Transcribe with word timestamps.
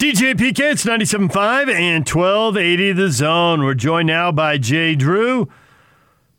DJ 0.00 0.32
PK, 0.32 0.72
it's 0.72 0.84
97.5 0.86 1.68
and 1.70 2.08
1280 2.08 2.92
The 2.92 3.10
Zone. 3.10 3.62
We're 3.62 3.74
joined 3.74 4.06
now 4.06 4.32
by 4.32 4.56
Jay 4.56 4.94
Drew, 4.94 5.46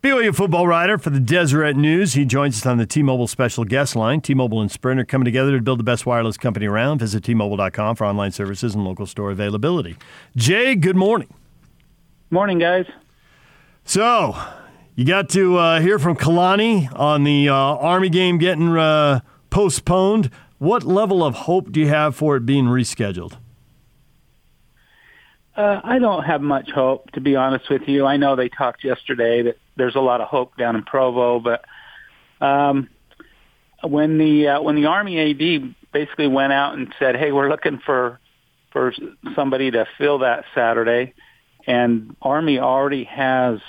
BYU 0.02 0.36
football 0.36 0.66
writer 0.66 0.98
for 0.98 1.12
the 1.12 1.20
Deseret 1.20 1.76
News. 1.76 2.14
He 2.14 2.26
joins 2.26 2.58
us 2.58 2.66
on 2.66 2.80
the 2.80 2.88
T-Mobile 2.88 3.28
special 3.28 3.64
guest 3.64 3.96
line. 3.96 4.20
T-Mobile 4.20 4.62
and 4.62 4.72
Sprint 4.72 5.00
are 5.00 5.06
coming 5.06 5.26
together 5.26 5.52
to 5.52 5.62
build 5.62 5.78
the 5.78 5.84
best 5.84 6.08
wireless 6.08 6.38
company 6.38 6.66
around. 6.66 7.02
Visit 7.02 7.24
T-Mobile.com 7.24 7.98
for 7.98 8.06
online 8.08 8.32
services 8.32 8.74
and 8.74 8.84
local 8.84 9.06
store 9.06 9.30
availability. 9.30 9.96
Jay, 10.36 10.74
good 10.74 10.96
morning. 10.96 11.32
Morning, 12.32 12.58
guys. 12.58 12.88
So, 13.84 14.36
you 14.96 15.06
got 15.06 15.30
to 15.30 15.58
uh, 15.58 15.82
hear 15.82 16.00
from 16.00 16.16
Kalani 16.16 16.92
on 17.00 17.24
the 17.26 17.50
uh, 17.50 17.54
Army 17.54 18.10
game 18.10 18.40
getting 18.40 18.76
uh, 18.76 19.20
postponed. 19.52 20.32
What 20.58 20.82
level 20.82 21.24
of 21.24 21.36
hope 21.36 21.72
do 21.72 21.80
you 21.80 21.90
have 21.90 22.16
for 22.16 22.36
it 22.38 22.48
being 22.48 22.66
rescheduled? 22.66 23.38
Uh, 25.56 25.82
I 25.84 26.00
don't 26.00 26.24
have 26.24 26.42
much 26.42 26.70
hope, 26.72 27.12
to 27.12 27.22
be 27.22 27.36
honest 27.36 27.70
with 27.70 27.82
you. 27.88 28.06
I 28.06 28.18
know 28.18 28.36
they 28.36 28.50
talked 28.50 28.84
yesterday 28.84 29.44
that 29.44 29.58
there's 29.76 29.96
a 29.96 30.00
lot 30.00 30.22
of 30.22 30.30
hope 30.30 30.56
down 30.56 30.76
in 30.76 30.84
Provo, 30.84 31.40
but 31.40 31.66
um, 32.46 32.90
when 33.84 34.18
the 34.18 34.48
uh, 34.48 34.62
when 34.62 34.76
the 34.76 34.86
Army 34.86 35.20
AD 35.20 35.76
basically 35.92 36.28
went 36.28 36.54
out 36.54 36.76
and 36.76 36.94
said, 37.00 37.18
"Hey, 37.18 37.32
we're 37.34 37.50
looking 37.50 37.80
for 37.86 38.20
for 38.72 38.94
somebody 39.36 39.72
to 39.72 39.86
fill 39.98 40.20
that 40.20 40.46
Saturday," 40.56 41.14
and 41.68 42.16
Army 42.22 42.60
already 42.60 43.04
has, 43.04 43.60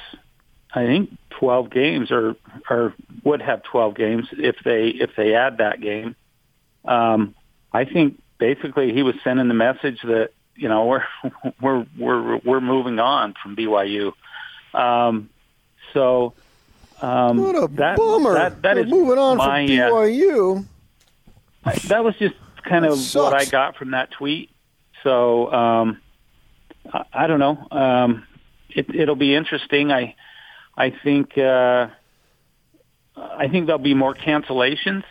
I 0.72 0.86
think, 0.86 1.10
12 1.30 1.70
games, 1.70 2.12
or 2.12 2.36
or 2.70 2.94
would 3.24 3.42
have 3.42 3.64
12 3.64 3.96
games 3.96 4.28
if 4.33 4.56
they 4.64 4.88
if 4.88 5.10
they 5.16 5.34
add 5.34 5.58
that 5.58 5.80
game. 5.80 6.14
Um, 6.84 7.34
I 7.72 7.86
think 7.86 8.22
basically 8.38 8.92
he 8.92 9.02
was 9.02 9.16
sending 9.24 9.48
the 9.48 9.55
message 9.55 10.00
that 10.02 10.30
you 10.56 10.69
know 10.69 10.87
we're 10.87 11.05
we're 11.61 11.87
we're 11.98 12.38
we're 12.38 12.61
moving 12.61 12.98
on 12.98 13.34
from 13.42 13.56
BYU. 13.56 14.12
Um, 14.75 15.31
so 15.92 16.34
um, 17.00 17.39
what 17.39 17.56
a 17.56 17.69
that, 17.75 17.97
bummer! 17.97 18.34
That, 18.34 18.62
that 18.62 18.77
we're 18.77 18.84
is 18.84 18.91
moving 18.91 19.19
on 19.19 19.36
my, 19.36 19.67
from 19.67 19.77
BYU. 19.77 20.67
Uh, 21.64 21.78
that 21.89 22.05
was 22.05 22.14
just 22.17 22.34
kind 22.64 22.84
That 22.84 22.92
of 22.92 22.98
sucks. 22.98 23.22
what 23.22 23.34
I 23.34 23.44
got 23.44 23.77
from 23.77 23.92
that 23.92 24.11
tweet. 24.12 24.50
So 25.03 25.53
um, 25.53 26.00
I, 26.92 27.05
I 27.12 27.27
don't 27.27 27.41
know. 27.41 27.66
Um, 27.70 28.27
it, 28.70 28.94
it'll 28.94 29.16
be 29.16 29.34
interesting. 29.34 29.92
I 29.92 30.14
I 30.77 30.91
think 30.91 31.37
uh, 31.37 31.89
I 33.16 33.48
think 33.48 33.66
there'll 33.66 33.78
be 33.78 33.94
more 33.94 34.14
cancellations 34.14 35.05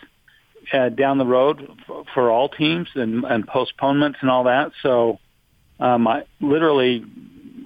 uh, 0.72 0.88
down 0.88 1.18
the 1.18 1.26
road 1.26 1.78
for, 1.86 2.04
for 2.14 2.30
all 2.30 2.48
teams 2.48 2.88
and, 2.94 3.24
and 3.24 3.46
postponements 3.46 4.18
and 4.22 4.30
all 4.30 4.44
that. 4.44 4.72
So 4.82 5.18
um, 5.82 6.06
I, 6.06 6.24
literally, 6.40 7.04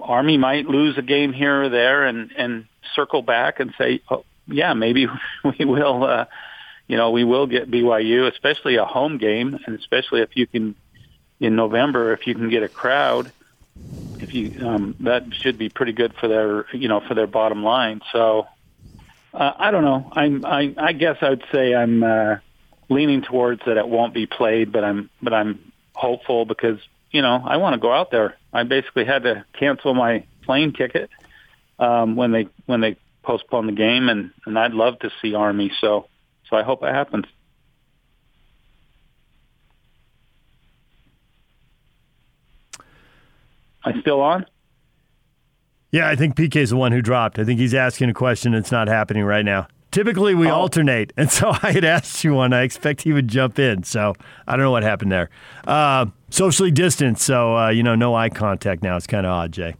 Army 0.01 0.37
might 0.37 0.65
lose 0.65 0.97
a 0.97 1.03
game 1.03 1.33
here 1.33 1.63
or 1.63 1.69
there 1.69 2.03
and 2.05 2.31
and 2.35 2.65
circle 2.95 3.21
back 3.21 3.59
and 3.59 3.73
say, 3.77 4.01
oh, 4.09 4.25
yeah, 4.47 4.73
maybe 4.73 5.07
we 5.59 5.65
will. 5.65 6.03
Uh, 6.03 6.25
you 6.87 6.97
know, 6.97 7.11
we 7.11 7.23
will 7.23 7.45
get 7.45 7.69
BYU, 7.69 8.31
especially 8.31 8.77
a 8.77 8.85
home 8.85 9.17
game, 9.17 9.59
and 9.65 9.77
especially 9.77 10.21
if 10.21 10.35
you 10.35 10.47
can 10.47 10.75
in 11.39 11.55
November, 11.55 12.13
if 12.13 12.25
you 12.25 12.33
can 12.33 12.49
get 12.49 12.63
a 12.63 12.69
crowd, 12.69 13.31
if 14.19 14.33
you 14.33 14.65
um, 14.65 14.95
that 15.01 15.25
should 15.41 15.59
be 15.59 15.69
pretty 15.69 15.91
good 15.91 16.15
for 16.19 16.27
their 16.27 16.65
you 16.73 16.87
know 16.87 17.01
for 17.07 17.13
their 17.13 17.27
bottom 17.27 17.63
line. 17.63 18.01
So 18.13 18.47
uh, 19.31 19.53
I 19.59 19.69
don't 19.69 19.83
know. 19.83 20.11
I'm 20.11 20.43
I, 20.43 20.73
I 20.75 20.93
guess 20.93 21.17
I 21.21 21.29
would 21.29 21.43
say 21.51 21.75
I'm 21.75 22.01
uh, 22.01 22.37
leaning 22.89 23.21
towards 23.21 23.61
that 23.67 23.77
it 23.77 23.87
won't 23.87 24.15
be 24.15 24.25
played, 24.25 24.71
but 24.71 24.83
I'm 24.83 25.11
but 25.21 25.33
I'm 25.33 25.71
hopeful 25.93 26.45
because 26.45 26.79
you 27.11 27.21
know 27.21 27.41
I 27.45 27.57
want 27.57 27.73
to 27.73 27.79
go 27.79 27.91
out 27.91 28.11
there. 28.11 28.35
I 28.53 28.63
basically 28.63 29.05
had 29.05 29.23
to 29.23 29.45
cancel 29.57 29.93
my 29.93 30.25
plane 30.43 30.73
ticket 30.73 31.09
um, 31.79 32.15
when 32.15 32.31
they 32.31 32.47
when 32.65 32.81
they 32.81 32.97
postponed 33.23 33.69
the 33.69 33.73
game, 33.73 34.09
and 34.09 34.31
and 34.45 34.57
I'd 34.57 34.73
love 34.73 34.99
to 34.99 35.11
see 35.21 35.35
Army. 35.35 35.71
So 35.81 36.07
so 36.49 36.55
I 36.55 36.63
hope 36.63 36.83
it 36.83 36.93
happens. 36.93 37.25
I 43.83 43.99
still 44.01 44.19
on? 44.19 44.45
Yeah, 45.91 46.09
I 46.09 46.15
think 46.17 46.35
PK's 46.35 46.71
the 46.71 46.75
one 46.75 46.91
who 46.91 47.01
dropped. 47.01 47.39
I 47.39 47.45
think 47.45 47.59
he's 47.59 47.73
asking 47.73 48.09
a 48.09 48.13
question 48.13 48.51
that's 48.51 48.71
not 48.71 48.89
happening 48.89 49.23
right 49.23 49.45
now. 49.45 49.67
Typically, 49.91 50.35
we 50.35 50.47
Oh. 50.49 50.55
alternate, 50.55 51.13
and 51.17 51.31
so 51.37 51.51
I 51.63 51.71
had 51.71 51.83
asked 51.85 52.23
you 52.23 52.33
one. 52.33 52.53
I 52.53 52.61
expect 52.63 53.01
he 53.01 53.13
would 53.13 53.27
jump 53.27 53.57
in. 53.59 53.83
So 53.83 54.13
I 54.47 54.51
don't 54.55 54.63
know 54.65 54.71
what 54.71 54.83
happened 54.83 55.11
there. 55.11 55.29
Uh, 55.65 56.07
socially 56.29 56.71
distanced, 56.71 57.23
so 57.23 57.55
uh, 57.57 57.69
you 57.69 57.83
know, 57.83 57.95
no 57.95 58.15
eye 58.15 58.29
contact 58.29 58.83
now. 58.83 58.95
It's 58.97 59.07
kind 59.07 59.25
of 59.25 59.31
odd, 59.31 59.51
Jay. 59.53 59.75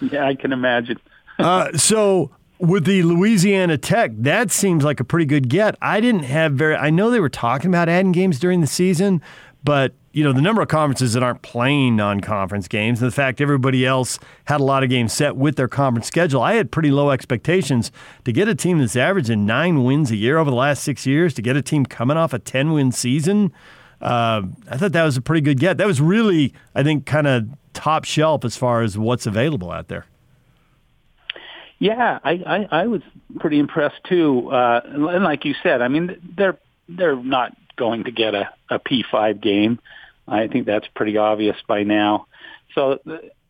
Yeah, 0.00 0.26
I 0.26 0.34
can 0.34 0.52
imagine. 0.52 0.98
Uh, 1.36 1.76
so 1.76 2.30
with 2.60 2.84
the 2.84 3.02
Louisiana 3.02 3.76
Tech, 3.76 4.12
that 4.18 4.52
seems 4.52 4.84
like 4.84 5.00
a 5.00 5.04
pretty 5.04 5.26
good 5.26 5.48
get. 5.48 5.74
I 5.82 6.00
didn't 6.00 6.22
have 6.22 6.52
very. 6.52 6.76
I 6.76 6.90
know 6.90 7.10
they 7.10 7.18
were 7.18 7.28
talking 7.28 7.72
about 7.72 7.88
adding 7.88 8.12
games 8.12 8.38
during 8.38 8.60
the 8.60 8.68
season, 8.68 9.20
but 9.64 9.94
you 10.14 10.22
know 10.22 10.32
the 10.32 10.40
number 10.40 10.62
of 10.62 10.68
conferences 10.68 11.14
that 11.14 11.24
aren't 11.24 11.42
playing 11.42 11.96
non-conference 11.96 12.68
games, 12.68 13.02
and 13.02 13.10
the 13.10 13.14
fact 13.14 13.40
everybody 13.40 13.84
else 13.84 14.18
had 14.44 14.60
a 14.60 14.64
lot 14.64 14.84
of 14.84 14.88
games 14.88 15.12
set 15.12 15.36
with 15.36 15.56
their 15.56 15.66
conference 15.66 16.06
schedule. 16.06 16.40
I 16.40 16.54
had 16.54 16.70
pretty 16.70 16.92
low 16.92 17.10
expectations 17.10 17.90
to 18.24 18.32
get 18.32 18.46
a 18.46 18.54
team 18.54 18.78
that's 18.78 18.94
averaging 18.94 19.44
nine 19.44 19.82
wins 19.82 20.12
a 20.12 20.16
year 20.16 20.38
over 20.38 20.50
the 20.50 20.56
last 20.56 20.84
six 20.84 21.04
years. 21.04 21.34
To 21.34 21.42
get 21.42 21.56
a 21.56 21.62
team 21.62 21.84
coming 21.84 22.16
off 22.16 22.32
a 22.32 22.38
ten-win 22.38 22.92
season, 22.92 23.52
uh, 24.00 24.42
I 24.70 24.76
thought 24.76 24.92
that 24.92 25.02
was 25.02 25.16
a 25.16 25.20
pretty 25.20 25.40
good 25.40 25.58
get. 25.58 25.78
That 25.78 25.86
was 25.88 26.00
really, 26.00 26.54
I 26.76 26.84
think, 26.84 27.06
kind 27.06 27.26
of 27.26 27.48
top 27.72 28.04
shelf 28.04 28.44
as 28.44 28.56
far 28.56 28.82
as 28.82 28.96
what's 28.96 29.26
available 29.26 29.72
out 29.72 29.88
there. 29.88 30.06
Yeah, 31.80 32.20
I, 32.22 32.32
I, 32.46 32.82
I 32.82 32.86
was 32.86 33.02
pretty 33.40 33.58
impressed 33.58 34.02
too. 34.04 34.48
Uh, 34.48 34.80
and 34.84 35.24
like 35.24 35.44
you 35.44 35.54
said, 35.60 35.82
I 35.82 35.88
mean, 35.88 36.16
they're 36.36 36.56
they're 36.88 37.16
not 37.16 37.56
going 37.76 38.04
to 38.04 38.12
get 38.12 38.34
a, 38.36 38.48
a 38.70 38.78
P5 38.78 39.40
game. 39.42 39.80
I 40.26 40.48
think 40.48 40.66
that's 40.66 40.86
pretty 40.94 41.16
obvious 41.16 41.56
by 41.66 41.82
now. 41.82 42.26
So, 42.74 42.98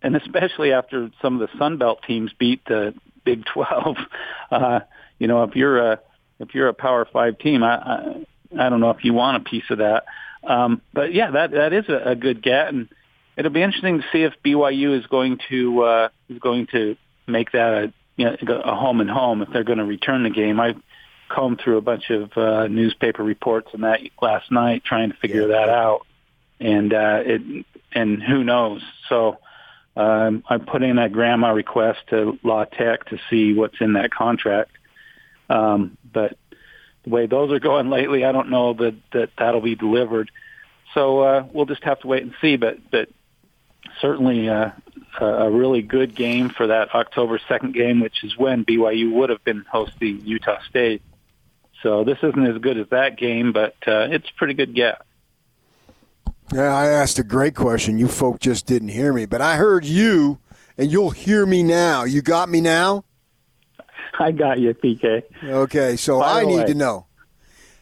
and 0.02 0.16
especially 0.16 0.72
after 0.72 1.10
some 1.22 1.40
of 1.40 1.48
the 1.48 1.58
Sun 1.58 1.78
Belt 1.78 2.00
teams 2.06 2.32
beat 2.38 2.64
the 2.66 2.94
Big 3.24 3.44
12, 3.52 3.96
uh, 4.50 4.80
you 5.18 5.28
know, 5.28 5.44
if 5.44 5.56
you're 5.56 5.92
a 5.92 6.00
if 6.40 6.54
you're 6.54 6.68
a 6.68 6.74
Power 6.74 7.06
Five 7.10 7.38
team, 7.38 7.62
I 7.62 7.76
I, 7.76 8.26
I 8.58 8.68
don't 8.68 8.80
know 8.80 8.90
if 8.90 9.04
you 9.04 9.14
want 9.14 9.46
a 9.46 9.48
piece 9.48 9.70
of 9.70 9.78
that. 9.78 10.04
Um, 10.42 10.82
but 10.92 11.14
yeah, 11.14 11.30
that 11.30 11.52
that 11.52 11.72
is 11.72 11.88
a, 11.88 12.10
a 12.10 12.16
good 12.16 12.42
get, 12.42 12.68
and 12.68 12.88
it'll 13.36 13.52
be 13.52 13.62
interesting 13.62 13.98
to 13.98 14.04
see 14.12 14.22
if 14.22 14.34
BYU 14.44 14.98
is 14.98 15.06
going 15.06 15.38
to 15.48 15.82
uh, 15.82 16.08
is 16.28 16.38
going 16.38 16.66
to 16.72 16.96
make 17.26 17.52
that 17.52 17.72
a 17.72 17.92
you 18.16 18.26
know, 18.26 18.36
a 18.64 18.74
home 18.74 19.00
and 19.00 19.10
home 19.10 19.42
if 19.42 19.48
they're 19.52 19.64
going 19.64 19.78
to 19.78 19.84
return 19.84 20.22
the 20.22 20.30
game. 20.30 20.60
I 20.60 20.74
combed 21.28 21.60
through 21.62 21.78
a 21.78 21.82
bunch 21.82 22.10
of 22.10 22.36
uh, 22.36 22.68
newspaper 22.68 23.22
reports 23.22 23.68
on 23.74 23.80
that 23.80 24.00
last 24.20 24.50
night 24.52 24.84
trying 24.84 25.10
to 25.10 25.16
figure 25.16 25.48
that 25.48 25.68
out, 25.68 26.06
and 26.60 26.92
uh, 26.92 27.20
it 27.24 27.66
and 27.92 28.22
who 28.22 28.44
knows. 28.44 28.82
So 29.08 29.38
um, 29.96 30.42
I 30.48 30.58
put 30.58 30.82
in 30.82 30.98
a 30.98 31.08
GRAMA 31.08 31.54
request 31.54 32.00
to 32.10 32.38
La 32.42 32.64
Tech 32.64 33.06
to 33.06 33.18
see 33.30 33.52
what's 33.52 33.80
in 33.80 33.94
that 33.94 34.12
contract. 34.12 34.72
Um, 35.48 35.96
but 36.12 36.36
the 37.04 37.10
way 37.10 37.26
those 37.26 37.52
are 37.52 37.60
going 37.60 37.90
lately, 37.90 38.24
I 38.24 38.32
don't 38.32 38.50
know 38.50 38.74
that, 38.74 38.94
that 39.12 39.30
that'll 39.38 39.60
be 39.60 39.76
delivered. 39.76 40.30
So 40.94 41.20
uh, 41.20 41.46
we'll 41.52 41.66
just 41.66 41.84
have 41.84 42.00
to 42.00 42.06
wait 42.06 42.22
and 42.22 42.34
see. 42.40 42.56
But 42.56 42.78
but 42.90 43.08
certainly 44.00 44.48
uh, 44.48 44.70
a 45.20 45.50
really 45.50 45.82
good 45.82 46.14
game 46.14 46.48
for 46.50 46.68
that 46.68 46.94
October 46.94 47.40
second 47.48 47.74
game, 47.74 48.00
which 48.00 48.24
is 48.24 48.36
when 48.36 48.64
BYU 48.64 49.12
would 49.12 49.30
have 49.30 49.44
been 49.44 49.64
hosting 49.70 50.20
Utah 50.24 50.60
State. 50.68 51.02
So 51.82 52.02
this 52.04 52.18
isn't 52.22 52.46
as 52.46 52.58
good 52.58 52.78
as 52.78 52.88
that 52.90 53.16
game, 53.16 53.52
but 53.52 53.74
uh, 53.86 54.08
it's 54.10 54.28
a 54.28 54.34
pretty 54.34 54.54
good 54.54 54.74
get. 54.74 55.02
Yeah, 56.52 56.74
I 56.74 56.86
asked 56.86 57.18
a 57.18 57.24
great 57.24 57.54
question. 57.54 57.98
You 57.98 58.08
folk 58.08 58.38
just 58.40 58.66
didn't 58.66 58.88
hear 58.88 59.12
me, 59.12 59.26
but 59.26 59.40
I 59.40 59.56
heard 59.56 59.84
you, 59.84 60.38
and 60.76 60.90
you'll 60.90 61.10
hear 61.10 61.46
me 61.46 61.62
now. 61.62 62.04
You 62.04 62.22
got 62.22 62.48
me 62.48 62.60
now? 62.60 63.04
I 64.18 64.30
got 64.30 64.60
you, 64.60 64.72
PK. 64.74 65.22
Okay, 65.44 65.96
so 65.96 66.20
Fire 66.20 66.42
I 66.42 66.46
need 66.46 66.54
away. 66.54 66.66
to 66.66 66.74
know 66.74 67.06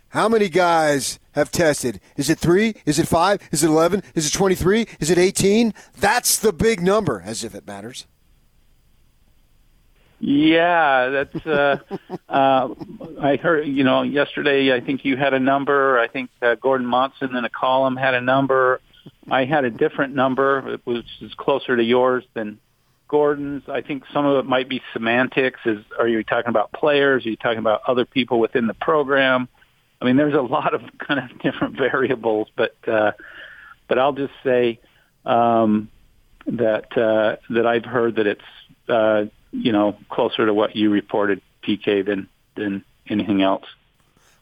how 0.09 0.29
many 0.29 0.49
guys 0.49 1.19
have 1.33 1.51
tested. 1.51 2.01
Is 2.17 2.31
it 2.31 2.39
three? 2.39 2.75
Is 2.87 2.99
it 2.99 3.09
five? 3.09 3.41
Is 3.51 3.63
it 3.65 3.69
11? 3.69 4.03
Is 4.15 4.27
it 4.27 4.33
23? 4.33 4.87
Is 5.01 5.11
it 5.11 5.19
18? 5.19 5.75
That's 5.99 6.39
the 6.39 6.53
big 6.53 6.81
number, 6.81 7.23
as 7.25 7.45
if 7.45 7.55
it 7.55 7.67
matters. 7.67 8.07
Yeah, 10.25 11.09
that's. 11.09 11.45
Uh, 11.47 11.79
uh, 12.29 12.69
I 13.21 13.37
heard. 13.37 13.67
You 13.67 13.83
know, 13.83 14.03
yesterday 14.03 14.73
I 14.73 14.81
think 14.81 15.05
you 15.05 15.17
had 15.17 15.35
a 15.35 15.41
number. 15.41 15.99
I 15.99 16.07
think 16.07 16.31
uh, 16.41 16.55
Gordon 16.55 16.87
Monson 16.87 17.35
in 17.35 17.45
a 17.45 17.51
column 17.51 17.97
had 17.97 18.15
a 18.15 18.21
number. 18.21 18.81
I 19.29 19.45
had 19.47 19.65
a 19.65 19.71
different 19.71 20.15
number, 20.15 20.79
which 20.85 21.07
is 21.21 21.35
closer 21.37 21.77
to 21.77 21.83
yours 21.83 22.23
than 22.35 22.61
Gordon's. 23.09 23.65
I 23.67 23.81
think 23.81 24.05
some 24.15 24.25
of 24.25 24.37
it 24.39 24.49
might 24.49 24.69
be 24.69 24.81
semantics. 24.93 25.59
Is 25.67 25.85
are 25.99 26.07
you 26.07 26.23
talking 26.23 26.51
about 26.51 26.73
players? 26.73 27.27
Are 27.27 27.31
you 27.31 27.37
talking 27.37 27.59
about 27.59 27.83
other 27.89 28.05
people 28.05 28.39
within 28.39 28.69
the 28.69 28.75
program? 28.75 29.49
I 30.01 30.05
mean, 30.05 30.17
there's 30.17 30.35
a 30.35 30.41
lot 30.41 30.73
of 30.73 30.83
kind 31.05 31.19
of 31.19 31.43
different 31.43 31.77
variables, 31.91 32.47
but 32.57 32.77
uh, 32.87 33.11
but 33.89 33.99
I'll 33.99 34.13
just 34.13 34.35
say 34.45 34.79
um, 35.25 35.91
that 36.47 36.97
uh, 36.97 37.43
that 37.51 37.67
I've 37.67 37.85
heard 37.85 38.17
that 38.17 38.29
it's 38.29 38.41
uh, 38.89 39.25
you 39.53 39.73
know 39.73 39.97
closer 40.11 40.47
to 40.47 40.55
what 40.55 40.75
you 40.75 40.91
reported, 40.91 41.41
PK, 41.63 42.05
than 42.05 42.29
than 42.57 42.85
anything 43.09 43.43
else. 43.43 43.65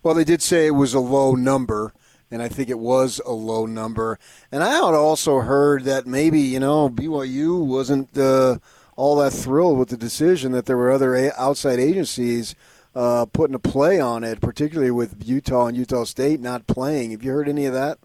Well, 0.02 0.14
they 0.14 0.24
did 0.24 0.40
say 0.40 0.66
it 0.66 0.70
was 0.70 0.94
a 0.94 1.00
low 1.00 1.34
number, 1.34 1.92
and 2.30 2.40
I 2.40 2.48
think 2.48 2.70
it 2.70 2.78
was 2.78 3.20
a 3.26 3.32
low 3.32 3.66
number. 3.66 4.18
And 4.50 4.62
I 4.62 4.70
had 4.70 4.82
also 4.82 5.40
heard 5.40 5.84
that 5.84 6.06
maybe 6.06 6.40
you 6.40 6.60
know 6.60 6.88
BYU 6.88 7.64
wasn't 7.64 8.16
uh, 8.16 8.58
all 8.96 9.16
that 9.16 9.32
thrilled 9.32 9.78
with 9.78 9.88
the 9.90 9.96
decision 9.96 10.52
that 10.52 10.66
there 10.66 10.76
were 10.76 10.90
other 10.90 11.32
outside 11.36 11.78
agencies 11.78 12.54
uh, 12.94 13.26
putting 13.26 13.54
a 13.54 13.60
play 13.60 14.00
on 14.00 14.24
it, 14.24 14.40
particularly 14.40 14.90
with 14.90 15.26
Utah 15.26 15.66
and 15.66 15.76
Utah 15.76 16.04
State 16.04 16.40
not 16.40 16.66
playing. 16.66 17.12
Have 17.12 17.22
you 17.22 17.30
heard 17.30 17.48
any 17.48 17.66
of 17.66 17.74
that? 17.74 17.98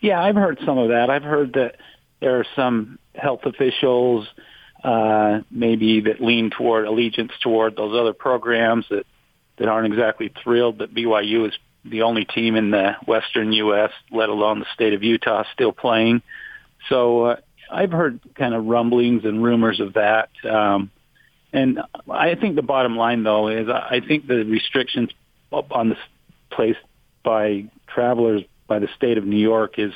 Yeah, 0.00 0.22
I've 0.22 0.34
heard 0.34 0.58
some 0.66 0.78
of 0.78 0.88
that. 0.88 1.10
I've 1.10 1.22
heard 1.22 1.52
that 1.54 1.76
there 2.20 2.38
are 2.38 2.46
some 2.56 2.98
health 3.14 3.44
officials 3.44 4.28
uh, 4.84 5.40
maybe 5.50 6.00
that 6.02 6.20
lean 6.20 6.50
toward 6.50 6.86
allegiance 6.86 7.32
toward 7.42 7.76
those 7.76 7.98
other 7.98 8.12
programs 8.12 8.86
that 8.90 9.06
that 9.58 9.68
aren't 9.68 9.92
exactly 9.92 10.32
thrilled 10.42 10.78
that 10.78 10.94
BYU 10.94 11.46
is 11.48 11.54
the 11.84 12.02
only 12.02 12.24
team 12.24 12.56
in 12.56 12.70
the 12.70 12.96
Western 13.06 13.52
U.S., 13.52 13.90
let 14.10 14.28
alone 14.28 14.60
the 14.60 14.66
state 14.74 14.92
of 14.92 15.02
Utah, 15.02 15.44
still 15.52 15.72
playing. 15.72 16.22
So 16.88 17.24
uh, 17.24 17.36
I've 17.70 17.92
heard 17.92 18.20
kind 18.34 18.54
of 18.54 18.64
rumblings 18.64 19.24
and 19.24 19.42
rumors 19.42 19.80
of 19.80 19.94
that. 19.94 20.30
Um, 20.48 20.90
and 21.52 21.80
I 22.10 22.34
think 22.34 22.56
the 22.56 22.62
bottom 22.62 22.96
line, 22.96 23.24
though, 23.24 23.48
is 23.48 23.68
I 23.68 24.00
think 24.06 24.26
the 24.26 24.44
restrictions 24.44 25.10
on 25.52 25.90
this 25.90 25.98
place 26.50 26.76
by 27.22 27.66
travelers 27.86 28.42
by 28.66 28.78
the 28.78 28.88
state 28.96 29.18
of 29.18 29.24
New 29.24 29.36
York 29.38 29.78
is 29.78 29.92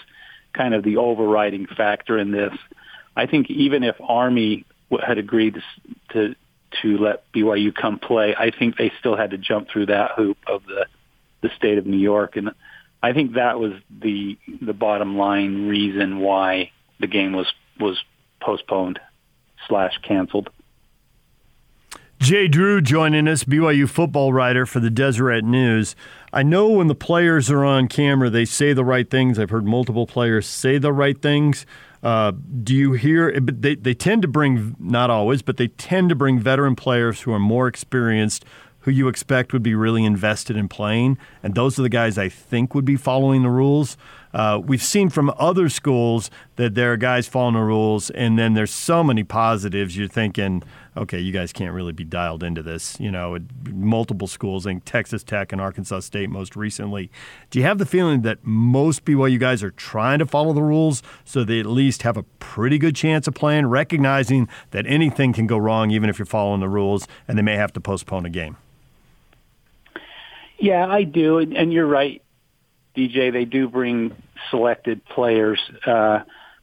kind 0.52 0.74
of 0.74 0.82
the 0.82 0.98
overriding 0.98 1.66
factor 1.66 2.18
in 2.18 2.30
this. 2.30 2.52
I 3.16 3.26
think 3.26 3.50
even 3.50 3.84
if 3.84 3.96
Army 4.00 4.66
had 5.06 5.18
agreed 5.18 5.60
to, 6.10 6.34
to 6.82 6.98
let 6.98 7.30
BYU 7.32 7.74
come 7.74 7.98
play, 7.98 8.34
I 8.36 8.50
think 8.50 8.76
they 8.76 8.92
still 8.98 9.16
had 9.16 9.30
to 9.30 9.38
jump 9.38 9.68
through 9.68 9.86
that 9.86 10.12
hoop 10.16 10.38
of 10.46 10.64
the 10.66 10.86
the 11.42 11.50
state 11.56 11.78
of 11.78 11.86
New 11.86 11.98
York, 11.98 12.36
and 12.36 12.50
I 13.02 13.12
think 13.12 13.34
that 13.34 13.58
was 13.60 13.72
the 13.90 14.38
the 14.60 14.72
bottom 14.72 15.16
line 15.16 15.68
reason 15.68 16.18
why 16.18 16.72
the 16.98 17.06
game 17.06 17.32
was 17.32 17.52
was 17.78 18.02
postponed 18.40 18.98
slash 19.68 19.98
canceled. 20.02 20.50
Jay 22.18 22.48
Drew 22.48 22.80
joining 22.80 23.28
us, 23.28 23.44
BYU 23.44 23.88
football 23.88 24.32
writer 24.32 24.64
for 24.64 24.80
the 24.80 24.88
Deseret 24.90 25.44
News. 25.44 25.94
I 26.32 26.42
know 26.42 26.68
when 26.70 26.86
the 26.86 26.94
players 26.94 27.50
are 27.50 27.64
on 27.64 27.88
camera, 27.88 28.30
they 28.30 28.46
say 28.46 28.72
the 28.72 28.84
right 28.84 29.08
things. 29.08 29.38
I've 29.38 29.50
heard 29.50 29.66
multiple 29.66 30.06
players 30.06 30.46
say 30.46 30.78
the 30.78 30.94
right 30.94 31.20
things. 31.20 31.66
Uh, 32.02 32.32
do 32.62 32.74
you 32.74 32.94
hear? 32.94 33.38
They, 33.38 33.74
they 33.74 33.92
tend 33.92 34.22
to 34.22 34.28
bring, 34.28 34.74
not 34.78 35.10
always, 35.10 35.42
but 35.42 35.58
they 35.58 35.68
tend 35.68 36.08
to 36.08 36.14
bring 36.14 36.38
veteran 36.38 36.74
players 36.74 37.20
who 37.20 37.32
are 37.32 37.38
more 37.38 37.68
experienced, 37.68 38.46
who 38.80 38.90
you 38.90 39.08
expect 39.08 39.52
would 39.52 39.62
be 39.62 39.74
really 39.74 40.04
invested 40.04 40.56
in 40.56 40.68
playing. 40.68 41.18
And 41.42 41.54
those 41.54 41.78
are 41.78 41.82
the 41.82 41.90
guys 41.90 42.16
I 42.16 42.30
think 42.30 42.74
would 42.74 42.86
be 42.86 42.96
following 42.96 43.42
the 43.42 43.50
rules. 43.50 43.98
Uh, 44.36 44.58
we've 44.58 44.82
seen 44.82 45.08
from 45.08 45.32
other 45.38 45.70
schools 45.70 46.30
that 46.56 46.74
there 46.74 46.92
are 46.92 46.98
guys 46.98 47.26
following 47.26 47.54
the 47.54 47.60
rules, 47.60 48.10
and 48.10 48.38
then 48.38 48.52
there's 48.52 48.70
so 48.70 49.02
many 49.02 49.24
positives. 49.24 49.96
You're 49.96 50.08
thinking, 50.08 50.62
okay, 50.94 51.18
you 51.18 51.32
guys 51.32 51.54
can't 51.54 51.72
really 51.72 51.94
be 51.94 52.04
dialed 52.04 52.42
into 52.42 52.62
this. 52.62 53.00
You 53.00 53.10
know, 53.10 53.38
multiple 53.64 54.26
schools, 54.26 54.66
I 54.66 54.72
think 54.72 54.84
Texas 54.84 55.24
Tech 55.24 55.52
and 55.52 55.60
Arkansas 55.60 56.00
State 56.00 56.28
most 56.28 56.54
recently. 56.54 57.10
Do 57.48 57.58
you 57.58 57.64
have 57.64 57.78
the 57.78 57.86
feeling 57.86 58.20
that 58.22 58.44
most 58.44 59.06
BYU 59.06 59.40
guys 59.40 59.62
are 59.62 59.70
trying 59.70 60.18
to 60.18 60.26
follow 60.26 60.52
the 60.52 60.62
rules 60.62 61.02
so 61.24 61.42
they 61.42 61.58
at 61.58 61.64
least 61.64 62.02
have 62.02 62.18
a 62.18 62.22
pretty 62.38 62.76
good 62.76 62.94
chance 62.94 63.26
of 63.26 63.32
playing, 63.32 63.64
recognizing 63.68 64.50
that 64.72 64.86
anything 64.86 65.32
can 65.32 65.46
go 65.46 65.56
wrong 65.56 65.90
even 65.90 66.10
if 66.10 66.18
you're 66.18 66.26
following 66.26 66.60
the 66.60 66.68
rules, 66.68 67.08
and 67.26 67.38
they 67.38 67.42
may 67.42 67.56
have 67.56 67.72
to 67.72 67.80
postpone 67.80 68.26
a 68.26 68.30
game? 68.30 68.58
Yeah, 70.58 70.86
I 70.86 71.04
do, 71.04 71.38
and 71.38 71.72
you're 71.72 71.86
right. 71.86 72.20
DJ, 72.96 73.32
they 73.32 73.44
do 73.44 73.68
bring 73.68 74.14
selected 74.50 75.04
players 75.04 75.60
uh, 75.86 76.20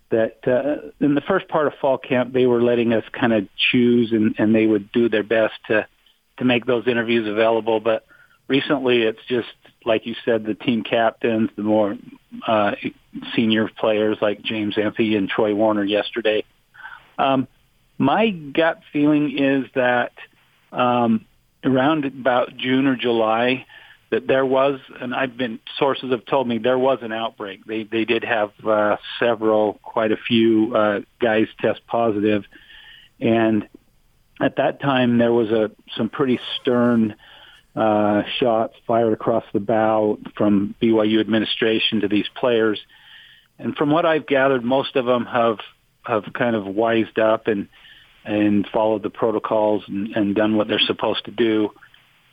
that 0.10 0.48
uh, 0.48 0.90
in 1.04 1.16
the 1.16 1.22
first 1.22 1.48
part 1.48 1.68
of 1.68 1.74
fall 1.82 1.98
camp 1.98 2.34
they 2.34 2.46
were 2.46 2.62
letting 2.62 2.94
us 2.94 3.04
kind 3.12 3.34
of 3.34 3.48
choose 3.72 4.12
and, 4.12 4.36
and 4.38 4.54
they 4.54 4.66
would 4.66 4.92
do 4.92 5.10
their 5.10 5.24
best 5.24 5.54
to 5.68 5.88
to 6.38 6.46
make 6.46 6.66
those 6.66 6.88
interviews 6.88 7.28
available. 7.28 7.80
But 7.80 8.06
recently, 8.48 9.04
it's 9.04 9.24
just 9.28 9.48
like 9.86 10.06
you 10.06 10.16
said, 10.26 10.46
the 10.46 10.54
team 10.54 10.84
captains, 10.84 11.50
the 11.56 11.64
more 11.64 11.98
uh, 12.48 12.72
senior 13.36 13.70
players 13.78 14.18
like 14.22 14.42
James 14.42 14.78
Empey 14.78 15.16
and 15.16 15.30
Troy 15.30 15.54
Warner 15.54 15.84
yesterday. 15.84 16.44
Um, 17.18 17.48
my 17.98 18.30
gut 18.30 18.82
feeling 18.92 19.38
is 19.38 19.66
that 19.76 20.14
um, 20.72 21.26
around 21.64 22.06
about 22.06 22.58
June 22.58 22.88
or 22.88 22.96
July, 22.96 23.66
that 24.14 24.28
there 24.28 24.46
was, 24.46 24.80
and 25.02 25.14
I've 25.14 25.36
been 25.36 25.60
sources 25.80 26.12
have 26.12 26.26
told 26.26 26.48
me 26.48 26.60
there 26.60 26.78
was 26.78 27.00
an 27.02 27.12
outbreak. 27.12 27.66
They 27.66 27.84
they 27.84 28.06
did 28.06 28.24
have 28.24 28.52
uh, 28.66 28.98
several, 29.20 29.80
quite 29.82 30.12
a 30.12 30.18
few 30.18 30.76
uh, 30.76 31.00
guys 31.20 31.48
test 31.60 31.82
positive, 31.88 32.44
and 33.20 33.68
at 34.40 34.58
that 34.58 34.80
time 34.82 35.18
there 35.18 35.34
was 35.34 35.50
a 35.50 35.72
some 35.98 36.10
pretty 36.10 36.40
stern 36.62 37.16
uh, 37.76 38.22
shots 38.40 38.76
fired 38.86 39.14
across 39.14 39.46
the 39.52 39.60
bow 39.60 40.20
from 40.38 40.76
BYU 40.80 41.20
administration 41.20 42.02
to 42.02 42.08
these 42.08 42.28
players, 42.36 42.80
and 43.58 43.76
from 43.76 43.90
what 43.90 44.06
I've 44.06 44.28
gathered, 44.28 44.64
most 44.64 44.96
of 44.96 45.06
them 45.06 45.26
have 45.26 45.58
have 46.04 46.26
kind 46.34 46.56
of 46.56 46.68
wised 46.68 47.18
up 47.18 47.48
and 47.48 47.68
and 48.26 48.68
followed 48.72 49.02
the 49.02 49.10
protocols 49.10 49.84
and, 49.88 50.16
and 50.16 50.36
done 50.36 50.56
what 50.56 50.68
they're 50.68 50.80
supposed 50.80 51.26
to 51.26 51.32
do. 51.32 51.72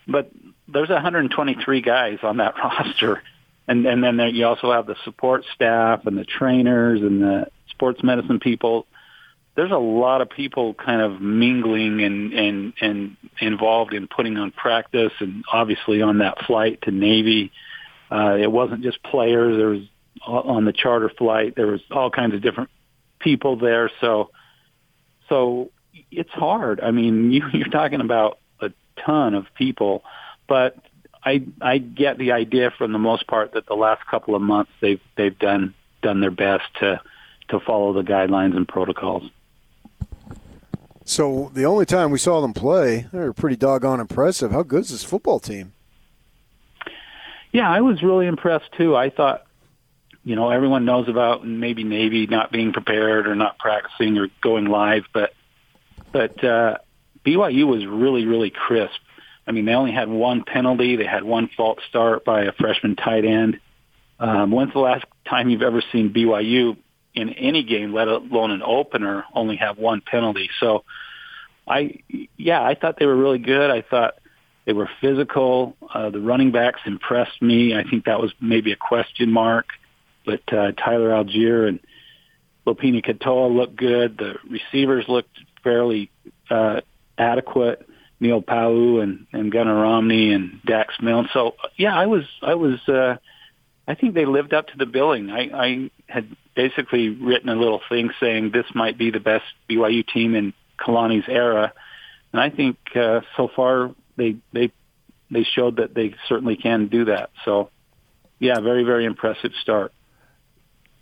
But 0.07 0.31
there's 0.73 0.89
123 0.89 1.81
guys 1.81 2.19
on 2.23 2.39
that 2.39 2.55
roster, 2.63 3.23
and 3.69 3.87
and 3.87 4.03
then 4.03 4.17
there, 4.17 4.29
you 4.29 4.47
also 4.47 4.73
have 4.73 4.87
the 4.87 4.97
support 5.05 5.45
staff 5.55 6.07
and 6.07 6.17
the 6.17 6.25
trainers 6.25 7.01
and 7.01 7.23
the 7.23 7.47
sports 7.71 8.03
medicine 8.03 8.41
people. 8.41 8.87
There's 9.57 9.73
a 9.73 9.79
lot 9.79 10.21
of 10.21 10.31
people 10.31 10.75
kind 10.75 11.01
of 11.01 11.21
mingling 11.21 12.03
and 12.03 12.33
and 12.33 12.73
and 12.81 13.17
involved 13.41 13.93
in 13.93 14.09
putting 14.09 14.37
on 14.37 14.53
practice, 14.53 15.13
and 15.21 15.45
obviously 15.53 16.03
on 16.03 16.19
that 16.19 16.45
flight 16.47 16.83
to 16.83 16.91
Navy, 16.91 17.53
uh, 18.11 18.37
it 18.41 18.51
wasn't 18.51 18.83
just 18.83 19.03
players. 19.03 19.57
There 19.57 19.69
was 19.69 19.83
on 20.27 20.65
the 20.65 20.73
charter 20.73 21.11
flight. 21.17 21.55
There 21.57 21.67
was 21.67 21.81
all 21.91 22.11
kinds 22.11 22.35
of 22.35 22.43
different 22.43 22.71
people 23.19 23.57
there. 23.57 23.91
So 24.01 24.31
so 25.29 25.71
it's 26.11 26.31
hard. 26.31 26.81
I 26.81 26.91
mean, 26.91 27.31
you, 27.33 27.43
you're 27.53 27.69
talking 27.69 28.01
about 28.01 28.39
a 28.61 28.71
ton 29.05 29.35
of 29.35 29.47
people 29.57 30.03
but 30.51 30.77
I 31.25 31.45
I 31.63 31.79
get 31.79 32.19
the 32.19 32.33
idea 32.33 32.73
from 32.77 32.93
the 32.93 32.99
most 32.99 33.27
part 33.29 33.53
that 33.53 33.67
the 33.67 33.75
last 33.75 34.05
couple 34.11 34.35
of 34.35 34.43
months 34.43 34.73
they've 34.81 35.01
they've 35.17 35.39
done 35.39 35.75
done 36.03 36.21
their 36.21 36.33
best 36.33 36.65
to 36.81 37.01
to 37.51 37.61
follow 37.61 37.93
the 37.93 38.03
guidelines 38.03 38.57
and 38.57 38.67
protocols. 38.67 39.23
So 41.05 41.51
the 41.55 41.65
only 41.65 41.87
time 41.87 42.11
we 42.11 42.19
saw 42.19 42.41
them 42.41 42.53
play, 42.53 43.07
they 43.13 43.19
were 43.21 43.33
pretty 43.33 43.57
doggone 43.57 44.01
impressive. 44.01 44.51
How 44.51 44.63
good 44.63 44.83
is 44.83 44.91
this 44.91 45.05
football 45.05 45.41
team? 45.41 45.73
Yeah, 47.53 47.71
I 47.71 47.81
was 47.81 48.03
really 48.03 48.27
impressed 48.27 48.71
too. 48.77 48.95
I 48.95 49.11
thought, 49.11 49.45
you 50.25 50.37
know, 50.37 50.51
everyone 50.51 50.85
knows 50.85 51.09
about 51.09 51.47
maybe 51.47 51.85
Navy 51.85 52.27
not 52.27 52.53
being 52.53 52.73
prepared 52.73 53.27
or 53.27 53.35
not 53.35 53.59
practicing 53.59 54.19
or 54.19 54.29
going 54.43 54.67
live, 54.67 55.05
but 55.13 55.33
but 56.13 56.43
uh, 56.43 56.79
BYU 57.25 57.67
was 57.67 57.87
really 57.87 58.25
really 58.27 58.51
crisp 58.51 59.01
I 59.51 59.53
mean, 59.53 59.65
they 59.65 59.75
only 59.75 59.91
had 59.91 60.09
one 60.09 60.45
penalty. 60.45 60.95
They 60.95 61.07
had 61.07 61.25
one 61.25 61.51
false 61.57 61.81
start 61.89 62.25
by 62.25 62.43
a 62.43 62.53
freshman 62.53 62.95
tight 62.95 63.25
end. 63.25 63.59
Um, 64.21 64.53
when's 64.53 64.73
the 64.73 64.79
last 64.79 65.05
time 65.29 65.51
you've 65.51 65.63
ever 65.63 65.83
seen 65.91 66.15
BYU 66.15 66.77
in 67.17 67.31
any 67.31 67.65
game, 67.65 67.93
let 67.93 68.07
alone 68.07 68.53
an 68.53 68.63
opener, 68.65 69.25
only 69.35 69.57
have 69.57 69.77
one 69.77 70.03
penalty? 70.03 70.51
So, 70.61 70.85
I 71.67 71.99
yeah, 72.37 72.63
I 72.63 72.77
thought 72.77 72.97
they 73.01 73.07
were 73.07 73.17
really 73.17 73.41
good. 73.41 73.73
I 73.73 73.83
thought 73.83 74.19
they 74.67 74.73
were 74.73 74.89
physical. 75.01 75.77
Uh, 75.93 76.11
the 76.11 76.21
running 76.21 76.53
backs 76.53 76.83
impressed 76.87 77.43
me. 77.43 77.75
I 77.75 77.83
think 77.83 78.05
that 78.05 78.21
was 78.21 78.33
maybe 78.41 78.71
a 78.71 78.77
question 78.77 79.33
mark, 79.33 79.67
but 80.25 80.43
uh, 80.53 80.71
Tyler 80.79 81.11
Allgeier 81.11 81.67
and 81.67 81.81
Lopini 82.69 83.05
Katoa 83.05 83.53
looked 83.53 83.75
good. 83.75 84.17
The 84.17 84.35
receivers 84.49 85.07
looked 85.09 85.37
fairly 85.65 86.09
uh, 86.49 86.83
adequate. 87.19 87.85
Neil 88.21 88.43
Pau'u 88.43 89.03
and, 89.03 89.27
and 89.33 89.51
Gunnar 89.51 89.81
Romney 89.81 90.33
and 90.33 90.61
Dax 90.65 90.95
Milne. 91.01 91.29
So 91.33 91.57
yeah, 91.77 91.99
I 91.99 92.07
was 92.07 92.25
I 92.43 92.55
was 92.55 92.79
uh, 92.87 93.17
I 93.89 93.95
think 93.95 94.15
they 94.15 94.27
lived 94.27 94.53
up 94.53 94.69
to 94.69 94.77
the 94.77 94.87
billing. 94.87 95.31
I, 95.31 95.51
I 95.53 95.91
had 96.07 96.37
basically 96.55 97.09
written 97.09 97.49
a 97.49 97.57
little 97.57 97.81
thing 97.89 98.11
saying 98.21 98.51
this 98.51 98.67
might 98.75 98.99
be 98.99 99.11
the 99.11 99.21
best 99.21 99.47
BYU 99.69 100.07
team 100.07 100.35
in 100.35 100.53
Kalani's 100.79 101.29
era, 101.29 101.73
and 102.33 102.41
I 102.41 102.51
think 102.51 102.77
uh, 102.95 103.23
so 103.37 103.49
far 103.49 103.95
they 104.17 104.37
they 104.53 104.71
they 105.31 105.45
showed 105.45 105.77
that 105.77 105.95
they 105.95 106.15
certainly 106.29 106.57
can 106.57 106.89
do 106.89 107.07
that. 107.07 107.31
So 107.45 107.71
yeah, 108.39 108.61
very 108.61 108.85
very 108.85 109.07
impressive 109.07 109.53
start. 109.63 109.93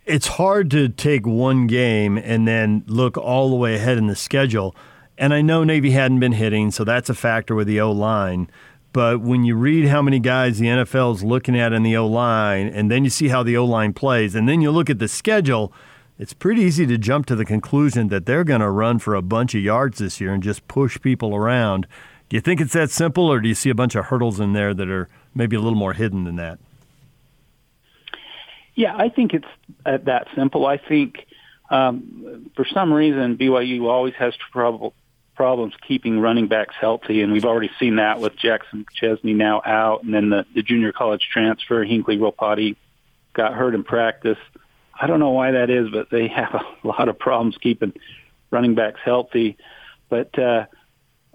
it's 0.06 0.26
hard 0.26 0.70
to 0.70 0.88
take 0.88 1.26
one 1.26 1.66
game 1.66 2.16
and 2.16 2.48
then 2.48 2.82
look 2.86 3.18
all 3.18 3.50
the 3.50 3.56
way 3.56 3.74
ahead 3.74 3.98
in 3.98 4.06
the 4.06 4.16
schedule. 4.16 4.74
And 5.18 5.34
I 5.34 5.42
know 5.42 5.64
Navy 5.64 5.90
hadn't 5.90 6.20
been 6.20 6.32
hitting, 6.32 6.70
so 6.70 6.84
that's 6.84 7.10
a 7.10 7.14
factor 7.14 7.56
with 7.56 7.66
the 7.66 7.80
O 7.80 7.90
line. 7.90 8.48
But 8.92 9.20
when 9.20 9.44
you 9.44 9.56
read 9.56 9.88
how 9.88 10.00
many 10.00 10.20
guys 10.20 10.58
the 10.58 10.66
NFL 10.66 11.16
is 11.16 11.24
looking 11.24 11.58
at 11.58 11.72
in 11.72 11.82
the 11.82 11.96
O 11.96 12.06
line, 12.06 12.68
and 12.68 12.88
then 12.88 13.02
you 13.02 13.10
see 13.10 13.28
how 13.28 13.42
the 13.42 13.56
O 13.56 13.64
line 13.64 13.92
plays, 13.92 14.36
and 14.36 14.48
then 14.48 14.60
you 14.60 14.70
look 14.70 14.88
at 14.88 15.00
the 15.00 15.08
schedule, 15.08 15.72
it's 16.20 16.32
pretty 16.32 16.62
easy 16.62 16.86
to 16.86 16.96
jump 16.96 17.26
to 17.26 17.36
the 17.36 17.44
conclusion 17.44 18.08
that 18.08 18.26
they're 18.26 18.44
going 18.44 18.60
to 18.60 18.70
run 18.70 19.00
for 19.00 19.16
a 19.16 19.22
bunch 19.22 19.56
of 19.56 19.60
yards 19.60 19.98
this 19.98 20.20
year 20.20 20.32
and 20.32 20.42
just 20.42 20.66
push 20.68 21.00
people 21.00 21.34
around. 21.34 21.88
Do 22.28 22.36
you 22.36 22.40
think 22.40 22.60
it's 22.60 22.72
that 22.74 22.90
simple, 22.90 23.26
or 23.26 23.40
do 23.40 23.48
you 23.48 23.54
see 23.56 23.70
a 23.70 23.74
bunch 23.74 23.96
of 23.96 24.06
hurdles 24.06 24.38
in 24.38 24.52
there 24.52 24.72
that 24.72 24.88
are 24.88 25.08
maybe 25.34 25.56
a 25.56 25.60
little 25.60 25.78
more 25.78 25.94
hidden 25.94 26.22
than 26.22 26.36
that? 26.36 26.60
Yeah, 28.76 28.94
I 28.96 29.08
think 29.08 29.34
it's 29.34 29.46
uh, 29.84 29.98
that 30.04 30.28
simple. 30.36 30.64
I 30.64 30.76
think 30.76 31.26
um, 31.70 32.50
for 32.54 32.64
some 32.72 32.92
reason 32.92 33.36
BYU 33.36 33.88
always 33.88 34.14
has 34.14 34.34
trouble 34.52 34.94
problems 35.38 35.72
keeping 35.86 36.18
running 36.18 36.48
backs 36.48 36.74
healthy, 36.80 37.22
and 37.22 37.32
we've 37.32 37.44
already 37.44 37.70
seen 37.78 37.94
that 37.94 38.18
with 38.18 38.36
Jackson 38.36 38.84
Chesney 38.92 39.34
now 39.34 39.62
out, 39.64 40.02
and 40.02 40.12
then 40.12 40.30
the, 40.30 40.44
the 40.52 40.64
junior 40.64 40.90
college 40.90 41.28
transfer 41.32 41.84
Hinckley 41.84 42.18
Ropati 42.18 42.74
got 43.34 43.54
hurt 43.54 43.76
in 43.76 43.84
practice. 43.84 44.36
I 45.00 45.06
don't 45.06 45.20
know 45.20 45.30
why 45.30 45.52
that 45.52 45.70
is, 45.70 45.90
but 45.92 46.10
they 46.10 46.26
have 46.36 46.54
a 46.54 46.86
lot 46.88 47.08
of 47.08 47.20
problems 47.20 47.56
keeping 47.56 47.92
running 48.50 48.74
backs 48.74 48.98
healthy. 49.04 49.56
But 50.08 50.36
uh, 50.36 50.66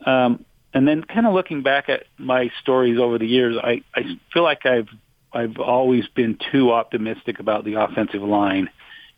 um, 0.06 0.44
and 0.74 0.86
then 0.86 1.06
kind 1.06 1.26
of 1.26 1.34
looking 1.34 1.64
back 1.64 1.88
at 1.88 2.04
my 2.18 2.52
stories 2.62 3.00
over 3.00 3.18
the 3.18 3.26
years, 3.26 3.56
I, 3.64 3.84
I 3.96 4.20
feel 4.34 4.44
like 4.44 4.66
I've 4.66 4.90
I've 5.32 5.60
always 5.60 6.06
been 6.08 6.38
too 6.52 6.74
optimistic 6.74 7.40
about 7.40 7.64
the 7.64 7.76
offensive 7.76 8.22
line, 8.22 8.70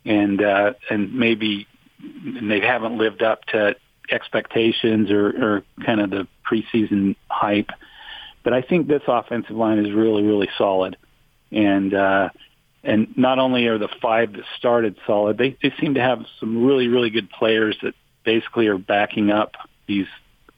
and 0.05 0.43
uh, 0.43 0.73
and 0.91 1.15
maybe 1.15 1.65
they 1.99 2.59
haven't 2.59 2.99
lived 2.99 3.23
up 3.23 3.45
to 3.45 3.77
expectations 4.11 5.11
or, 5.11 5.27
or 5.27 5.63
kind 5.85 6.01
of 6.01 6.09
the 6.09 6.27
preseason 6.49 7.15
hype. 7.29 7.69
But 8.43 8.53
I 8.53 8.61
think 8.61 8.87
this 8.87 9.01
offensive 9.07 9.55
line 9.55 9.79
is 9.79 9.91
really 9.91 10.23
really 10.23 10.49
solid, 10.57 10.97
and 11.51 11.93
uh, 11.93 12.29
and 12.83 13.17
not 13.17 13.39
only 13.39 13.67
are 13.67 13.77
the 13.77 13.89
five 14.01 14.33
that 14.33 14.43
started 14.57 14.97
solid, 15.07 15.37
they 15.37 15.57
they 15.61 15.73
seem 15.79 15.95
to 15.95 16.01
have 16.01 16.25
some 16.39 16.65
really 16.65 16.87
really 16.87 17.09
good 17.09 17.29
players 17.29 17.77
that 17.81 17.95
basically 18.23 18.67
are 18.67 18.77
backing 18.77 19.31
up 19.31 19.53
these 19.87 20.07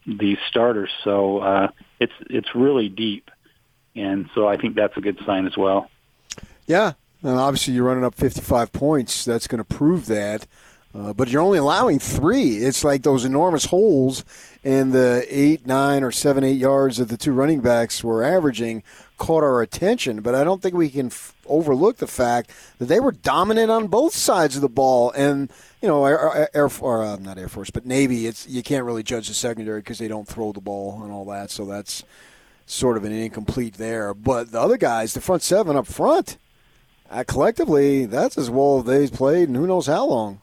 these 0.06 0.38
starters. 0.48 0.90
So 1.04 1.38
uh, 1.38 1.68
it's 1.98 2.12
it's 2.28 2.54
really 2.54 2.88
deep 2.88 3.30
and 3.98 4.28
so 4.34 4.46
I 4.46 4.56
think 4.56 4.76
that's 4.76 4.96
a 4.96 5.00
good 5.00 5.18
sign 5.26 5.46
as 5.46 5.56
well. 5.56 5.90
Yeah, 6.66 6.92
and 7.22 7.38
obviously 7.38 7.74
you're 7.74 7.84
running 7.84 8.04
up 8.04 8.14
55 8.14 8.72
points. 8.72 9.24
That's 9.24 9.46
going 9.46 9.58
to 9.58 9.64
prove 9.64 10.06
that. 10.06 10.46
Uh, 10.94 11.12
but 11.12 11.28
you're 11.28 11.42
only 11.42 11.58
allowing 11.58 11.98
three. 11.98 12.56
It's 12.56 12.82
like 12.82 13.02
those 13.02 13.24
enormous 13.24 13.66
holes 13.66 14.24
in 14.64 14.90
the 14.90 15.24
eight, 15.28 15.66
nine, 15.66 16.02
or 16.02 16.10
seven, 16.10 16.42
eight 16.44 16.56
yards 16.56 16.96
that 16.96 17.08
the 17.08 17.16
two 17.16 17.32
running 17.32 17.60
backs 17.60 18.02
were 18.02 18.24
averaging 18.24 18.82
caught 19.18 19.44
our 19.44 19.60
attention. 19.60 20.22
But 20.22 20.34
I 20.34 20.44
don't 20.44 20.62
think 20.62 20.74
we 20.74 20.88
can 20.88 21.06
f- 21.06 21.34
overlook 21.46 21.98
the 21.98 22.06
fact 22.06 22.50
that 22.78 22.86
they 22.86 23.00
were 23.00 23.12
dominant 23.12 23.70
on 23.70 23.88
both 23.88 24.14
sides 24.14 24.56
of 24.56 24.62
the 24.62 24.68
ball. 24.68 25.10
And 25.12 25.50
you 25.82 25.88
know, 25.88 26.06
Air, 26.06 26.48
Air 26.54 26.70
or 26.80 27.04
uh, 27.04 27.16
not 27.16 27.38
Air 27.38 27.48
Force, 27.48 27.70
but 27.70 27.84
Navy. 27.84 28.26
It's 28.26 28.48
you 28.48 28.62
can't 28.62 28.84
really 28.84 29.02
judge 29.02 29.28
the 29.28 29.34
secondary 29.34 29.80
because 29.80 29.98
they 29.98 30.08
don't 30.08 30.26
throw 30.26 30.52
the 30.52 30.60
ball 30.60 31.02
and 31.02 31.12
all 31.12 31.26
that. 31.26 31.50
So 31.50 31.66
that's 31.66 32.02
sort 32.64 32.96
of 32.96 33.04
an 33.04 33.12
incomplete 33.12 33.74
there. 33.74 34.14
But 34.14 34.52
the 34.52 34.60
other 34.60 34.78
guys, 34.78 35.12
the 35.12 35.20
front 35.20 35.42
seven 35.42 35.76
up 35.76 35.86
front, 35.86 36.38
uh, 37.10 37.24
collectively, 37.26 38.06
that's 38.06 38.38
as 38.38 38.48
well 38.48 38.78
as 38.78 38.84
they've 38.84 39.12
played 39.12 39.50
in 39.50 39.54
who 39.54 39.66
knows 39.66 39.86
how 39.86 40.06
long. 40.06 40.40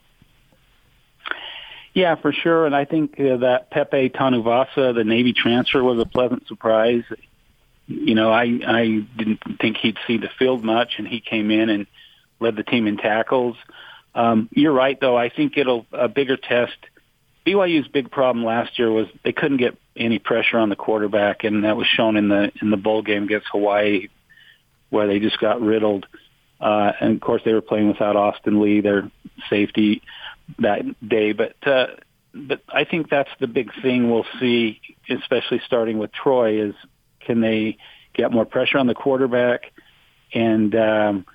Yeah, 1.95 2.15
for 2.15 2.33
sure. 2.33 2.65
And 2.65 2.75
I 2.75 2.83
think 2.83 3.17
uh, 3.17 3.37
that 3.37 3.71
Pepe 3.71 4.09
Tanuvasa, 4.09 4.93
the 4.93 5.05
Navy 5.05 5.31
transfer, 5.31 5.81
was 5.81 5.97
a 5.97 6.05
pleasant 6.05 6.45
surprise. 6.45 7.03
You 7.87 8.15
know, 8.15 8.31
I 8.31 8.43
I 8.67 9.07
didn't 9.17 9.39
think 9.61 9.77
he'd 9.77 9.97
see 10.05 10.17
the 10.17 10.29
field 10.37 10.63
much, 10.63 10.95
and 10.97 11.07
he 11.07 11.21
came 11.21 11.49
in 11.51 11.69
and 11.69 11.87
led 12.41 12.57
the 12.57 12.63
team 12.63 12.87
in 12.87 12.97
tackles. 12.97 13.55
Um, 14.13 14.49
you're 14.51 14.73
right, 14.73 14.99
though. 14.99 15.15
I 15.17 15.29
think 15.29 15.57
it'll 15.57 15.85
a 15.93 16.09
bigger 16.09 16.35
test. 16.35 16.75
BYU's 17.47 17.87
big 17.87 18.11
problem 18.11 18.43
last 18.43 18.77
year 18.77 18.91
was 18.91 19.07
they 19.23 19.31
couldn't 19.31 19.57
get 19.57 19.77
any 19.95 20.19
pressure 20.19 20.57
on 20.57 20.67
the 20.67 20.75
quarterback, 20.75 21.45
and 21.45 21.63
that 21.63 21.77
was 21.77 21.87
shown 21.87 22.17
in 22.17 22.27
the 22.27 22.51
in 22.61 22.71
the 22.71 22.77
bowl 22.77 23.03
game 23.03 23.23
against 23.23 23.47
Hawaii, 23.53 24.09
where 24.89 25.07
they 25.07 25.19
just 25.19 25.39
got 25.39 25.61
riddled. 25.61 26.07
Uh, 26.59 26.91
and 26.99 27.15
of 27.15 27.21
course, 27.21 27.41
they 27.45 27.53
were 27.53 27.61
playing 27.61 27.87
without 27.87 28.17
Austin 28.17 28.61
Lee, 28.61 28.81
their 28.81 29.09
safety 29.49 30.01
that 30.59 30.81
day. 31.07 31.33
But 31.33 31.55
uh, 31.65 31.87
but 32.33 32.61
I 32.67 32.83
think 32.83 33.09
that's 33.09 33.29
the 33.39 33.47
big 33.47 33.71
thing 33.81 34.11
we'll 34.11 34.25
see, 34.39 34.81
especially 35.09 35.61
starting 35.65 35.97
with 35.97 36.11
Troy, 36.11 36.61
is 36.67 36.75
can 37.21 37.41
they 37.41 37.77
get 38.13 38.31
more 38.31 38.45
pressure 38.45 38.77
on 38.77 38.87
the 38.87 38.93
quarterback 38.93 39.71
and 40.33 40.75
um, 40.75 41.25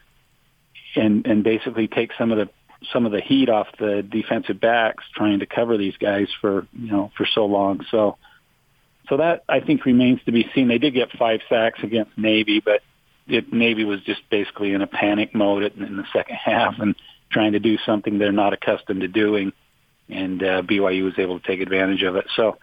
and 0.95 1.26
and 1.26 1.45
basically 1.45 1.88
take 1.88 2.11
some 2.19 2.33
of 2.33 2.38
the 2.38 2.49
some 2.93 3.07
of 3.07 3.12
the 3.12 3.21
heat 3.21 3.49
off 3.49 3.69
the 3.79 4.02
defensive 4.02 4.61
backs 4.61 5.05
trying 5.14 5.40
to 5.40 5.47
cover 5.47 5.76
these 5.76 5.97
guys 5.99 6.29
for 6.40 6.67
you 6.73 6.90
know 6.90 7.11
for 7.17 7.26
so 7.26 7.47
long. 7.47 7.85
So 7.90 8.17
so 9.09 9.17
that 9.17 9.45
I 9.49 9.61
think 9.61 9.85
remains 9.85 10.21
to 10.26 10.33
be 10.33 10.49
seen. 10.55 10.69
They 10.69 10.79
did 10.79 10.95
get 10.95 11.11
five 11.19 11.40
sacks 11.49 11.81
against 11.83 12.17
Navy, 12.17 12.61
but 12.64 12.81
it, 13.26 13.52
Navy 13.52 13.85
was 13.85 14.00
just 14.02 14.21
basically 14.31 14.73
in 14.73 14.83
a 14.83 14.87
panic 14.87 15.35
mode 15.35 15.62
in, 15.62 15.83
in 15.83 15.97
the 15.97 16.07
second 16.12 16.37
half 16.45 16.79
and 16.79 16.95
trying 17.30 17.52
to 17.52 17.60
do 17.60 17.78
something 17.87 18.18
they're 18.18 18.32
not 18.32 18.52
accustomed 18.52 19.00
to 19.02 19.08
doing, 19.08 19.52
and 20.08 20.42
uh, 20.42 20.62
BYU 20.62 21.04
was 21.04 21.18
able 21.18 21.40
to 21.40 21.46
take 21.46 21.60
advantage 21.60 22.02
of 22.02 22.16
it. 22.16 22.26
So 22.37 22.58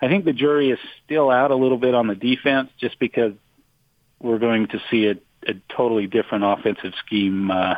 I 0.00 0.08
think 0.08 0.24
the 0.24 0.32
jury 0.32 0.70
is 0.70 0.78
still 1.04 1.30
out 1.30 1.50
a 1.50 1.56
little 1.56 1.78
bit 1.78 1.94
on 1.94 2.06
the 2.06 2.14
defense, 2.14 2.70
just 2.78 2.98
because 2.98 3.32
we're 4.20 4.38
going 4.38 4.68
to 4.68 4.80
see 4.90 5.06
a, 5.06 5.16
a 5.46 5.54
totally 5.68 6.06
different 6.06 6.44
offensive 6.44 6.92
scheme 7.04 7.50
uh, 7.50 7.74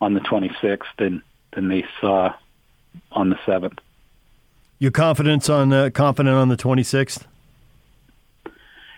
on 0.00 0.14
the 0.14 0.20
26th 0.20 0.82
than 0.98 1.22
than 1.52 1.68
they 1.68 1.84
saw 2.00 2.34
on 3.10 3.30
the 3.30 3.36
7th. 3.46 3.78
You 4.78 4.90
confidence 4.90 5.48
on 5.48 5.72
uh, 5.72 5.90
confident 5.90 6.36
on 6.36 6.48
the 6.48 6.56
26th? 6.56 7.24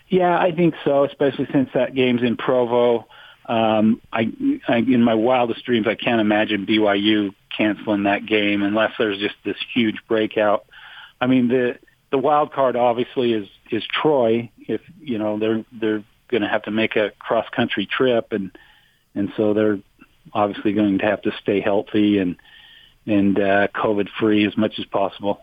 Yeah, 0.08 0.38
I 0.38 0.52
think 0.52 0.74
so, 0.84 1.04
especially 1.04 1.48
since 1.50 1.70
that 1.72 1.94
game's 1.94 2.22
in 2.22 2.36
Provo. 2.36 3.06
Um, 3.46 4.00
I, 4.12 4.32
I, 4.68 4.76
in 4.76 5.02
my 5.02 5.14
wildest 5.14 5.64
dreams, 5.64 5.86
I 5.88 5.94
can't 5.94 6.20
imagine 6.20 6.66
BYU 6.66 7.34
canceling 7.56 8.04
that 8.04 8.24
game 8.24 8.62
unless 8.62 8.92
there's 8.98 9.18
just 9.18 9.34
this 9.44 9.56
huge 9.74 9.96
breakout. 10.08 10.64
I 11.20 11.26
mean, 11.26 11.48
the 11.48 11.78
the 12.10 12.18
wild 12.18 12.52
card 12.52 12.76
obviously 12.76 13.32
is 13.32 13.48
is 13.70 13.84
Troy. 13.86 14.50
If 14.58 14.80
you 15.00 15.18
know 15.18 15.38
they're 15.38 15.64
they're 15.72 16.04
going 16.28 16.42
to 16.42 16.48
have 16.48 16.62
to 16.64 16.70
make 16.70 16.96
a 16.96 17.10
cross 17.18 17.46
country 17.54 17.86
trip, 17.86 18.32
and 18.32 18.56
and 19.14 19.32
so 19.36 19.54
they're 19.54 19.78
obviously 20.32 20.72
going 20.72 20.98
to 20.98 21.06
have 21.06 21.22
to 21.22 21.32
stay 21.40 21.60
healthy 21.60 22.18
and 22.18 22.36
and 23.06 23.38
uh, 23.38 23.68
COVID 23.74 24.08
free 24.20 24.46
as 24.46 24.56
much 24.56 24.78
as 24.78 24.84
possible. 24.84 25.42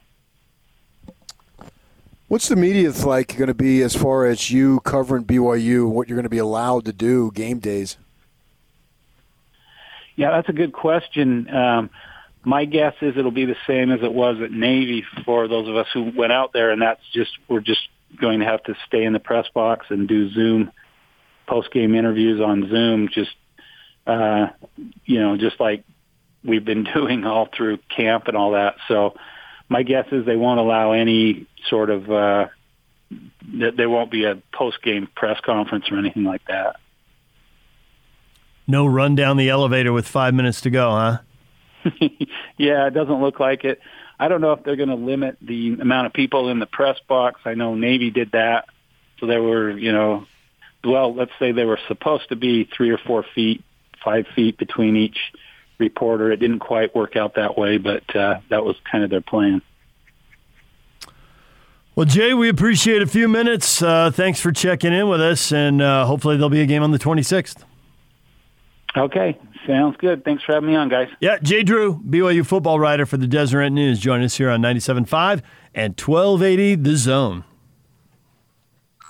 What's 2.29 2.47
the 2.47 2.55
media 2.55 2.91
like 2.91 3.35
going 3.37 3.47
to 3.47 3.55
be 3.55 3.81
as 3.81 3.95
far 3.95 4.27
as 4.27 4.51
you 4.51 4.81
covering 4.81 5.25
BYU? 5.25 5.89
What 5.89 6.07
you're 6.07 6.15
going 6.15 6.23
to 6.25 6.29
be 6.29 6.37
allowed 6.37 6.85
to 6.85 6.93
do 6.93 7.31
game 7.31 7.57
days? 7.57 7.97
Yeah, 10.15 10.29
that's 10.29 10.47
a 10.47 10.53
good 10.53 10.71
question. 10.71 11.49
Um, 11.49 11.89
my 12.43 12.65
guess 12.65 12.93
is 13.01 13.17
it'll 13.17 13.31
be 13.31 13.45
the 13.45 13.55
same 13.65 13.91
as 13.91 14.03
it 14.03 14.13
was 14.13 14.39
at 14.43 14.51
Navy 14.51 15.03
for 15.25 15.47
those 15.47 15.67
of 15.67 15.75
us 15.75 15.87
who 15.91 16.11
went 16.15 16.31
out 16.31 16.53
there, 16.53 16.69
and 16.69 16.79
that's 16.79 17.01
just 17.11 17.31
we're 17.47 17.61
just 17.61 17.81
going 18.21 18.41
to 18.41 18.45
have 18.45 18.61
to 18.65 18.75
stay 18.85 19.05
in 19.05 19.13
the 19.13 19.19
press 19.19 19.47
box 19.51 19.87
and 19.89 20.07
do 20.07 20.29
Zoom 20.29 20.71
post 21.47 21.71
game 21.71 21.95
interviews 21.95 22.39
on 22.39 22.69
Zoom. 22.69 23.09
Just 23.11 23.33
uh, 24.05 24.49
you 25.03 25.19
know, 25.19 25.35
just 25.35 25.59
like 25.59 25.83
we've 26.43 26.63
been 26.63 26.83
doing 26.93 27.25
all 27.25 27.47
through 27.51 27.79
camp 27.89 28.27
and 28.27 28.37
all 28.37 28.51
that. 28.51 28.75
So 28.87 29.15
my 29.69 29.83
guess 29.83 30.07
is 30.11 30.25
they 30.25 30.35
won't 30.35 30.59
allow 30.59 30.91
any 30.91 31.47
sort 31.69 31.89
of 31.89 32.09
uh, 32.11 32.47
there 33.41 33.89
won't 33.89 34.11
be 34.11 34.25
a 34.25 34.41
post 34.53 34.81
game 34.81 35.07
press 35.15 35.39
conference 35.41 35.85
or 35.91 35.97
anything 35.97 36.23
like 36.23 36.45
that. 36.47 36.75
No 38.67 38.85
run 38.85 39.15
down 39.15 39.37
the 39.37 39.49
elevator 39.49 39.93
with 39.93 40.07
five 40.07 40.33
minutes 40.33 40.61
to 40.61 40.69
go, 40.69 40.91
huh? 40.91 41.17
yeah, 42.57 42.87
it 42.87 42.93
doesn't 42.93 43.21
look 43.21 43.39
like 43.39 43.63
it. 43.63 43.79
I 44.19 44.27
don't 44.27 44.41
know 44.41 44.51
if 44.51 44.63
they're 44.63 44.75
going 44.75 44.89
to 44.89 44.95
limit 44.95 45.37
the 45.41 45.77
amount 45.79 46.07
of 46.07 46.13
people 46.13 46.49
in 46.49 46.59
the 46.59 46.65
press 46.65 46.99
box. 47.07 47.41
I 47.45 47.53
know 47.53 47.73
Navy 47.73 48.11
did 48.11 48.31
that, 48.33 48.67
so 49.19 49.25
there 49.25 49.41
were, 49.41 49.71
you 49.71 49.91
know, 49.91 50.27
well, 50.83 51.15
let's 51.15 51.31
say 51.39 51.51
they 51.51 51.63
were 51.63 51.79
supposed 51.87 52.29
to 52.29 52.35
be 52.35 52.65
three 52.65 52.91
or 52.91 52.97
four 52.97 53.23
feet, 53.33 53.63
five 54.03 54.27
feet 54.35 54.57
between 54.57 54.97
each 54.97 55.17
reporter. 55.79 56.31
It 56.31 56.37
didn't 56.37 56.59
quite 56.59 56.93
work 56.95 57.15
out 57.15 57.35
that 57.35 57.57
way, 57.57 57.77
but 57.77 58.15
uh, 58.15 58.39
that 58.49 58.63
was 58.63 58.75
kind 58.89 59.03
of 59.03 59.09
their 59.09 59.21
plan. 59.21 59.61
Well, 61.95 62.05
Jay, 62.05 62.33
we 62.33 62.47
appreciate 62.47 63.01
a 63.01 63.07
few 63.07 63.27
minutes. 63.27 63.81
Uh, 63.81 64.09
thanks 64.11 64.39
for 64.39 64.51
checking 64.51 64.93
in 64.93 65.09
with 65.09 65.19
us, 65.19 65.51
and 65.51 65.81
uh, 65.81 66.05
hopefully 66.05 66.37
there'll 66.37 66.49
be 66.49 66.61
a 66.61 66.65
game 66.65 66.83
on 66.83 66.91
the 66.91 66.99
26th. 66.99 67.63
Okay, 68.95 69.37
sounds 69.67 69.97
good. 69.97 70.23
Thanks 70.23 70.43
for 70.43 70.53
having 70.53 70.69
me 70.69 70.75
on, 70.75 70.89
guys. 70.89 71.09
Yeah, 71.19 71.37
Jay 71.39 71.63
Drew, 71.63 71.99
BYU 71.99 72.45
football 72.45 72.79
writer 72.79 73.05
for 73.05 73.17
the 73.17 73.27
Deseret 73.27 73.71
News, 73.71 73.99
join 73.99 74.21
us 74.23 74.37
here 74.37 74.49
on 74.49 74.61
97.5 74.61 75.41
and 75.75 75.99
1280 75.99 76.75
The 76.75 76.95
Zone. 76.95 77.43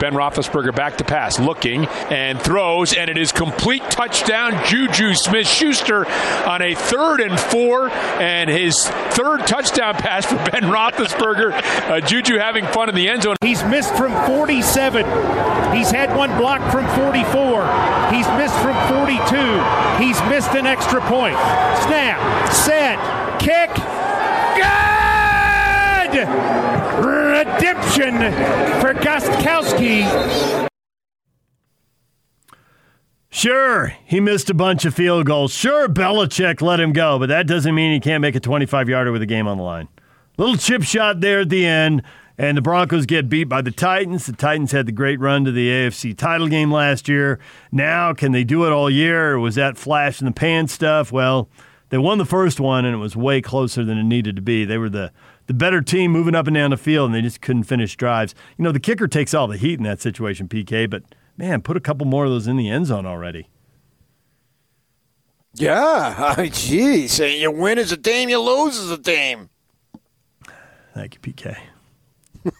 Ben 0.00 0.14
Roethlisberger 0.14 0.74
back 0.74 0.96
to 0.96 1.04
pass, 1.04 1.38
looking 1.38 1.84
and 2.10 2.40
throws, 2.40 2.94
and 2.94 3.10
it 3.10 3.18
is 3.18 3.32
complete 3.32 3.82
touchdown. 3.90 4.58
Juju 4.66 5.12
Smith 5.12 5.46
Schuster 5.46 6.06
on 6.46 6.62
a 6.62 6.74
third 6.74 7.20
and 7.20 7.38
four, 7.38 7.90
and 7.90 8.48
his 8.48 8.88
third 8.88 9.46
touchdown 9.46 9.94
pass 9.94 10.24
for 10.24 10.36
Ben 10.36 10.62
Roethlisberger. 10.62 11.52
Uh, 11.90 12.00
Juju 12.00 12.38
having 12.38 12.64
fun 12.66 12.88
in 12.88 12.94
the 12.94 13.08
end 13.08 13.22
zone. 13.22 13.36
He's 13.42 13.62
missed 13.64 13.94
from 13.94 14.12
47. 14.26 15.04
He's 15.76 15.90
had 15.90 16.16
one 16.16 16.34
block 16.38 16.60
from 16.72 16.86
44. 16.96 18.10
He's 18.10 18.26
missed 18.38 18.56
from 18.60 18.76
42. 18.88 20.02
He's 20.02 20.20
missed 20.30 20.54
an 20.56 20.66
extra 20.66 21.00
point. 21.02 21.36
Snap, 21.84 22.52
set, 22.52 22.98
kick. 23.38 23.99
Redemption 26.18 28.14
for 28.80 28.94
Gostkowski. 28.94 30.68
Sure, 33.32 33.94
he 34.04 34.18
missed 34.18 34.50
a 34.50 34.54
bunch 34.54 34.84
of 34.84 34.92
field 34.92 35.24
goals. 35.24 35.54
Sure, 35.54 35.88
Belichick 35.88 36.60
let 36.60 36.80
him 36.80 36.92
go, 36.92 37.18
but 37.18 37.28
that 37.28 37.46
doesn't 37.46 37.74
mean 37.74 37.92
he 37.92 38.00
can't 38.00 38.20
make 38.20 38.34
a 38.34 38.40
25 38.40 38.88
yarder 38.88 39.12
with 39.12 39.22
a 39.22 39.26
game 39.26 39.46
on 39.46 39.56
the 39.56 39.62
line. 39.62 39.88
Little 40.36 40.56
chip 40.56 40.82
shot 40.82 41.20
there 41.20 41.40
at 41.40 41.48
the 41.48 41.64
end, 41.64 42.02
and 42.36 42.56
the 42.56 42.62
Broncos 42.62 43.06
get 43.06 43.28
beat 43.28 43.44
by 43.44 43.62
the 43.62 43.70
Titans. 43.70 44.26
The 44.26 44.32
Titans 44.32 44.72
had 44.72 44.86
the 44.86 44.92
great 44.92 45.20
run 45.20 45.44
to 45.44 45.52
the 45.52 45.68
AFC 45.68 46.16
title 46.16 46.48
game 46.48 46.72
last 46.72 47.08
year. 47.08 47.38
Now, 47.70 48.14
can 48.14 48.32
they 48.32 48.42
do 48.42 48.66
it 48.66 48.72
all 48.72 48.90
year, 48.90 49.34
or 49.34 49.38
was 49.38 49.54
that 49.54 49.78
flash 49.78 50.20
in 50.20 50.26
the 50.26 50.32
pan 50.32 50.66
stuff? 50.66 51.12
Well, 51.12 51.48
they 51.90 51.98
won 51.98 52.18
the 52.18 52.24
first 52.24 52.58
one, 52.58 52.84
and 52.84 52.94
it 52.94 52.98
was 52.98 53.16
way 53.16 53.40
closer 53.40 53.84
than 53.84 53.98
it 53.98 54.04
needed 54.04 54.36
to 54.36 54.42
be. 54.42 54.64
They 54.64 54.78
were 54.78 54.88
the 54.88 55.12
the 55.50 55.54
better 55.54 55.80
team 55.80 56.12
moving 56.12 56.36
up 56.36 56.46
and 56.46 56.54
down 56.54 56.70
the 56.70 56.76
field, 56.76 57.06
and 57.06 57.14
they 57.16 57.22
just 57.22 57.40
couldn't 57.40 57.64
finish 57.64 57.96
drives. 57.96 58.36
You 58.56 58.62
know, 58.62 58.70
the 58.70 58.78
kicker 58.78 59.08
takes 59.08 59.34
all 59.34 59.48
the 59.48 59.56
heat 59.56 59.80
in 59.80 59.82
that 59.82 60.00
situation, 60.00 60.46
PK, 60.46 60.88
but 60.88 61.02
man, 61.36 61.60
put 61.60 61.76
a 61.76 61.80
couple 61.80 62.06
more 62.06 62.24
of 62.24 62.30
those 62.30 62.46
in 62.46 62.56
the 62.56 62.70
end 62.70 62.86
zone 62.86 63.04
already. 63.04 63.48
Yeah, 65.54 66.46
geez, 66.52 67.18
you 67.18 67.50
win 67.50 67.80
as 67.80 67.90
a 67.90 67.96
team, 67.96 68.28
you 68.28 68.38
lose 68.38 68.78
as 68.78 68.92
a 68.92 68.98
team. 68.98 69.50
Thank 70.94 71.16
you, 71.16 71.20
PK. 71.20 71.58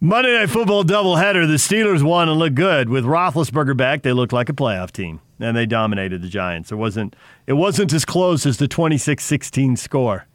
Monday 0.00 0.34
Night 0.34 0.50
Football 0.50 0.84
doubleheader. 0.84 1.48
The 1.48 1.54
Steelers 1.54 2.04
won 2.04 2.28
and 2.28 2.38
looked 2.38 2.54
good 2.54 2.88
with 2.88 3.04
Roethlisberger 3.04 3.76
back. 3.76 4.02
They 4.02 4.12
looked 4.12 4.32
like 4.32 4.48
a 4.48 4.52
playoff 4.52 4.92
team, 4.92 5.20
and 5.40 5.56
they 5.56 5.66
dominated 5.66 6.22
the 6.22 6.28
Giants. 6.28 6.70
It 6.70 6.76
wasn't 6.76 7.16
it 7.48 7.54
wasn't 7.54 7.92
as 7.92 8.04
close 8.04 8.46
as 8.46 8.58
the 8.58 8.68
26-16 8.68 9.76
score. 9.76 10.28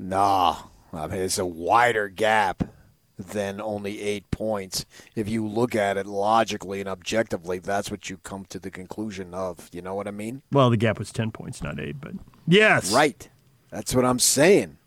Nah, 0.00 0.56
I 0.94 1.06
mean, 1.08 1.20
it's 1.20 1.38
a 1.38 1.44
wider 1.44 2.08
gap 2.08 2.62
than 3.18 3.60
only 3.60 4.00
eight 4.00 4.30
points. 4.30 4.86
If 5.14 5.28
you 5.28 5.46
look 5.46 5.74
at 5.74 5.98
it 5.98 6.06
logically 6.06 6.80
and 6.80 6.88
objectively, 6.88 7.58
that's 7.58 7.90
what 7.90 8.08
you 8.08 8.16
come 8.16 8.46
to 8.46 8.58
the 8.58 8.70
conclusion 8.70 9.34
of. 9.34 9.68
You 9.72 9.82
know 9.82 9.94
what 9.94 10.08
I 10.08 10.10
mean? 10.10 10.40
Well, 10.50 10.70
the 10.70 10.78
gap 10.78 10.98
was 10.98 11.12
10 11.12 11.32
points, 11.32 11.62
not 11.62 11.78
eight, 11.78 12.00
but 12.00 12.12
yes. 12.48 12.90
Right. 12.90 13.28
That's 13.70 13.94
what 13.94 14.06
I'm 14.06 14.18
saying. 14.18 14.78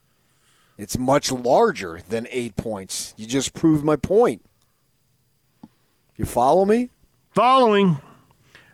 It's 0.80 0.98
much 0.98 1.32
larger 1.32 2.02
than 2.10 2.28
eight 2.32 2.56
points. 2.56 3.14
You 3.16 3.28
just 3.28 3.54
proved 3.54 3.86
my 3.86 3.96
point. 3.96 4.44
You 6.18 6.26
follow 6.26 6.66
me? 6.66 6.90
Following. 7.36 8.00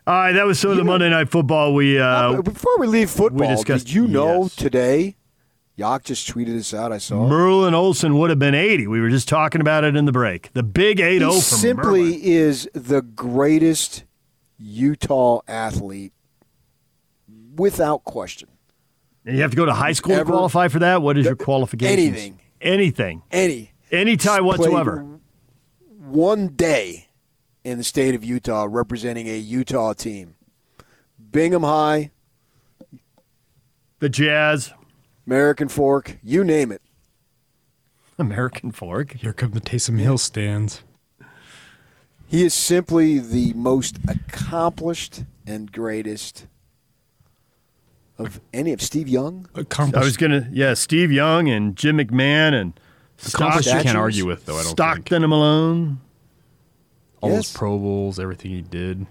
All 0.08 0.16
right, 0.16 0.32
that 0.32 0.46
was 0.46 0.58
some 0.58 0.72
of 0.72 0.78
the 0.78 0.86
Monday 0.86 1.10
Night 1.10 1.30
Football 1.30 1.74
we. 1.76 2.00
Uh, 2.00 2.42
Before 2.42 2.78
we 2.80 2.88
leave 2.88 3.10
football, 3.10 3.50
we 3.50 3.56
discussed- 3.56 3.88
did 3.88 3.94
you 3.94 4.08
know 4.08 4.44
yes. 4.44 4.56
today? 4.56 5.18
Yak 5.80 6.04
just 6.04 6.30
tweeted 6.30 6.48
this 6.48 6.74
out. 6.74 6.92
I 6.92 6.98
saw. 6.98 7.26
Merlin 7.26 7.74
Olsen 7.74 8.20
would 8.20 8.30
have 8.30 8.38
been 8.38 8.54
80. 8.54 8.88
We 8.88 9.00
were 9.00 9.10
just 9.10 9.30
talking 9.30 9.62
about 9.62 9.86
it 9.86 9.96
in 9.96 10.04
the 10.04 10.12
break. 10.12 10.52
The 10.52 10.62
big 10.62 11.00
8 11.00 11.20
0 11.20 11.32
from 11.32 11.40
simply 11.40 12.04
Merlin. 12.04 12.20
is 12.22 12.70
the 12.74 13.02
greatest 13.02 14.04
Utah 14.58 15.40
athlete 15.48 16.12
without 17.56 18.04
question. 18.04 18.50
And 19.26 19.38
you 19.38 19.42
have 19.42 19.52
to 19.52 19.58
go 19.58 19.66
to 19.66 19.74
high 19.74 19.94
school 19.94 20.18
to 20.18 20.26
qualify 20.26 20.68
for 20.68 20.80
that? 20.80 21.02
What 21.02 21.18
is 21.18 21.26
your 21.26 21.38
qualification? 21.38 21.98
Anything. 21.98 22.40
Anything. 22.60 23.22
Any 23.32 23.72
Any 23.90 24.18
tie 24.18 24.42
whatsoever. 24.42 25.06
One 25.98 26.50
day 26.50 27.08
in 27.64 27.78
the 27.78 27.86
state 27.86 28.16
of 28.16 28.24
Utah 28.26 28.68
representing 28.70 29.30
a 29.30 29.38
Utah 29.38 29.94
team. 29.94 30.36
Bingham 31.32 31.64
High, 31.64 32.12
The 34.00 34.10
Jazz. 34.10 34.74
American 35.34 35.68
Fork, 35.68 36.18
you 36.24 36.44
name 36.44 36.72
it. 36.72 36.82
American 38.18 38.72
Fork. 38.72 39.14
Here 39.14 39.32
come 39.32 39.52
the 39.52 39.62
Taysom 39.62 40.00
Hill 40.00 40.18
stands. 40.18 40.82
He 42.26 42.44
is 42.44 42.56
simply 42.56 43.20
the 43.20 43.54
most 43.54 44.00
accomplished 44.08 45.26
and 45.46 45.72
greatest 45.72 46.48
of 48.18 48.42
any 48.52 48.74
of 48.74 48.82
Steve 48.82 49.08
Young. 49.08 49.48
Accomplished. 49.54 50.02
I 50.02 50.04
was 50.04 50.18
going 50.18 50.32
to, 50.32 50.50
yeah, 50.52 50.74
Steve 50.74 51.12
Young 51.12 51.48
and 51.48 51.76
Jim 51.76 52.00
McMahon 52.00 52.60
and 52.60 52.80
accomplished 53.24 53.68
you 53.72 53.82
can't 53.84 53.98
argue 54.00 54.26
with, 54.26 54.48
though, 54.48 54.56
I 54.56 54.64
don't 54.64 54.70
think. 54.70 54.78
Stockton 54.78 55.24
and 55.24 55.30
Malone. 55.30 56.02
All 57.22 57.30
Yes. 57.30 57.52
those 57.52 57.54
Pro 57.56 57.78
Bowls, 57.78 58.20
everything 58.20 58.50
he 58.50 58.64
did. 58.64 59.06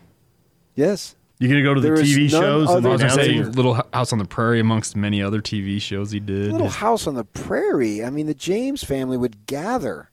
Yes. 0.75 1.15
You 1.39 1.49
going 1.49 1.63
to 1.63 1.69
go 1.69 1.75
to 1.75 1.81
the 1.81 1.87
There 1.89 2.01
is 2.01 2.17
TV 2.17 2.31
none 2.33 2.41
shows 2.41 2.69
and 2.71 2.79
other 2.79 2.89
I 2.89 2.93
was 2.93 3.01
gonna 3.03 3.15
say 3.15 3.35
announcing? 3.35 3.53
Little 3.53 3.75
House 3.93 4.13
on 4.13 4.19
the 4.19 4.25
Prairie, 4.25 4.59
amongst 4.61 4.97
many 4.97 5.23
other 5.23 5.41
TV 5.41 5.81
shows 5.81 6.11
he 6.11 6.19
did. 6.19 6.51
Little 6.51 6.69
house 6.69 7.07
on 7.07 7.15
the 7.15 7.25
prairie. 7.25 8.05
I 8.05 8.11
mean, 8.11 8.27
the 8.27 8.35
James 8.35 8.83
family 8.83 9.17
would 9.17 9.47
gather. 9.47 10.11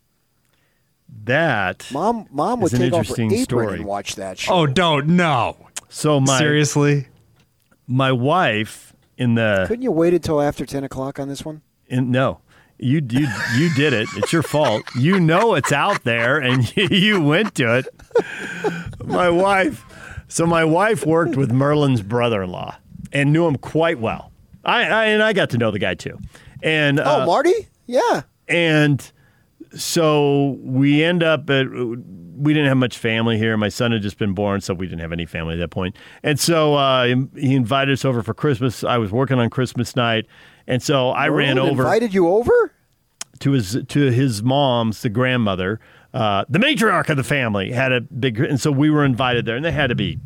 That. 1.23 1.88
Mom, 1.91 2.27
mom 2.29 2.59
would 2.61 2.71
It's 2.71 2.73
an 2.73 2.79
take 2.81 2.93
off 2.93 3.07
her 3.07 3.13
interesting 3.13 3.31
apron 3.31 3.43
story. 3.43 3.75
and 3.77 3.85
watch 3.85 4.15
that 4.15 4.33
oh, 4.33 4.35
show. 4.35 4.53
Oh, 4.53 4.67
don't 4.67 5.07
no. 5.07 5.57
So 5.89 6.19
my 6.19 6.38
Seriously? 6.38 7.07
my 7.88 8.11
wife 8.11 8.93
in 9.17 9.35
the 9.35 9.65
Couldn't 9.67 9.83
you 9.83 9.91
wait 9.91 10.13
until 10.13 10.41
after 10.41 10.65
ten 10.65 10.83
o'clock 10.83 11.19
on 11.19 11.27
this 11.27 11.43
one? 11.45 11.61
in, 11.88 12.11
no. 12.11 12.41
You 12.77 13.01
you 13.09 13.27
you 13.55 13.73
did 13.73 13.93
it. 13.93 14.09
It's 14.17 14.33
your 14.33 14.43
fault. 14.43 14.83
You 14.95 15.19
know 15.19 15.55
it's 15.55 15.71
out 15.71 16.03
there, 16.03 16.38
and 16.38 16.75
you, 16.75 16.88
you 16.91 17.21
went 17.21 17.55
to 17.55 17.77
it. 17.77 17.88
My 19.05 19.29
wife. 19.29 19.85
So 20.27 20.45
my 20.45 20.65
wife 20.65 21.05
worked 21.05 21.35
with 21.35 21.51
Merlin's 21.51 22.01
brother-in-law 22.01 22.75
and 23.11 23.31
knew 23.31 23.47
him 23.47 23.57
quite 23.57 23.99
well. 23.99 24.31
I, 24.63 24.83
I 24.83 25.05
and 25.05 25.21
I 25.21 25.33
got 25.33 25.51
to 25.51 25.57
know 25.57 25.71
the 25.71 25.79
guy 25.79 25.93
too. 25.93 26.19
And 26.63 26.99
uh, 26.99 27.21
oh, 27.21 27.25
Marty? 27.25 27.67
Yeah. 27.85 28.23
and 28.47 29.11
so 29.75 30.57
we 30.61 31.03
end 31.03 31.21
up 31.23 31.49
at 31.49 31.67
we 31.69 32.53
didn't 32.53 32.67
have 32.67 32.77
much 32.77 32.97
family 32.97 33.38
here 33.38 33.55
my 33.57 33.69
son 33.69 33.91
had 33.91 34.01
just 34.01 34.17
been 34.17 34.33
born 34.33 34.61
so 34.61 34.73
we 34.73 34.88
didn't 34.88 35.01
have 35.01 35.11
any 35.11 35.25
family 35.25 35.53
at 35.53 35.57
that 35.57 35.69
point. 35.69 35.95
point 35.95 36.05
and 36.23 36.39
so 36.39 36.75
uh, 36.75 37.05
he 37.35 37.55
invited 37.55 37.91
us 37.93 38.05
over 38.05 38.23
for 38.23 38.33
christmas 38.33 38.83
i 38.83 38.97
was 38.97 39.11
working 39.11 39.39
on 39.39 39.49
christmas 39.49 39.95
night 39.95 40.25
and 40.67 40.81
so 40.81 41.09
i 41.09 41.27
ran 41.27 41.57
over 41.57 41.83
Invited 41.83 42.13
you 42.13 42.27
over? 42.27 42.71
To 43.39 43.52
his 43.52 43.78
to 43.88 44.12
his 44.12 44.43
mom's 44.43 45.02
the 45.02 45.10
grandmother 45.10 45.80
uh, 46.13 46.45
the 46.48 46.60
matriarch 46.60 47.10
of 47.10 47.17
the 47.17 47.24
family 47.24 47.71
had 47.71 47.91
a 47.91 48.02
big 48.02 48.39
and 48.39 48.60
so 48.60 48.71
we 48.71 48.89
were 48.89 49.04
invited 49.04 49.45
there 49.45 49.56
and 49.56 49.65
they 49.65 49.71
had 49.71 49.88
to 49.88 49.95
be 49.95 50.19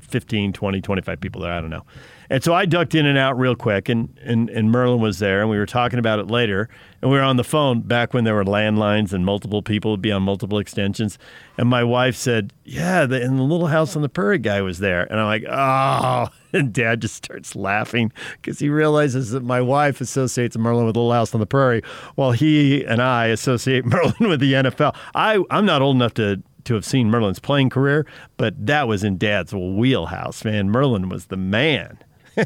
15 0.00 0.52
20 0.52 0.80
25 0.80 1.20
people 1.20 1.40
there 1.40 1.52
i 1.52 1.60
don't 1.60 1.70
know. 1.70 1.84
And 2.30 2.42
so 2.42 2.54
i 2.54 2.64
ducked 2.64 2.94
in 2.94 3.06
and 3.06 3.18
out 3.18 3.38
real 3.38 3.54
quick 3.54 3.88
and, 3.88 4.18
and 4.22 4.48
and 4.50 4.70
merlin 4.70 5.00
was 5.00 5.18
there 5.18 5.40
and 5.40 5.50
we 5.50 5.58
were 5.58 5.66
talking 5.66 5.98
about 5.98 6.18
it 6.18 6.28
later 6.28 6.68
and 7.00 7.10
we 7.10 7.16
were 7.16 7.22
on 7.22 7.36
the 7.36 7.44
phone 7.44 7.80
back 7.80 8.14
when 8.14 8.24
there 8.24 8.34
were 8.34 8.44
landlines 8.44 9.12
and 9.12 9.24
multiple 9.24 9.62
people 9.62 9.90
would 9.90 10.02
be 10.02 10.12
on 10.12 10.22
multiple 10.22 10.58
extensions 10.58 11.18
and 11.58 11.68
my 11.68 11.84
wife 11.84 12.16
said 12.16 12.52
yeah 12.64 13.04
the, 13.06 13.20
and 13.22 13.38
the 13.38 13.42
little 13.42 13.66
house 13.68 13.96
on 13.96 14.02
the 14.02 14.08
prairie 14.08 14.38
guy 14.38 14.62
was 14.62 14.78
there. 14.78 15.04
And 15.10 15.20
i'm 15.20 15.26
like 15.26 15.44
oh. 15.48 16.28
And 16.52 16.72
dad 16.72 17.00
just 17.00 17.14
starts 17.14 17.56
laughing 17.56 18.12
because 18.32 18.58
he 18.58 18.68
realizes 18.68 19.30
that 19.30 19.42
my 19.42 19.60
wife 19.60 20.02
associates 20.02 20.56
Merlin 20.56 20.84
with 20.84 20.96
Little 20.96 21.12
House 21.12 21.32
on 21.32 21.40
the 21.40 21.46
Prairie, 21.46 21.82
while 22.14 22.32
he 22.32 22.84
and 22.84 23.00
I 23.00 23.26
associate 23.28 23.86
Merlin 23.86 24.28
with 24.28 24.40
the 24.40 24.52
NFL. 24.52 24.94
I 25.14 25.42
I'm 25.50 25.64
not 25.64 25.80
old 25.80 25.96
enough 25.96 26.12
to 26.14 26.42
to 26.64 26.74
have 26.74 26.84
seen 26.84 27.10
Merlin's 27.10 27.38
playing 27.38 27.70
career, 27.70 28.06
but 28.36 28.66
that 28.66 28.88
was 28.88 29.04
in 29.04 29.18
Dad's 29.18 29.52
wheelhouse, 29.54 30.44
man. 30.44 30.70
Merlin 30.70 31.08
was 31.08 31.26
the 31.26 31.36
man. 31.36 31.98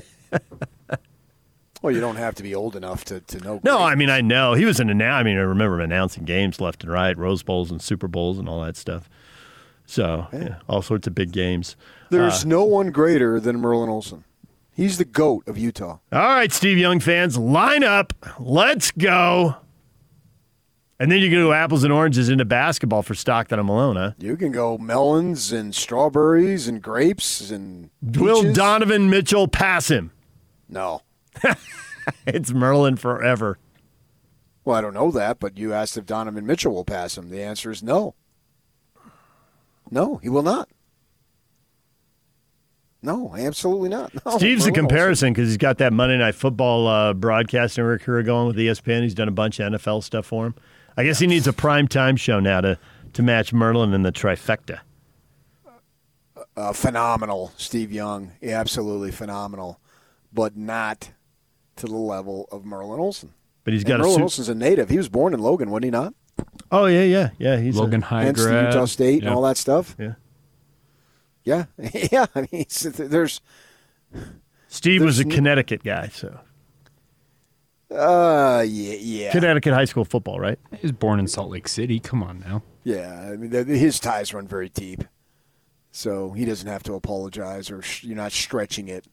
Well, 1.83 1.95
you 1.95 2.01
don't 2.01 2.17
have 2.17 2.35
to 2.37 2.43
be 2.43 2.53
old 2.53 2.75
enough 2.75 3.05
to, 3.05 3.21
to 3.21 3.39
know. 3.39 3.61
No. 3.63 3.79
I 3.79 3.95
mean 3.95 4.11
I 4.11 4.21
know 4.21 4.55
he 4.55 4.65
was 4.65 4.81
an 4.81 4.89
annou- 4.89 5.13
I 5.13 5.23
mean 5.23 5.37
I 5.37 5.43
remember 5.43 5.77
him 5.77 5.83
announcing 5.83 6.25
games 6.25 6.61
left 6.61 6.83
and 6.83 6.93
right, 6.93 7.17
Rose 7.17 7.45
Bowls 7.45 7.71
and 7.71 7.81
Super 7.81 8.09
Bowls 8.09 8.41
and 8.41 8.49
all 8.49 8.61
that 8.63 8.77
stuff. 8.77 9.09
So 9.87 10.27
yeah, 10.33 10.57
all 10.69 10.83
sorts 10.83 11.07
of 11.07 11.15
big 11.15 11.31
games. 11.31 11.77
There's 12.11 12.45
uh, 12.45 12.49
no 12.49 12.65
one 12.65 12.91
greater 12.91 13.39
than 13.39 13.61
Merlin 13.61 13.89
Olsen. 13.89 14.25
He's 14.75 14.99
the 14.99 15.05
goat 15.05 15.47
of 15.47 15.57
Utah. 15.57 15.99
All 16.13 16.21
right, 16.21 16.51
Steve 16.51 16.77
Young 16.77 16.99
fans, 16.99 17.39
line 17.39 17.85
up. 17.85 18.13
Let's 18.41 18.91
go. 18.91 19.55
And 20.99 21.13
then 21.13 21.21
you 21.21 21.29
can 21.29 21.39
go 21.39 21.53
apples 21.53 21.85
and 21.85 21.93
oranges 21.93 22.31
into 22.31 22.45
basketball 22.47 23.03
for 23.03 23.15
Stockton 23.15 23.59
and 23.59 23.67
Malone, 23.67 23.97
huh? 23.97 24.13
You 24.19 24.37
can 24.37 24.51
go 24.51 24.79
melons 24.79 25.53
and 25.53 25.75
strawberries 25.75 26.69
and 26.69 26.81
grapes 26.81 27.51
and 27.51 27.91
Will. 28.03 28.53
Donovan 28.55 29.11
Mitchell 29.11 29.47
pass 29.47 29.89
him? 29.91 30.11
No. 30.69 31.03
It's 32.27 32.53
Merlin 32.53 32.97
forever. 32.97 33.59
Well, 34.65 34.77
I 34.77 34.81
don't 34.81 34.95
know 34.95 35.11
that, 35.11 35.39
but 35.39 35.59
you 35.59 35.73
asked 35.73 35.97
if 35.97 36.07
Donovan 36.07 36.47
Mitchell 36.47 36.73
will 36.73 36.85
pass 36.85 37.17
him. 37.17 37.31
The 37.31 37.43
answer 37.43 37.71
is 37.71 37.83
no. 37.83 38.15
No, 39.91 40.17
he 40.17 40.29
will 40.29 40.43
not. 40.43 40.69
No, 43.03 43.37
absolutely 43.37 43.89
not. 43.89 44.13
No, 44.25 44.37
Steve's 44.37 44.65
the 44.65 44.73
comparison 44.73 45.33
because 45.33 45.49
he's 45.49 45.57
got 45.57 45.79
that 45.79 45.93
Monday 45.93 46.17
Night 46.17 46.35
Football 46.35 46.89
uh, 46.89 47.13
broadcasting 47.15 47.85
career 47.99 48.23
going 48.25 48.49
with 48.49 48.57
ESPN. 48.57 49.03
He's 49.03 49.15
done 49.15 49.29
a 49.29 49.33
bunch 49.33 49.61
of 49.61 49.73
NFL 49.73 50.03
stuff 50.03 50.27
for 50.27 50.47
him. 50.47 50.55
I 50.97 51.05
guess 51.05 51.19
he 51.19 51.27
needs 51.27 51.47
a 51.47 51.53
prime 51.53 51.89
time 51.89 52.17
show 52.17 52.41
now 52.41 52.61
to, 52.63 52.79
to 53.15 53.23
match 53.23 53.53
Merlin 53.53 53.93
in 53.93 54.03
the 54.03 54.13
trifecta. 54.13 54.81
Uh, 56.57 56.73
phenomenal, 56.73 57.53
Steve 57.57 57.93
Young. 57.93 58.33
Yeah, 58.41 58.59
absolutely 58.61 59.11
phenomenal, 59.11 59.79
but 60.33 60.57
not 60.57 61.11
to 61.77 61.87
the 61.87 61.97
level 61.97 62.49
of 62.51 62.65
Merlin 62.65 62.99
Olsen. 62.99 63.35
But 63.65 63.75
he's 63.75 63.85
got 63.85 63.97
a 63.97 64.05
Merlin 64.05 64.15
suit. 64.15 64.23
Olsen's 64.23 64.49
a 64.49 64.55
native. 64.55 64.89
He 64.89 64.97
was 64.97 65.09
born 65.11 65.35
in 65.35 65.41
Logan, 65.41 65.71
wasn't 65.71 65.85
he 65.87 65.91
not? 65.91 66.15
Oh 66.71 66.87
yeah, 66.87 67.03
yeah, 67.03 67.31
yeah. 67.39 67.59
He's 67.59 67.77
a- 67.77 67.81
Logan 67.83 68.01
High 68.03 68.25
Hence 68.25 68.39
the 68.43 68.49
grad. 68.49 68.73
Utah 68.73 68.85
State 68.87 69.23
Yeah. 69.23 69.29
and 69.29 69.37
all 69.37 69.43
that 69.43 69.57
stuff. 69.59 69.95
yeah. 69.99 70.15
Yeah, 71.45 71.67
yeah. 72.11 72.27
I 72.35 72.49
mean, 72.51 72.65
there's 72.95 73.41
Steve 74.69 75.03
was 75.03 75.19
a 75.21 75.25
Connecticut 75.25 75.85
guy, 75.85 76.09
so 76.09 76.41
uh, 77.91 78.65
yeah, 78.67 78.95
yeah, 78.95 79.33
Connecticut 79.33 79.73
high 79.75 79.85
school 79.85 80.05
football, 80.05 80.41
right? 80.41 80.59
He 80.73 80.79
was 80.83 80.93
born 80.93 81.21
in 81.21 81.27
Salt 81.27 81.51
Lake 81.51 81.69
City. 81.69 82.01
Come 82.01 82.23
on 82.23 82.41
now. 82.41 82.63
yeah. 82.85 83.29
I 83.33 83.37
mean, 83.37 83.51
th- 83.51 83.67
his 83.67 84.01
ties 84.01 84.35
run 84.35 84.47
very 84.49 84.69
deep, 84.69 85.05
so 85.93 86.33
he 86.33 86.45
doesn't 86.45 86.69
have 86.69 86.83
to 86.85 86.95
apologize 86.95 87.71
or 87.71 87.83
sh- 87.83 88.05
you're 88.05 88.17
not 88.17 88.33
stretching 88.33 88.89
it. 88.89 89.07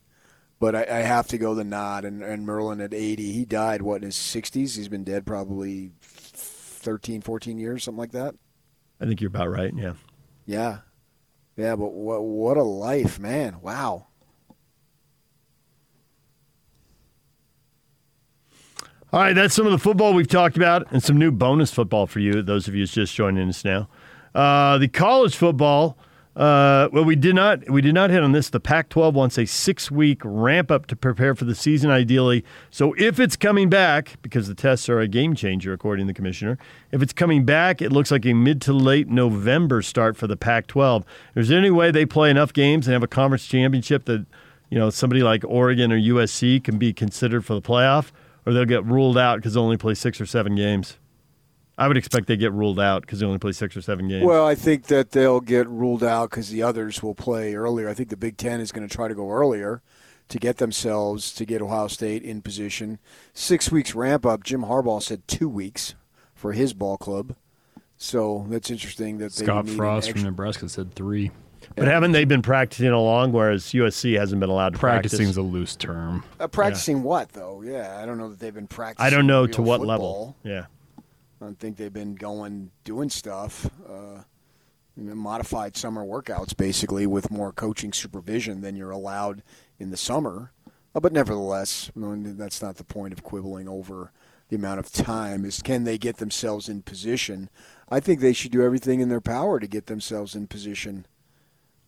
But 0.60 0.76
I, 0.76 0.84
I 0.84 1.00
have 1.02 1.28
to 1.28 1.38
go 1.38 1.56
the 1.56 1.64
nod. 1.66 2.06
And, 2.06 2.24
and 2.24 2.46
Merlin 2.46 2.80
at 2.80 2.94
80, 2.94 3.34
he 3.34 3.44
died 3.44 3.82
what 3.82 3.98
in 3.98 4.04
his 4.04 4.16
60s. 4.16 4.78
He's 4.78 4.88
been 4.88 5.04
dead 5.04 5.26
probably 5.26 5.92
13, 6.02 7.22
14 7.22 7.58
years, 7.58 7.84
something 7.84 8.00
like 8.00 8.14
that. 8.14 8.36
I 9.02 9.06
think 9.06 9.20
you're 9.20 9.28
about 9.28 9.50
right. 9.50 9.74
Yeah. 9.76 9.94
Yeah, 10.46 10.78
yeah. 11.58 11.76
But 11.76 11.92
what 11.94 12.24
what 12.24 12.58
a 12.58 12.64
life, 12.64 13.20
man! 13.20 13.60
Wow. 13.62 14.08
All 19.14 19.20
right, 19.20 19.34
that's 19.34 19.54
some 19.54 19.68
of 19.68 19.72
the 19.72 19.78
football 19.78 20.16
we've 20.16 20.28
talked 20.28 20.58
about, 20.58 20.92
and 20.92 21.04
some 21.04 21.20
new 21.20 21.30
bonus 21.30 21.72
football 21.72 22.08
for 22.08 22.20
you. 22.20 22.42
Those 22.42 22.68
of 22.68 22.74
you 22.74 22.84
just 22.88 23.14
joining 23.14 23.48
us 23.48 23.64
now. 23.64 23.88
Uh, 24.34 24.80
the 24.80 24.88
college 24.88 25.36
football. 25.36 26.00
Uh, 26.36 26.90
well, 26.92 27.06
we 27.06 27.16
did 27.16 27.36
not 27.36 27.70
we 27.70 27.80
did 27.80 27.94
not 27.94 28.10
hit 28.10 28.24
on 28.24 28.32
this. 28.32 28.50
The 28.50 28.60
Pac-12 28.60 29.14
wants 29.14 29.38
a 29.38 29.46
six-week 29.46 30.22
ramp 30.24 30.72
up 30.72 30.88
to 30.88 30.96
prepare 30.96 31.36
for 31.36 31.46
the 31.46 31.54
season, 31.54 31.92
ideally. 31.92 32.44
So 32.72 32.96
if 32.98 33.20
it's 33.20 33.36
coming 33.36 33.70
back, 33.70 34.20
because 34.24 34.48
the 34.48 34.56
tests 34.56 34.90
are 34.90 35.00
a 35.00 35.08
game 35.08 35.36
changer, 35.36 35.74
according 35.74 36.08
to 36.08 36.12
the 36.12 36.16
commissioner, 36.16 36.58
if 36.92 37.04
it's 37.04 37.14
coming 37.14 37.46
back, 37.46 37.84
it 37.84 37.92
looks 37.92 38.10
like 38.10 38.26
a 38.26 38.34
mid 38.34 38.62
to 38.62 38.74
late 38.74 39.10
November 39.10 39.84
start 39.84 40.18
for 40.18 40.26
the 40.26 40.36
Pac-12. 40.36 41.04
Is 41.36 41.50
there 41.50 41.60
any 41.60 41.70
way 41.70 41.92
they 41.92 42.08
play 42.08 42.32
enough 42.32 42.52
games 42.52 42.88
and 42.88 42.94
have 42.94 43.04
a 43.04 43.08
conference 43.08 43.46
championship 43.46 44.06
that 44.06 44.26
you 44.72 44.80
know 44.80 44.90
somebody 44.90 45.22
like 45.22 45.44
Oregon 45.46 45.92
or 45.92 46.00
USC 46.00 46.64
can 46.64 46.80
be 46.80 46.94
considered 46.94 47.46
for 47.46 47.54
the 47.54 47.62
playoff, 47.62 48.10
or 48.46 48.54
they'll 48.54 48.66
get 48.66 48.86
ruled 48.86 49.18
out 49.18 49.38
because 49.38 49.54
they 49.54 49.60
only 49.60 49.78
play 49.78 49.94
six 49.94 50.20
or 50.20 50.26
seven 50.26 50.56
games? 50.56 50.98
I 51.78 51.88
would 51.88 51.98
expect 51.98 52.28
they 52.28 52.38
get 52.38 52.54
ruled 52.54 52.80
out 52.80 53.02
because 53.02 53.20
they 53.20 53.26
only 53.26 53.40
play 53.40 53.52
six 53.52 53.76
or 53.76 53.82
seven 53.82 54.08
games. 54.08 54.26
Well, 54.26 54.46
I 54.46 54.54
think 54.54 54.86
that 54.88 55.12
they'll 55.12 55.42
get 55.42 55.68
ruled 55.68 56.04
out 56.04 56.30
because 56.30 56.50
the 56.50 56.62
others 56.62 57.02
will 57.02 57.16
play 57.16 57.56
earlier. 57.56 57.90
I 57.90 57.96
think 57.96 58.10
the 58.10 58.18
Big 58.18 58.38
Ten 58.38 58.60
is 58.60 58.72
going 58.72 58.88
to 58.88 58.94
try 58.94 59.08
to 59.08 59.16
go 59.16 59.32
earlier 59.32 59.82
to 60.30 60.38
get 60.38 60.58
themselves 60.58 61.34
to 61.34 61.46
get 61.46 61.62
Ohio 61.62 61.88
State 61.88 62.24
in 62.24 62.42
position. 62.42 63.00
Six 63.34 63.72
weeks 63.72 63.96
ramp 63.96 64.26
up. 64.26 64.44
Jim 64.44 64.64
Harbaugh 64.64 65.02
said 65.02 65.28
two 65.28 65.50
weeks 65.50 65.96
for 66.36 66.54
his 66.54 66.74
ball 66.74 66.98
club. 66.98 67.36
So 67.98 68.46
that's 68.50 68.70
interesting 68.70 69.18
that 69.20 69.32
Scott 69.32 69.66
need 69.66 69.72
an 69.72 69.78
Frost 69.78 70.12
from 70.12 70.24
Nebraska 70.24 70.70
said 70.70 70.94
three. 70.94 71.32
But 71.76 71.88
haven't 71.88 72.12
they 72.12 72.26
been 72.26 72.42
practicing 72.42 72.88
along, 72.90 73.32
whereas 73.32 73.66
USC 73.66 74.18
hasn't 74.18 74.40
been 74.40 74.50
allowed 74.50 74.74
to 74.74 74.80
practice. 74.80 75.12
Practicing 75.12 75.28
is 75.30 75.38
a 75.38 75.42
loose 75.42 75.76
term. 75.76 76.24
uh, 76.40 76.48
practicing 76.48 77.04
what 77.04 77.30
though? 77.30 77.62
Yeah, 77.62 78.00
I 78.02 78.06
don't 78.06 78.18
know 78.18 78.30
that 78.30 78.40
they've 78.40 78.54
been 78.54 78.68
practicing. 78.68 79.06
I 79.06 79.10
don't 79.10 79.28
know 79.28 79.48
to 79.48 79.62
what 79.62 79.80
football. 79.80 79.88
level. 79.88 80.38
Yeah. 80.44 80.66
I 80.98 81.46
don't 81.46 81.60
think 81.60 81.78
they've 81.78 81.92
been 81.92 82.16
going 82.16 82.72
doing 82.84 83.10
stuff, 83.10 83.70
uh, 83.90 84.22
modified 84.96 85.76
summer 85.76 86.06
workouts 86.06 86.56
basically 86.56 87.06
with 87.06 87.32
more 87.32 87.52
coaching 87.52 87.92
supervision 87.92 88.62
than 88.62 88.76
you're 88.76 88.92
allowed 88.92 89.44
in 89.80 89.90
the 89.90 89.98
summer. 89.98 90.52
Uh, 90.96 91.00
but 91.00 91.12
nevertheless, 91.12 91.92
I 91.96 92.00
mean, 92.00 92.38
that's 92.38 92.62
not 92.62 92.76
the 92.76 92.84
point 92.84 93.14
of 93.14 93.24
quibbling 93.24 93.68
over 93.68 94.12
the 94.50 94.56
amount 94.56 94.80
of 94.80 94.92
time. 94.92 95.44
Is 95.46 95.62
can 95.62 95.84
they 95.84 95.98
get 95.98 96.18
themselves 96.18 96.70
in 96.70 96.84
position? 96.84 97.50
I 97.90 98.00
think 98.00 98.20
they 98.20 98.34
should 98.34 98.52
do 98.52 98.64
everything 98.64 99.00
in 99.00 99.10
their 99.10 99.22
power 99.22 99.60
to 99.60 99.68
get 99.68 99.88
themselves 99.88 100.36
in 100.36 100.48
position. 100.48 101.06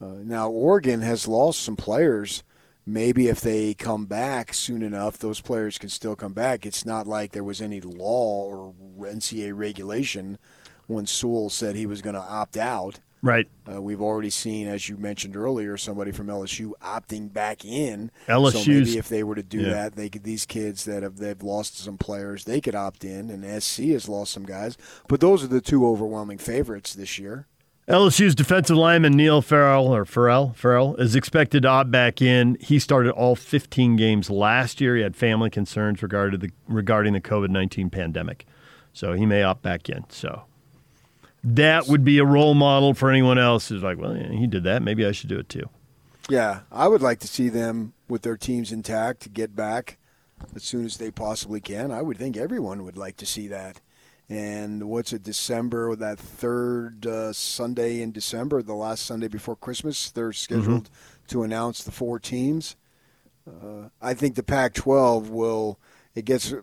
Uh, 0.02 0.18
now, 0.24 0.50
Oregon 0.50 1.02
has 1.02 1.28
lost 1.28 1.62
some 1.62 1.76
players. 1.76 2.44
Maybe 2.86 3.28
if 3.28 3.42
they 3.42 3.74
come 3.74 4.06
back 4.06 4.54
soon 4.54 4.84
enough, 4.84 5.18
those 5.18 5.42
players 5.42 5.78
can 5.78 5.90
still 5.90 6.16
come 6.16 6.34
back. 6.34 6.66
It's 6.66 6.86
not 6.86 7.08
like 7.08 7.32
there 7.32 7.44
was 7.44 7.62
any 7.62 7.82
law 7.82 8.46
or 8.46 8.74
NCAA 9.00 9.58
regulation 9.58 10.38
when 10.88 11.08
Sewell 11.08 11.50
said 11.50 11.76
he 11.76 11.88
was 11.88 12.02
going 12.02 12.16
to 12.16 12.22
opt 12.22 12.58
out. 12.58 13.00
Right. 13.26 13.48
Uh, 13.68 13.82
we've 13.82 14.04
already 14.04 14.30
seen, 14.30 14.68
as 14.68 14.88
you 14.88 14.98
mentioned 14.98 15.36
earlier, 15.36 15.78
somebody 15.78 16.12
from 16.12 16.28
LSU 16.28 16.74
opting 16.80 17.34
back 17.34 17.66
in. 17.66 18.12
so 18.54 18.60
maybe 18.68 18.98
if 19.00 19.10
they 19.10 19.24
were 19.24 19.34
to 19.34 19.42
do 19.42 19.62
yeah. 19.62 19.72
that, 19.72 19.96
they 19.96 20.10
could. 20.10 20.24
These 20.24 20.46
kids 20.46 20.86
that 20.86 21.02
have 21.02 21.18
they've 21.18 21.42
lost 21.42 21.80
some 21.80 21.98
players, 21.98 22.44
they 22.44 22.62
could 22.62 22.76
opt 22.76 23.04
in, 23.04 23.32
and 23.32 23.64
SC 23.64 23.86
has 23.86 24.08
lost 24.08 24.32
some 24.32 24.46
guys. 24.46 24.78
But 25.08 25.22
those 25.22 25.44
are 25.44 25.48
the 25.48 25.60
two 25.60 25.88
overwhelming 25.88 26.38
favorites 26.38 26.94
this 26.94 27.18
year. 27.18 27.48
LSU's 27.88 28.34
defensive 28.34 28.76
lineman 28.76 29.14
Neil 29.14 29.44
Farrell 29.44 29.94
or 29.94 30.06
Farrell 30.06 30.54
Farrell 30.54 30.96
is 30.96 31.16
expected 31.16 31.64
to 31.64 31.70
opt 31.70 31.92
back 31.92 32.20
in. 32.20 32.58
He 32.60 32.80
started 32.80 33.12
all 33.12 33.36
15 33.36 33.96
games 33.96 34.30
last 34.32 34.82
year. 34.82 34.96
He 34.96 35.04
had 35.04 35.16
family 35.16 35.52
concerns 35.52 36.02
regarding 36.02 36.40
the 36.40 36.50
regarding 36.68 37.14
the 37.14 37.22
COVID 37.22 37.50
19 37.50 37.92
pandemic, 37.92 38.48
so 38.92 39.14
he 39.14 39.28
may 39.28 39.44
opt 39.44 39.62
back 39.62 39.88
in. 39.88 40.04
So 40.10 40.46
that 41.44 41.88
would 41.88 42.04
be 42.04 42.18
a 42.18 42.26
role 42.26 42.56
model 42.56 42.96
for 42.96 43.12
anyone 43.12 43.38
else 43.38 43.68
who's 43.68 43.84
like, 43.84 44.00
well, 44.00 44.18
yeah, 44.18 44.32
he 44.32 44.48
did 44.48 44.64
that. 44.64 44.82
Maybe 44.82 45.06
I 45.06 45.12
should 45.12 45.30
do 45.30 45.38
it 45.38 45.48
too. 45.48 45.70
Yeah, 46.28 46.62
I 46.72 46.88
would 46.88 47.04
like 47.04 47.20
to 47.20 47.28
see 47.28 47.50
them 47.50 47.94
with 48.10 48.24
their 48.24 48.36
teams 48.36 48.72
intact 48.72 49.22
to 49.22 49.30
get 49.30 49.56
back 49.56 50.00
as 50.56 50.64
soon 50.64 50.86
as 50.86 50.98
they 50.98 51.12
possibly 51.12 51.62
can. 51.62 51.92
I 51.92 52.02
would 52.02 52.18
think 52.18 52.36
everyone 52.36 52.84
would 52.84 52.98
like 52.98 53.18
to 53.18 53.28
see 53.28 53.48
that. 53.50 53.80
And 54.28 54.90
what's 54.90 55.14
it, 55.14 55.22
December, 55.22 55.96
that 55.96 56.20
third 56.20 57.06
uh, 57.06 57.32
Sunday 57.32 58.02
in 58.02 58.12
December, 58.12 58.64
the 58.64 58.74
last 58.74 59.06
Sunday 59.06 59.28
before 59.28 59.56
Christmas, 59.56 60.10
they're 60.10 60.34
scheduled 60.34 60.90
to 61.28 61.44
announce 61.44 61.84
the 61.84 61.92
four 61.92 62.20
teams. 62.20 62.76
Uh, 63.48 63.90
I 64.02 64.16
think 64.16 64.36
the 64.36 64.42
Pac 64.42 64.74
12 64.74 65.30
will, 65.30 65.80
it 66.16 66.26
gets 66.26 66.54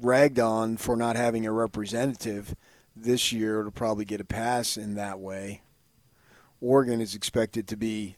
ragged 0.00 0.38
on 0.38 0.78
for 0.78 0.96
not 0.96 1.16
having 1.16 1.44
a 1.44 1.52
representative. 1.52 2.56
This 2.96 3.32
year, 3.32 3.60
it'll 3.60 3.72
probably 3.72 4.06
get 4.06 4.20
a 4.20 4.24
pass 4.24 4.78
in 4.78 4.94
that 4.94 5.18
way. 5.18 5.60
Oregon 6.62 7.02
is 7.02 7.14
expected 7.14 7.68
to 7.68 7.76
be 7.76 8.16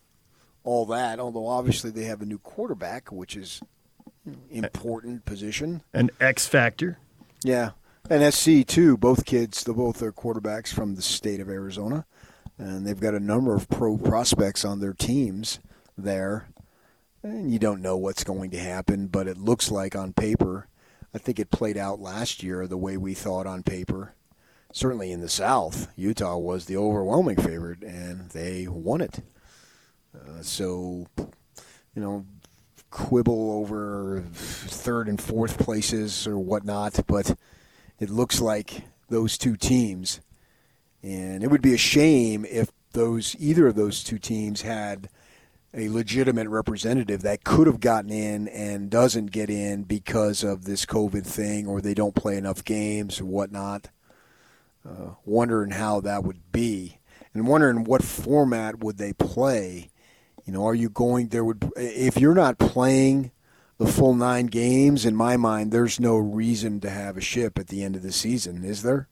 all 0.62 0.86
that, 0.86 1.18
although 1.18 1.48
obviously 1.48 1.90
they 1.90 2.04
have 2.04 2.22
a 2.22 2.26
new 2.26 2.38
quarterback, 2.38 3.10
which 3.10 3.36
is 3.36 3.60
important 4.50 5.24
position. 5.24 5.82
An 5.92 6.10
X 6.20 6.46
factor. 6.46 6.98
Yeah, 7.42 7.70
and 8.10 8.34
SC 8.34 8.66
too. 8.66 8.96
Both 8.96 9.24
kids, 9.24 9.64
the 9.64 9.72
both 9.72 10.02
are 10.02 10.12
quarterbacks 10.12 10.72
from 10.72 10.94
the 10.94 11.02
state 11.02 11.40
of 11.40 11.48
Arizona, 11.48 12.06
and 12.58 12.86
they've 12.86 13.00
got 13.00 13.14
a 13.14 13.20
number 13.20 13.54
of 13.54 13.68
pro 13.68 13.96
prospects 13.98 14.64
on 14.64 14.80
their 14.80 14.92
teams 14.92 15.60
there. 15.96 16.48
And 17.22 17.52
you 17.52 17.58
don't 17.58 17.82
know 17.82 17.96
what's 17.96 18.24
going 18.24 18.50
to 18.50 18.58
happen, 18.58 19.08
but 19.08 19.26
it 19.26 19.38
looks 19.38 19.70
like 19.70 19.96
on 19.96 20.12
paper. 20.12 20.68
I 21.14 21.18
think 21.18 21.38
it 21.38 21.50
played 21.50 21.76
out 21.76 22.00
last 22.00 22.42
year 22.42 22.66
the 22.66 22.76
way 22.76 22.96
we 22.96 23.14
thought 23.14 23.46
on 23.46 23.62
paper. 23.62 24.14
certainly 24.72 25.10
in 25.10 25.20
the 25.20 25.28
South, 25.28 25.88
Utah 25.96 26.36
was 26.36 26.66
the 26.66 26.76
overwhelming 26.76 27.36
favorite, 27.36 27.82
and 27.82 28.28
they 28.30 28.68
won 28.68 29.00
it. 29.00 29.20
Uh, 30.14 30.42
so, 30.42 31.06
you 31.94 32.02
know, 32.02 32.26
quibble 32.90 33.52
over 33.52 34.22
third 34.32 35.08
and 35.08 35.20
fourth 35.20 35.58
places 35.58 36.26
or 36.26 36.38
whatnot, 36.38 37.00
but 37.06 37.36
it 37.98 38.10
looks 38.10 38.40
like 38.40 38.84
those 39.08 39.38
two 39.38 39.56
teams, 39.56 40.20
and 41.02 41.42
it 41.42 41.50
would 41.50 41.62
be 41.62 41.74
a 41.74 41.78
shame 41.78 42.44
if 42.44 42.70
those 42.92 43.36
either 43.38 43.66
of 43.66 43.74
those 43.74 44.02
two 44.02 44.18
teams 44.18 44.62
had 44.62 45.08
a 45.74 45.88
legitimate 45.90 46.48
representative 46.48 47.22
that 47.22 47.44
could 47.44 47.66
have 47.66 47.80
gotten 47.80 48.10
in 48.10 48.48
and 48.48 48.88
doesn't 48.88 49.26
get 49.26 49.50
in 49.50 49.82
because 49.82 50.42
of 50.42 50.64
this 50.64 50.86
COVID 50.86 51.26
thing, 51.26 51.66
or 51.66 51.80
they 51.80 51.94
don't 51.94 52.14
play 52.14 52.36
enough 52.36 52.64
games 52.64 53.20
or 53.20 53.26
whatnot. 53.26 53.88
Uh, 54.88 55.14
wondering 55.24 55.72
how 55.72 56.00
that 56.00 56.22
would 56.22 56.52
be, 56.52 56.98
and 57.34 57.46
wondering 57.46 57.84
what 57.84 58.04
format 58.04 58.78
would 58.78 58.98
they 58.98 59.12
play. 59.12 59.90
You 60.44 60.52
know, 60.52 60.64
are 60.66 60.76
you 60.76 60.88
going 60.88 61.28
there? 61.28 61.44
Would 61.44 61.72
if 61.76 62.18
you're 62.18 62.34
not 62.34 62.58
playing 62.58 63.32
the 63.78 63.86
full 63.86 64.14
nine 64.14 64.46
games, 64.46 65.04
in 65.04 65.14
my 65.14 65.36
mind, 65.36 65.70
there's 65.70 66.00
no 66.00 66.16
reason 66.16 66.80
to 66.80 66.90
have 66.90 67.16
a 67.16 67.20
ship 67.20 67.58
at 67.58 67.68
the 67.68 67.82
end 67.82 67.96
of 67.96 68.02
the 68.02 68.12
season, 68.12 68.64
is 68.64 68.82
there? 68.82 69.08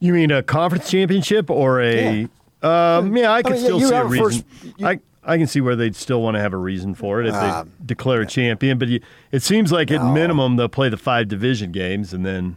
You 0.00 0.12
mean 0.12 0.30
a 0.30 0.42
conference 0.42 0.90
championship 0.90 1.50
or 1.50 1.80
a? 1.80 2.28
Yeah, 2.62 2.96
um, 2.96 3.16
yeah 3.16 3.32
I 3.32 3.42
can 3.42 3.52
I 3.52 3.56
mean, 3.56 3.64
still 3.64 3.80
see 3.80 3.94
a 3.94 4.04
reason. 4.04 4.24
First, 4.24 4.44
you, 4.78 4.86
I 4.86 5.00
I 5.24 5.36
can 5.36 5.46
see 5.46 5.60
where 5.60 5.76
they'd 5.76 5.96
still 5.96 6.22
want 6.22 6.36
to 6.36 6.40
have 6.40 6.54
a 6.54 6.58
reason 6.58 6.94
for 6.94 7.20
it 7.20 7.26
if 7.26 7.34
they 7.34 7.40
um, 7.40 7.72
declare 7.84 8.22
a 8.22 8.26
champion. 8.26 8.78
But 8.78 8.88
you, 8.88 9.00
it 9.32 9.42
seems 9.42 9.72
like 9.72 9.90
at 9.90 10.00
no. 10.00 10.12
minimum 10.12 10.56
they'll 10.56 10.68
play 10.68 10.88
the 10.88 10.96
five 10.96 11.28
division 11.28 11.72
games 11.72 12.14
and 12.14 12.24
then. 12.24 12.56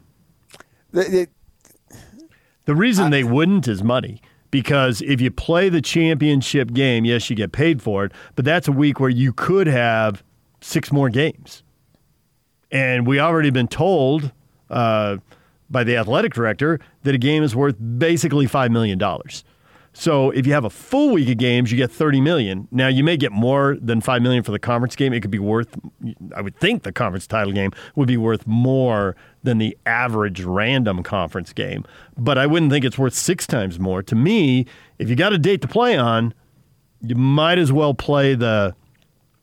The, 0.92 1.28
the 2.66 2.76
reason 2.76 3.06
I, 3.06 3.10
they 3.10 3.24
wouldn't 3.24 3.68
is 3.68 3.82
money 3.84 4.22
because 4.52 5.02
if 5.02 5.22
you 5.22 5.32
play 5.32 5.70
the 5.70 5.82
championship 5.82 6.74
game, 6.74 7.06
yes, 7.06 7.30
you 7.30 7.36
get 7.36 7.52
paid 7.52 7.82
for 7.82 8.06
it, 8.06 8.12
but 8.36 8.46
that's 8.46 8.68
a 8.68 8.72
week 8.72 9.00
where 9.00 9.10
you 9.10 9.34
could 9.34 9.68
have 9.68 10.24
six 10.60 10.92
more 10.92 11.10
games. 11.10 11.64
And 12.72 13.08
we 13.08 13.20
already 13.20 13.50
been 13.50 13.68
told 13.68 14.32
uh, 14.70 15.18
by 15.70 15.84
the 15.84 15.98
athletic 15.98 16.34
director 16.34 16.80
that 17.04 17.16
a 17.16 17.18
game 17.18 17.44
is 17.44 17.56
worth 17.56 17.76
basically 17.98 18.46
$5 18.46 18.72
million. 18.72 19.00
So 19.94 20.30
if 20.32 20.48
you 20.48 20.54
have 20.54 20.64
a 20.64 20.70
full 20.70 21.12
week 21.12 21.30
of 21.30 21.38
games, 21.38 21.72
you 21.72 21.78
get 21.78 21.92
30 21.92 22.22
million. 22.22 22.68
Now 22.72 22.88
you 22.88 23.04
may 23.04 23.18
get 23.18 23.32
more 23.32 23.78
than 23.82 24.00
5 24.00 24.22
million 24.22 24.42
for 24.42 24.52
the 24.52 24.60
conference 24.60 24.96
game. 24.96 25.12
It 25.14 25.22
could 25.22 25.32
be 25.32 25.40
worth 25.40 25.76
I 26.36 26.42
would 26.42 26.58
think 26.58 26.84
the 26.84 26.92
conference 26.92 27.28
title 27.28 27.54
game 27.54 27.72
would 27.96 28.08
be 28.08 28.18
worth 28.18 28.48
more 28.48 29.16
than 29.44 29.58
the 29.58 29.78
average 29.86 30.42
random 30.44 31.04
conference 31.04 31.52
game. 31.52 31.84
But 32.18 32.38
I 32.38 32.48
wouldn't 32.48 32.72
think 32.72 32.86
it's 32.86 32.98
worth 32.98 33.14
6 33.14 33.48
times 33.48 33.80
more. 33.80 34.02
To 34.04 34.16
me, 34.16 34.66
if 34.98 35.10
you 35.10 35.16
got 35.16 35.34
a 35.34 35.38
date 35.38 35.62
to 35.62 35.68
play 35.68 35.98
on, 35.98 36.34
you 37.02 37.16
might 37.16 37.58
as 37.58 37.72
well 37.72 37.94
play 37.94 38.36
the 38.36 38.76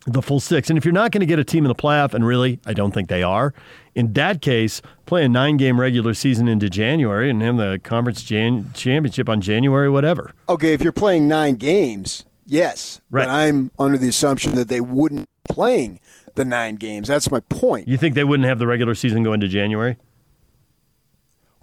the 0.06 0.22
full 0.22 0.40
six. 0.40 0.70
And 0.70 0.78
if 0.78 0.84
you're 0.84 0.92
not 0.92 1.10
going 1.10 1.20
to 1.20 1.26
get 1.26 1.38
a 1.38 1.44
team 1.44 1.64
in 1.64 1.68
the 1.68 1.74
playoff, 1.74 2.14
and 2.14 2.26
really, 2.26 2.60
I 2.66 2.72
don't 2.72 2.92
think 2.92 3.08
they 3.08 3.22
are, 3.22 3.52
in 3.94 4.12
that 4.14 4.40
case, 4.40 4.80
play 5.06 5.24
a 5.24 5.28
nine 5.28 5.56
game 5.56 5.80
regular 5.80 6.14
season 6.14 6.48
into 6.48 6.70
January 6.70 7.30
and 7.30 7.42
have 7.42 7.56
the 7.56 7.80
conference 7.82 8.22
Jan- 8.22 8.70
championship 8.74 9.28
on 9.28 9.40
January, 9.40 9.90
whatever. 9.90 10.32
Okay, 10.48 10.72
if 10.72 10.82
you're 10.82 10.92
playing 10.92 11.28
nine 11.28 11.56
games, 11.56 12.24
yes. 12.46 13.00
Right. 13.10 13.26
But 13.26 13.30
I'm 13.30 13.70
under 13.78 13.98
the 13.98 14.08
assumption 14.08 14.54
that 14.54 14.68
they 14.68 14.80
wouldn't 14.80 15.26
be 15.26 15.54
playing 15.54 16.00
the 16.36 16.44
nine 16.44 16.76
games. 16.76 17.08
That's 17.08 17.30
my 17.30 17.40
point. 17.40 17.88
You 17.88 17.96
think 17.96 18.14
they 18.14 18.24
wouldn't 18.24 18.48
have 18.48 18.58
the 18.58 18.66
regular 18.66 18.94
season 18.94 19.22
go 19.22 19.32
into 19.32 19.48
January? 19.48 19.96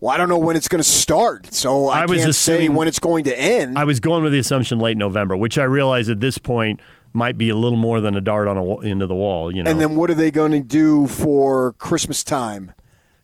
Well, 0.01 0.13
I 0.13 0.17
don't 0.17 0.27
know 0.27 0.37
when 0.37 0.57
it's 0.57 0.67
going 0.67 0.83
to 0.83 0.89
start, 0.89 1.53
so 1.53 1.87
I, 1.87 2.01
I 2.01 2.05
was 2.05 2.19
can't 2.19 2.29
assuming, 2.29 2.61
say 2.61 2.69
when 2.69 2.87
it's 2.87 2.99
going 2.99 3.23
to 3.23 3.39
end. 3.39 3.77
I 3.77 3.85
was 3.85 4.01
going 4.01 4.23
with 4.23 4.33
the 4.33 4.39
assumption 4.39 4.77
late 4.77 4.97
November, 4.97 5.37
which 5.37 5.57
I 5.57 5.63
realize 5.63 6.09
at 6.09 6.19
this 6.19 6.37
point– 6.37 6.79
might 7.15 7.37
be 7.37 7.49
a 7.49 7.55
little 7.55 7.77
more 7.77 8.01
than 8.01 8.15
a 8.15 8.21
dart 8.21 8.47
on 8.47 8.57
a 8.57 8.79
into 8.81 9.07
the 9.07 9.15
wall. 9.15 9.53
You 9.55 9.63
know. 9.63 9.71
And 9.71 9.79
then 9.79 9.95
what 9.95 10.09
are 10.09 10.15
they 10.15 10.31
going 10.31 10.51
to 10.51 10.59
do 10.59 11.07
for 11.07 11.73
Christmas 11.73 12.23
time? 12.23 12.73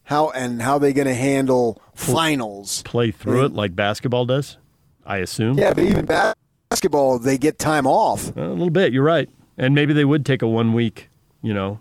How 0.03 0.29
and 0.31 0.61
how 0.61 0.73
are 0.73 0.79
they 0.79 0.93
going 0.93 1.07
to 1.07 1.13
handle 1.13 1.81
finals? 1.93 2.81
Play 2.83 3.11
through 3.11 3.45
it 3.45 3.53
like 3.53 3.75
basketball 3.75 4.25
does, 4.25 4.57
I 5.05 5.17
assume. 5.17 5.57
Yeah, 5.57 5.73
but 5.73 5.83
even 5.83 6.05
basketball, 6.05 7.19
they 7.19 7.37
get 7.37 7.59
time 7.59 7.85
off. 7.85 8.35
A 8.35 8.41
little 8.41 8.71
bit. 8.71 8.93
You're 8.93 9.03
right, 9.03 9.29
and 9.57 9.75
maybe 9.75 9.93
they 9.93 10.05
would 10.05 10.25
take 10.25 10.41
a 10.41 10.47
one 10.47 10.73
week. 10.73 11.09
You 11.41 11.53
know, 11.53 11.79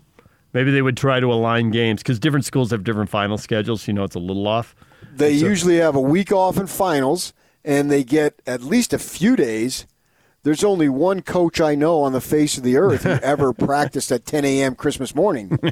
maybe 0.53 0.71
they 0.71 0.81
would 0.81 0.97
try 0.97 1.19
to 1.19 1.31
align 1.31 1.71
games 1.71 2.01
because 2.01 2.19
different 2.19 2.45
schools 2.45 2.71
have 2.71 2.83
different 2.83 3.09
final 3.09 3.37
schedules. 3.37 3.87
You 3.87 3.93
know, 3.93 4.03
it's 4.03 4.15
a 4.15 4.19
little 4.19 4.47
off. 4.47 4.75
They 5.13 5.37
so, 5.37 5.47
usually 5.47 5.77
have 5.77 5.95
a 5.95 6.01
week 6.01 6.31
off 6.31 6.57
in 6.57 6.67
finals, 6.67 7.33
and 7.65 7.91
they 7.91 8.03
get 8.03 8.41
at 8.45 8.61
least 8.61 8.93
a 8.93 8.99
few 8.99 9.35
days 9.35 9.85
there's 10.43 10.63
only 10.63 10.89
one 10.89 11.21
coach 11.21 11.61
I 11.61 11.75
know 11.75 12.01
on 12.01 12.13
the 12.13 12.21
face 12.21 12.57
of 12.57 12.63
the 12.63 12.77
earth 12.77 13.03
who 13.03 13.11
ever 13.11 13.53
practiced 13.67 14.11
at 14.11 14.25
10 14.25 14.45
a.m. 14.45 14.75
Christmas 14.75 15.13
morning. 15.15 15.57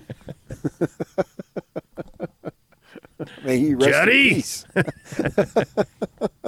May 3.44 3.60
he 3.60 3.76
rest 3.76 3.90
Jetty. 3.90 4.30
in 4.30 4.36
peace. 4.36 4.66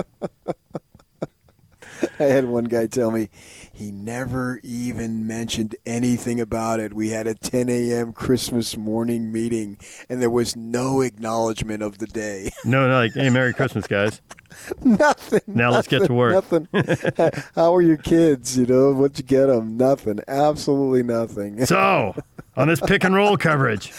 I 2.21 2.25
had 2.25 2.45
one 2.45 2.65
guy 2.65 2.85
tell 2.85 3.09
me 3.09 3.29
he 3.73 3.91
never 3.91 4.59
even 4.63 5.25
mentioned 5.25 5.75
anything 5.85 6.39
about 6.39 6.79
it. 6.79 6.93
We 6.93 7.09
had 7.09 7.25
a 7.25 7.33
10 7.33 7.67
a.m. 7.67 8.13
Christmas 8.13 8.77
morning 8.77 9.31
meeting, 9.31 9.79
and 10.07 10.21
there 10.21 10.29
was 10.29 10.55
no 10.55 11.01
acknowledgement 11.01 11.81
of 11.81 11.97
the 11.97 12.07
day. 12.07 12.51
No, 12.63 12.87
no, 12.87 12.93
like, 12.93 13.13
hey, 13.13 13.29
Merry 13.31 13.53
Christmas, 13.53 13.87
guys. 13.87 14.21
nothing. 14.83 15.41
Now 15.47 15.71
nothing, 15.71 15.73
let's 15.73 15.87
get 15.87 16.05
to 16.05 16.13
work. 16.13 16.33
Nothing. 16.33 16.67
How 17.55 17.75
are 17.75 17.81
your 17.81 17.97
kids? 17.97 18.55
You 18.57 18.67
know, 18.67 18.93
what'd 18.93 19.17
you 19.17 19.23
get 19.23 19.47
them? 19.47 19.77
Nothing. 19.77 20.19
Absolutely 20.27 21.01
nothing. 21.01 21.65
So, 21.65 22.15
on 22.55 22.67
this 22.67 22.79
pick 22.79 23.03
and 23.03 23.15
roll 23.15 23.35
coverage. 23.35 23.91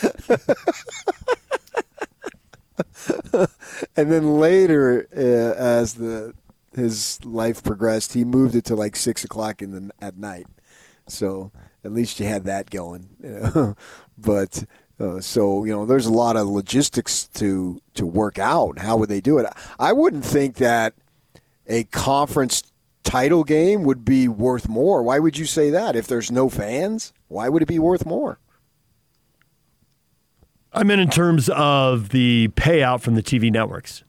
and 3.96 4.12
then 4.12 4.38
later, 4.38 5.08
uh, 5.14 5.60
as 5.60 5.94
the 5.94 6.34
his 6.74 7.24
life 7.24 7.62
progressed, 7.62 8.14
he 8.14 8.24
moved 8.24 8.54
it 8.54 8.64
to 8.66 8.76
like 8.76 8.96
six 8.96 9.24
o'clock 9.24 9.62
in 9.62 9.72
the 9.72 9.90
at 10.00 10.16
night. 10.16 10.46
So 11.08 11.52
at 11.84 11.92
least 11.92 12.20
you 12.20 12.26
had 12.26 12.44
that 12.44 12.70
going. 12.70 13.76
But 14.18 14.64
uh, 15.00 15.20
so 15.20 15.64
you 15.64 15.72
know, 15.72 15.84
there's 15.84 16.06
a 16.06 16.12
lot 16.12 16.36
of 16.36 16.46
logistics 16.46 17.26
to 17.34 17.80
to 17.94 18.06
work 18.06 18.38
out. 18.38 18.78
How 18.78 18.96
would 18.96 19.08
they 19.08 19.20
do 19.20 19.38
it? 19.38 19.46
I 19.78 19.92
wouldn't 19.92 20.24
think 20.24 20.56
that 20.56 20.94
a 21.66 21.84
conference 21.84 22.62
title 23.02 23.42
game 23.42 23.82
would 23.82 24.04
be 24.04 24.28
worth 24.28 24.68
more. 24.68 25.02
Why 25.02 25.18
would 25.18 25.36
you 25.36 25.46
say 25.46 25.70
that? 25.70 25.96
If 25.96 26.06
there's 26.06 26.30
no 26.30 26.48
fans, 26.48 27.12
why 27.28 27.48
would 27.48 27.62
it 27.62 27.66
be 27.66 27.78
worth 27.78 28.06
more? 28.06 28.38
I 30.72 30.84
mean, 30.84 31.00
in 31.00 31.10
terms 31.10 31.48
of 31.50 32.10
the 32.10 32.48
payout 32.54 33.00
from 33.00 33.14
the 33.14 33.22
TV 33.22 33.50
networks 33.50 34.04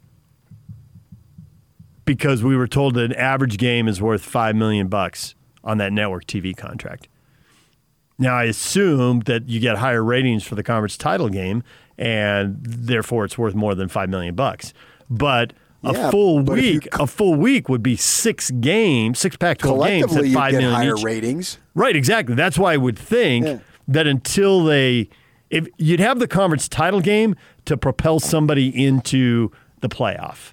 because 2.06 2.44
we 2.44 2.56
were 2.56 2.68
told 2.68 2.96
that 2.96 3.06
an 3.06 3.14
average 3.14 3.58
game 3.58 3.88
is 3.88 4.02
worth 4.02 4.24
five 4.24 4.56
million 4.56 4.88
bucks 4.88 5.36
on 5.64 5.78
that 5.78 5.94
network 5.94 6.26
TV 6.26 6.56
contract. 6.56 7.08
Now 8.20 8.36
I 8.36 8.44
assume 8.44 9.22
that 9.22 9.50
you 9.50 9.60
get 9.60 9.78
higher 9.78 10.04
ratings 10.04 10.44
for 10.44 10.56
the 10.56 10.64
conference 10.64 10.98
title 10.98 11.30
game, 11.30 11.64
and 11.98 12.58
therefore 12.64 13.26
it's 13.26 13.38
worth 13.38 13.56
more 13.56 13.76
than 13.76 13.88
five 13.88 14.10
million 14.10 14.36
bucks. 14.36 14.74
But 15.10 15.54
a 15.84 15.94
yeah, 15.94 16.12
full 16.12 16.40
week, 16.40 16.88
a 16.94 17.08
full 17.08 17.36
week 17.36 17.68
would 17.70 17.84
be 17.84 17.96
six 17.96 18.52
games, 18.52 19.20
six 19.20 19.36
Pac-12 19.36 19.88
games 19.88 20.16
at 20.16 20.26
five 20.34 20.54
million 20.54 20.72
higher 20.72 20.96
each. 20.96 21.04
ratings. 21.04 21.58
Right, 21.76 21.96
exactly. 21.96 22.36
That's 22.36 22.58
why 22.58 22.74
I 22.74 22.78
would 22.78 22.98
think 22.98 23.46
yeah. 23.46 23.60
that 23.90 24.08
until 24.08 24.64
they, 24.64 25.10
if 25.50 25.68
you'd 25.78 26.00
have 26.00 26.20
the 26.20 26.28
conference 26.28 26.70
title 26.70 27.02
game 27.02 27.36
to 27.66 27.76
propel 27.76 28.20
somebody 28.20 28.70
into 28.70 29.52
the 29.82 29.90
playoff. 29.90 30.53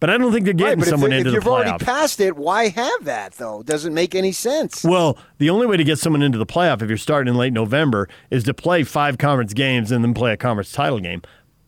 But 0.00 0.08
I 0.08 0.16
don't 0.16 0.32
think 0.32 0.46
they're 0.46 0.54
getting 0.54 0.80
right, 0.80 0.88
someone 0.88 1.12
if, 1.12 1.18
into 1.26 1.36
if 1.36 1.44
the 1.44 1.50
playoff. 1.50 1.60
If 1.60 1.66
you've 1.66 1.68
already 1.68 1.84
passed 1.84 2.20
it, 2.20 2.36
why 2.36 2.68
have 2.68 3.04
that 3.04 3.34
though? 3.34 3.62
Doesn't 3.62 3.92
make 3.92 4.14
any 4.14 4.32
sense. 4.32 4.82
Well, 4.82 5.18
the 5.36 5.50
only 5.50 5.66
way 5.66 5.76
to 5.76 5.84
get 5.84 5.98
someone 5.98 6.22
into 6.22 6.38
the 6.38 6.46
playoff 6.46 6.80
if 6.80 6.88
you're 6.88 6.96
starting 6.96 7.32
in 7.32 7.38
late 7.38 7.52
November 7.52 8.08
is 8.30 8.42
to 8.44 8.54
play 8.54 8.82
five 8.82 9.18
conference 9.18 9.52
games 9.52 9.92
and 9.92 10.02
then 10.02 10.14
play 10.14 10.32
a 10.32 10.38
conference 10.38 10.72
title 10.72 11.00
game. 11.00 11.20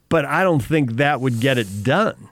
But 0.09 0.25
I 0.25 0.43
don't 0.43 0.63
think 0.63 0.95
that 0.95 1.21
would 1.21 1.41
get 1.41 1.59
it 1.59 1.85
done. 1.85 2.31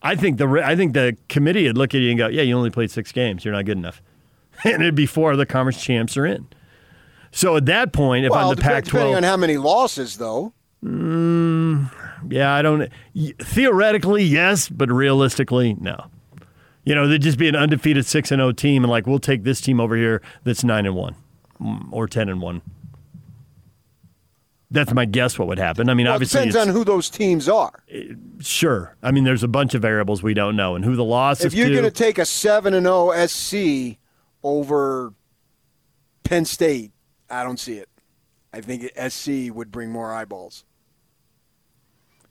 I 0.00 0.14
think 0.16 0.38
the 0.38 0.62
I 0.64 0.76
think 0.76 0.94
the 0.94 1.16
committee 1.28 1.66
would 1.66 1.78
look 1.78 1.94
at 1.94 2.00
you 2.00 2.10
and 2.10 2.18
go, 2.18 2.28
"Yeah, 2.28 2.42
you 2.42 2.56
only 2.56 2.70
played 2.70 2.90
six 2.90 3.12
games. 3.12 3.44
You're 3.44 3.54
not 3.54 3.64
good 3.64 3.78
enough," 3.78 4.00
and 4.64 4.74
it'd 4.82 4.94
be 4.94 5.06
four 5.06 5.32
of 5.32 5.38
the 5.38 5.46
conference 5.46 5.82
champs 5.82 6.16
are 6.16 6.26
in. 6.26 6.46
So 7.32 7.56
at 7.56 7.66
that 7.66 7.92
point, 7.92 8.26
if 8.26 8.30
well, 8.30 8.50
I'm 8.50 8.56
the 8.56 8.60
Pac-12, 8.60 8.84
depending 8.84 9.14
on 9.14 9.22
how 9.22 9.36
many 9.38 9.56
losses, 9.56 10.18
though. 10.18 10.52
Mm, 10.84 11.90
yeah, 12.28 12.52
I 12.54 12.62
don't. 12.62 12.90
Theoretically, 13.40 14.24
yes, 14.24 14.68
but 14.68 14.90
realistically, 14.90 15.74
no. 15.74 16.06
You 16.84 16.94
know, 16.94 17.06
they'd 17.06 17.22
just 17.22 17.38
be 17.38 17.48
an 17.48 17.54
undefeated 17.56 18.06
six 18.06 18.30
and 18.32 18.40
zero 18.40 18.48
oh 18.48 18.52
team, 18.52 18.82
and 18.84 18.90
like 18.90 19.06
we'll 19.06 19.18
take 19.20 19.44
this 19.44 19.60
team 19.60 19.80
over 19.80 19.96
here 19.96 20.20
that's 20.44 20.64
nine 20.64 20.84
and 20.86 20.96
one, 20.96 21.14
mm, 21.60 21.86
or 21.92 22.08
ten 22.08 22.28
and 22.28 22.40
one. 22.40 22.62
That's 24.70 24.92
my 24.94 25.04
guess. 25.04 25.38
What 25.38 25.48
would 25.48 25.58
happen? 25.58 25.90
I 25.90 25.94
mean, 25.94 26.06
Well, 26.06 26.14
it 26.14 26.16
obviously, 26.16 26.40
depends 26.46 26.56
on 26.56 26.68
who 26.68 26.82
those 26.82 27.10
teams 27.10 27.48
are. 27.48 27.84
sure. 28.40 28.96
I 29.02 29.10
mean, 29.10 29.24
there's 29.24 29.42
a 29.42 29.48
bunch 29.48 29.74
of 29.74 29.82
variables 29.82 30.22
we 30.22 30.34
don't 30.34 30.56
know, 30.56 30.74
and 30.74 30.84
who 30.84 30.96
the 30.96 31.04
loss 31.04 31.40
is. 31.40 31.46
If 31.46 31.54
you're 31.54 31.68
going 31.68 31.82
to 31.84 31.90
take 31.90 32.18
a 32.18 32.24
seven 32.24 32.72
and 32.74 32.86
zero 32.86 33.12
SC 33.26 33.98
over 34.42 35.12
Penn 36.24 36.46
State, 36.46 36.92
I 37.30 37.44
don't 37.44 37.60
see 37.60 37.74
it. 37.78 37.88
I 38.52 38.60
think 38.60 38.90
SC 39.08 39.54
would 39.54 39.70
bring 39.70 39.90
more 39.90 40.12
eyeballs. 40.12 40.64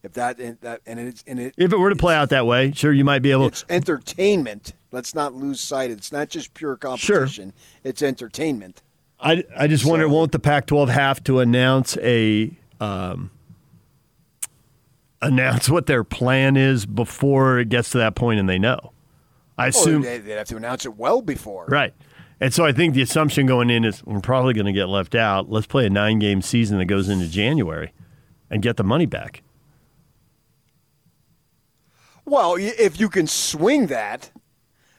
If 0.03 0.13
that 0.13 0.39
and 0.39 0.57
that 0.61 0.81
and 0.85 0.99
it's 0.99 1.23
and 1.27 1.39
it, 1.39 1.53
if 1.57 1.71
it 1.71 1.77
were 1.77 1.89
to 1.91 1.95
play 1.95 2.15
out 2.15 2.29
that 2.29 2.45
way, 2.47 2.71
sure, 2.71 2.91
you 2.91 3.05
might 3.05 3.21
be 3.21 3.31
able. 3.31 3.47
it's 3.47 3.63
entertainment. 3.69 4.73
Let's 4.91 5.13
not 5.13 5.33
lose 5.33 5.61
sight. 5.61 5.91
It's 5.91 6.11
not 6.11 6.29
just 6.29 6.53
pure 6.53 6.75
competition. 6.75 7.49
Sure. 7.51 7.81
It's 7.83 8.01
entertainment. 8.01 8.81
I, 9.19 9.43
I 9.55 9.67
just 9.67 9.85
wonder, 9.85 10.09
won't 10.09 10.31
the 10.31 10.39
Pac-12 10.39 10.89
have 10.89 11.23
to 11.25 11.39
announce 11.39 11.95
a 11.97 12.51
um, 12.79 13.29
announce 15.21 15.69
what 15.69 15.85
their 15.85 16.03
plan 16.03 16.57
is 16.57 16.85
before 16.85 17.59
it 17.59 17.69
gets 17.69 17.91
to 17.91 17.99
that 17.99 18.15
point 18.15 18.39
and 18.39 18.49
they 18.49 18.59
know? 18.59 18.91
I 19.57 19.65
Or 19.65 19.69
assume 19.69 20.01
they, 20.01 20.19
would 20.19 20.27
have 20.29 20.47
to 20.47 20.57
announce 20.57 20.85
it 20.85 20.97
well 20.97 21.21
before. 21.21 21.65
right. 21.67 21.93
And 22.39 22.51
so 22.51 22.65
I 22.65 22.71
think 22.71 22.95
the 22.95 23.03
assumption 23.03 23.45
going 23.45 23.69
in 23.69 23.85
is 23.85 24.03
we're 24.03 24.19
probably 24.19 24.55
going 24.55 24.65
to 24.65 24.71
get 24.73 24.89
left 24.89 25.13
out. 25.13 25.51
Let's 25.51 25.67
play 25.67 25.85
a 25.85 25.91
nine-game 25.91 26.41
season 26.41 26.79
that 26.79 26.85
goes 26.85 27.07
into 27.07 27.27
January 27.27 27.93
and 28.49 28.63
get 28.63 28.77
the 28.77 28.83
money 28.83 29.05
back. 29.05 29.43
Well, 32.25 32.55
if 32.59 32.99
you 32.99 33.09
can 33.09 33.27
swing 33.27 33.87
that, 33.87 34.31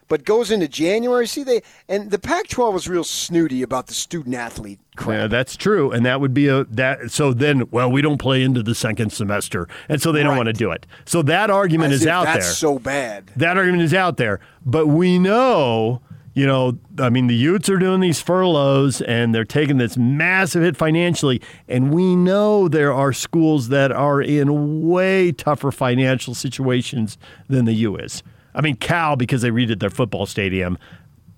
but 0.08 0.24
goes 0.24 0.50
into 0.50 0.68
January. 0.68 1.26
See, 1.26 1.42
they 1.42 1.62
and 1.88 2.10
the 2.10 2.18
Pac-12 2.18 2.72
was 2.74 2.88
real 2.88 3.04
snooty 3.04 3.62
about 3.62 3.86
the 3.86 3.94
student 3.94 4.34
athlete 4.34 4.78
crap. 4.96 5.08
Yeah, 5.18 5.26
that's 5.28 5.56
true, 5.56 5.90
and 5.90 6.04
that 6.04 6.20
would 6.20 6.34
be 6.34 6.48
a 6.48 6.64
that. 6.64 7.10
So 7.10 7.32
then, 7.32 7.68
well, 7.70 7.90
we 7.90 8.02
don't 8.02 8.18
play 8.18 8.42
into 8.42 8.62
the 8.62 8.74
second 8.74 9.10
semester, 9.12 9.68
and 9.88 10.02
so 10.02 10.12
they 10.12 10.22
don't 10.22 10.30
Right. 10.32 10.36
want 10.38 10.48
to 10.48 10.52
do 10.52 10.70
it. 10.70 10.84
So 11.06 11.22
that 11.22 11.48
argument 11.48 11.94
As 11.94 12.02
is 12.02 12.06
out 12.06 12.24
that's 12.26 12.44
there. 12.46 12.54
so 12.54 12.78
bad. 12.78 13.30
that 13.36 13.56
argument 13.56 13.84
is 13.84 13.94
out 13.94 14.18
there. 14.18 14.40
But 14.66 14.88
we 14.88 15.18
know, 15.18 16.02
you 16.34 16.46
know, 16.46 16.78
I 16.98 17.10
mean, 17.10 17.26
the 17.26 17.34
Utes 17.34 17.68
are 17.68 17.78
doing 17.78 18.00
these 18.00 18.20
furloughs 18.20 19.02
and 19.02 19.34
they're 19.34 19.44
taking 19.44 19.76
this 19.76 19.96
massive 19.96 20.62
hit 20.62 20.76
financially. 20.76 21.42
And 21.68 21.92
we 21.92 22.16
know 22.16 22.68
there 22.68 22.92
are 22.92 23.12
schools 23.12 23.68
that 23.68 23.92
are 23.92 24.22
in 24.22 24.88
way 24.88 25.32
tougher 25.32 25.70
financial 25.70 26.34
situations 26.34 27.18
than 27.48 27.66
the 27.66 27.74
U 27.74 27.96
is. 27.96 28.22
I 28.54 28.62
mean, 28.62 28.76
Cal, 28.76 29.16
because 29.16 29.42
they 29.42 29.50
redid 29.50 29.80
their 29.80 29.90
football 29.90 30.24
stadium, 30.24 30.78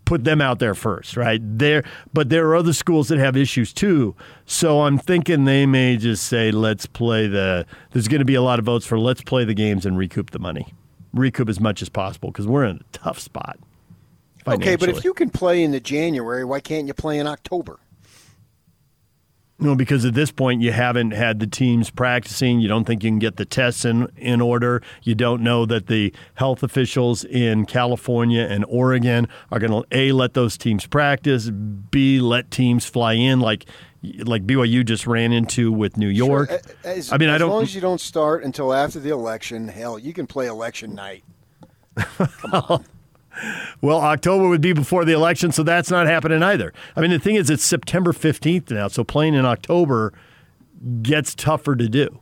put 0.04 0.24
them 0.24 0.40
out 0.40 0.60
there 0.60 0.74
first, 0.74 1.16
right? 1.16 1.40
There, 1.42 1.82
but 2.12 2.28
there 2.28 2.46
are 2.48 2.56
other 2.56 2.72
schools 2.72 3.08
that 3.08 3.18
have 3.18 3.36
issues 3.36 3.72
too. 3.72 4.14
So 4.46 4.82
I'm 4.82 4.98
thinking 4.98 5.44
they 5.44 5.66
may 5.66 5.96
just 5.96 6.24
say, 6.24 6.52
let's 6.52 6.86
play 6.86 7.26
the. 7.26 7.66
There's 7.90 8.08
going 8.08 8.20
to 8.20 8.24
be 8.24 8.34
a 8.34 8.42
lot 8.42 8.58
of 8.60 8.64
votes 8.64 8.86
for 8.86 8.98
let's 8.98 9.22
play 9.22 9.44
the 9.44 9.54
games 9.54 9.86
and 9.86 9.98
recoup 9.98 10.30
the 10.30 10.38
money, 10.38 10.72
recoup 11.12 11.48
as 11.48 11.58
much 11.58 11.82
as 11.82 11.88
possible 11.88 12.30
because 12.30 12.46
we're 12.46 12.64
in 12.64 12.76
a 12.76 12.84
tough 12.92 13.18
spot. 13.18 13.58
Okay, 14.46 14.76
but 14.76 14.88
if 14.88 15.04
you 15.04 15.14
can 15.14 15.30
play 15.30 15.62
in 15.62 15.70
the 15.70 15.80
January, 15.80 16.44
why 16.44 16.60
can't 16.60 16.86
you 16.86 16.94
play 16.94 17.18
in 17.18 17.26
October? 17.26 17.78
No, 19.58 19.76
because 19.76 20.04
at 20.04 20.14
this 20.14 20.32
point 20.32 20.60
you 20.62 20.72
haven't 20.72 21.12
had 21.12 21.38
the 21.38 21.46
teams 21.46 21.88
practicing. 21.88 22.60
You 22.60 22.68
don't 22.68 22.84
think 22.84 23.04
you 23.04 23.10
can 23.10 23.20
get 23.20 23.36
the 23.36 23.44
tests 23.44 23.84
in, 23.84 24.08
in 24.16 24.40
order. 24.40 24.82
You 25.02 25.14
don't 25.14 25.42
know 25.42 25.64
that 25.66 25.86
the 25.86 26.12
health 26.34 26.62
officials 26.62 27.24
in 27.24 27.64
California 27.64 28.42
and 28.42 28.64
Oregon 28.68 29.28
are 29.52 29.60
going 29.60 29.70
to 29.70 29.84
a 29.96 30.10
let 30.12 30.34
those 30.34 30.58
teams 30.58 30.86
practice, 30.86 31.50
b 31.50 32.20
let 32.20 32.50
teams 32.50 32.84
fly 32.84 33.12
in 33.14 33.40
like 33.40 33.64
like 34.24 34.44
BYU 34.44 34.84
just 34.84 35.06
ran 35.06 35.32
into 35.32 35.72
with 35.72 35.96
New 35.96 36.08
York. 36.08 36.50
Sure, 36.50 36.60
as- 36.84 37.10
I 37.12 37.16
mean, 37.16 37.30
I 37.30 37.36
as 37.36 37.40
long 37.40 37.48
don't. 37.48 37.50
as 37.50 37.54
long 37.54 37.62
as 37.62 37.74
you 37.74 37.80
don't 37.80 38.00
start 38.00 38.44
until 38.44 38.74
after 38.74 39.00
the 39.00 39.10
election, 39.10 39.68
hell, 39.68 39.98
you 39.98 40.12
can 40.12 40.26
play 40.26 40.46
election 40.46 40.94
night. 40.94 41.24
Well, 43.80 44.00
October 44.00 44.48
would 44.48 44.60
be 44.60 44.72
before 44.72 45.04
the 45.04 45.12
election, 45.12 45.52
so 45.52 45.62
that's 45.62 45.90
not 45.90 46.06
happening 46.06 46.42
either. 46.42 46.72
I 46.96 47.00
mean, 47.00 47.10
the 47.10 47.18
thing 47.18 47.34
is, 47.34 47.50
it's 47.50 47.64
September 47.64 48.12
fifteenth 48.12 48.70
now, 48.70 48.88
so 48.88 49.04
playing 49.04 49.34
in 49.34 49.44
October 49.44 50.12
gets 51.02 51.34
tougher 51.34 51.74
to 51.76 51.88
do. 51.88 52.20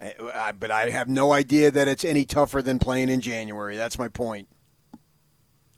Uh, 0.00 0.52
But 0.52 0.70
I 0.70 0.90
have 0.90 1.08
no 1.08 1.32
idea 1.32 1.70
that 1.70 1.88
it's 1.88 2.04
any 2.04 2.24
tougher 2.24 2.60
than 2.60 2.78
playing 2.78 3.08
in 3.08 3.20
January. 3.20 3.76
That's 3.76 3.98
my 3.98 4.08
point. 4.08 4.48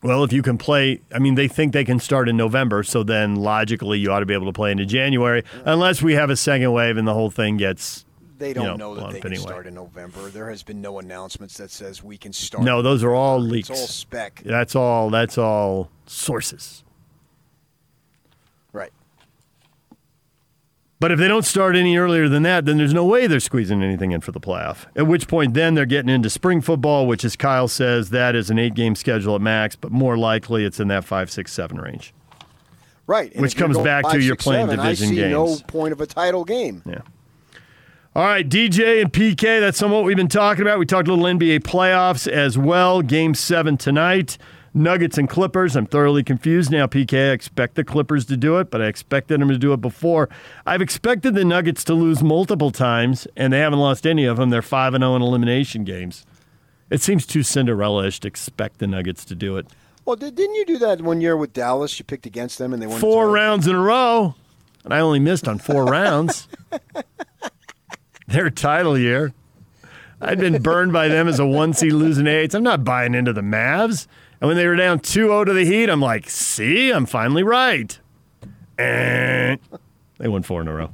Well, 0.02 0.24
if 0.24 0.32
you 0.32 0.42
can 0.42 0.58
play, 0.58 1.00
I 1.12 1.18
mean, 1.18 1.36
they 1.36 1.48
think 1.48 1.72
they 1.72 1.84
can 1.84 1.98
start 1.98 2.28
in 2.28 2.36
November, 2.36 2.82
so 2.82 3.02
then 3.02 3.36
logically 3.36 3.98
you 3.98 4.12
ought 4.12 4.20
to 4.20 4.26
be 4.26 4.34
able 4.34 4.46
to 4.46 4.52
play 4.52 4.70
into 4.70 4.86
January, 4.86 5.42
unless 5.64 6.02
we 6.02 6.14
have 6.14 6.30
a 6.30 6.36
second 6.36 6.72
wave 6.72 6.96
and 6.96 7.08
the 7.08 7.14
whole 7.14 7.30
thing 7.30 7.56
gets. 7.56 8.04
They 8.38 8.52
don't 8.52 8.64
you 8.64 8.70
know, 8.76 8.94
know, 8.94 9.00
that 9.00 9.12
they 9.12 9.20
can 9.20 9.32
anyway. 9.32 9.46
start 9.46 9.66
in 9.66 9.74
November. 9.74 10.28
There 10.28 10.50
has 10.50 10.62
been 10.62 10.80
no 10.80 10.98
announcements 10.98 11.56
that 11.56 11.70
says 11.70 12.02
we 12.02 12.18
can 12.18 12.32
start. 12.32 12.64
No, 12.64 12.82
those 12.82 13.02
are 13.02 13.14
all 13.14 13.42
It's 13.42 13.52
leaks. 13.52 13.70
all 13.70 13.76
spec. 13.76 14.42
That's 14.44 14.76
all. 14.76 15.10
That's 15.10 15.38
all 15.38 15.90
sources. 16.06 16.84
Right. 18.72 18.92
But 20.98 21.12
if 21.12 21.18
they 21.18 21.28
don't 21.28 21.44
start 21.44 21.76
any 21.76 21.96
earlier 21.96 22.28
than 22.28 22.42
that, 22.44 22.64
then 22.64 22.78
there's 22.78 22.94
no 22.94 23.04
way 23.04 23.26
they're 23.26 23.40
squeezing 23.40 23.82
anything 23.82 24.12
in 24.12 24.20
for 24.20 24.32
the 24.32 24.40
playoff. 24.40 24.86
At 24.96 25.06
which 25.06 25.28
point, 25.28 25.54
then 25.54 25.74
they're 25.74 25.86
getting 25.86 26.08
into 26.10 26.30
spring 26.30 26.60
football, 26.60 27.06
which, 27.06 27.24
as 27.24 27.36
Kyle 27.36 27.68
says, 27.68 28.10
that 28.10 28.34
is 28.34 28.50
an 28.50 28.58
eight-game 28.58 28.94
schedule 28.94 29.34
at 29.34 29.40
max, 29.42 29.76
but 29.76 29.92
more 29.92 30.16
likely 30.16 30.64
it's 30.64 30.80
in 30.80 30.88
that 30.88 31.04
five, 31.04 31.30
six, 31.30 31.52
seven 31.52 31.78
range. 31.78 32.14
Right. 33.06 33.30
And 33.32 33.42
Which 33.42 33.56
comes 33.56 33.78
back 33.78 34.04
to 34.04 34.10
five, 34.10 34.22
you're 34.22 34.34
six, 34.34 34.44
playing 34.44 34.68
seven, 34.68 34.84
division 34.84 35.08
I 35.10 35.10
see 35.10 35.28
no 35.30 35.56
point 35.68 35.92
of 35.92 36.00
a 36.00 36.06
title 36.06 36.44
game. 36.44 36.82
Yeah. 36.86 37.00
All 38.16 38.24
right, 38.24 38.48
DJ 38.48 39.02
and 39.02 39.12
PK, 39.12 39.60
that's 39.60 39.76
some 39.76 39.92
of 39.92 39.96
what 39.96 40.04
we've 40.04 40.16
been 40.16 40.26
talking 40.26 40.62
about. 40.62 40.78
We 40.78 40.86
talked 40.86 41.06
a 41.06 41.12
little 41.12 41.26
NBA 41.26 41.58
playoffs 41.58 42.26
as 42.26 42.56
well. 42.56 43.02
Game 43.02 43.34
seven 43.34 43.76
tonight. 43.76 44.38
Nuggets 44.72 45.18
and 45.18 45.28
Clippers. 45.28 45.76
I'm 45.76 45.84
thoroughly 45.84 46.24
confused 46.24 46.70
now, 46.70 46.86
PK. 46.86 47.28
I 47.28 47.32
expect 47.32 47.74
the 47.74 47.84
Clippers 47.84 48.24
to 48.28 48.38
do 48.38 48.56
it, 48.56 48.70
but 48.70 48.80
I 48.80 48.86
expected 48.86 49.38
them 49.38 49.50
to 49.50 49.58
do 49.58 49.74
it 49.74 49.82
before. 49.82 50.30
I've 50.64 50.80
expected 50.80 51.34
the 51.34 51.44
Nuggets 51.44 51.84
to 51.84 51.92
lose 51.92 52.22
multiple 52.22 52.70
times, 52.70 53.28
and 53.36 53.52
they 53.52 53.58
haven't 53.58 53.80
lost 53.80 54.06
any 54.06 54.24
of 54.24 54.38
them. 54.38 54.48
They're 54.48 54.62
5 54.62 54.94
0 54.94 55.14
in 55.14 55.20
elimination 55.20 55.84
games. 55.84 56.24
It 56.88 57.02
seems 57.02 57.26
too 57.26 57.42
Cinderella 57.42 58.06
ish 58.06 58.20
to 58.20 58.28
expect 58.28 58.78
the 58.78 58.86
Nuggets 58.86 59.26
to 59.26 59.34
do 59.34 59.58
it. 59.58 59.66
Well, 60.06 60.16
did, 60.16 60.36
didn't 60.36 60.54
you 60.54 60.64
do 60.64 60.78
that 60.78 61.02
one 61.02 61.20
year 61.20 61.36
with 61.36 61.52
Dallas? 61.52 61.98
You 61.98 62.06
picked 62.06 62.24
against 62.24 62.56
them 62.56 62.72
and 62.72 62.80
they 62.80 62.86
won. 62.86 62.98
Four 62.98 63.28
rounds 63.28 63.66
in 63.66 63.74
a 63.74 63.80
row, 63.80 64.34
and 64.84 64.94
I 64.94 65.00
only 65.00 65.20
missed 65.20 65.46
on 65.46 65.58
four 65.58 65.84
rounds. 65.90 66.48
Their 68.26 68.50
title 68.50 68.98
year. 68.98 69.32
I'd 70.20 70.38
been 70.38 70.62
burned 70.62 70.92
by 70.92 71.08
them 71.08 71.28
as 71.28 71.38
a 71.38 71.46
one 71.46 71.72
seed 71.74 71.92
losing 71.92 72.26
eights. 72.26 72.54
I'm 72.54 72.62
not 72.62 72.84
buying 72.84 73.14
into 73.14 73.32
the 73.32 73.42
Mavs. 73.42 74.06
And 74.40 74.48
when 74.48 74.56
they 74.56 74.66
were 74.66 74.76
down 74.76 75.00
2 75.00 75.26
0 75.26 75.44
to 75.44 75.52
the 75.52 75.64
Heat, 75.64 75.88
I'm 75.88 76.00
like, 76.00 76.28
see, 76.28 76.90
I'm 76.90 77.06
finally 77.06 77.42
right. 77.42 77.98
And 78.78 79.58
they 80.18 80.28
won 80.28 80.42
four 80.42 80.60
in 80.60 80.68
a 80.68 80.74
row. 80.74 80.90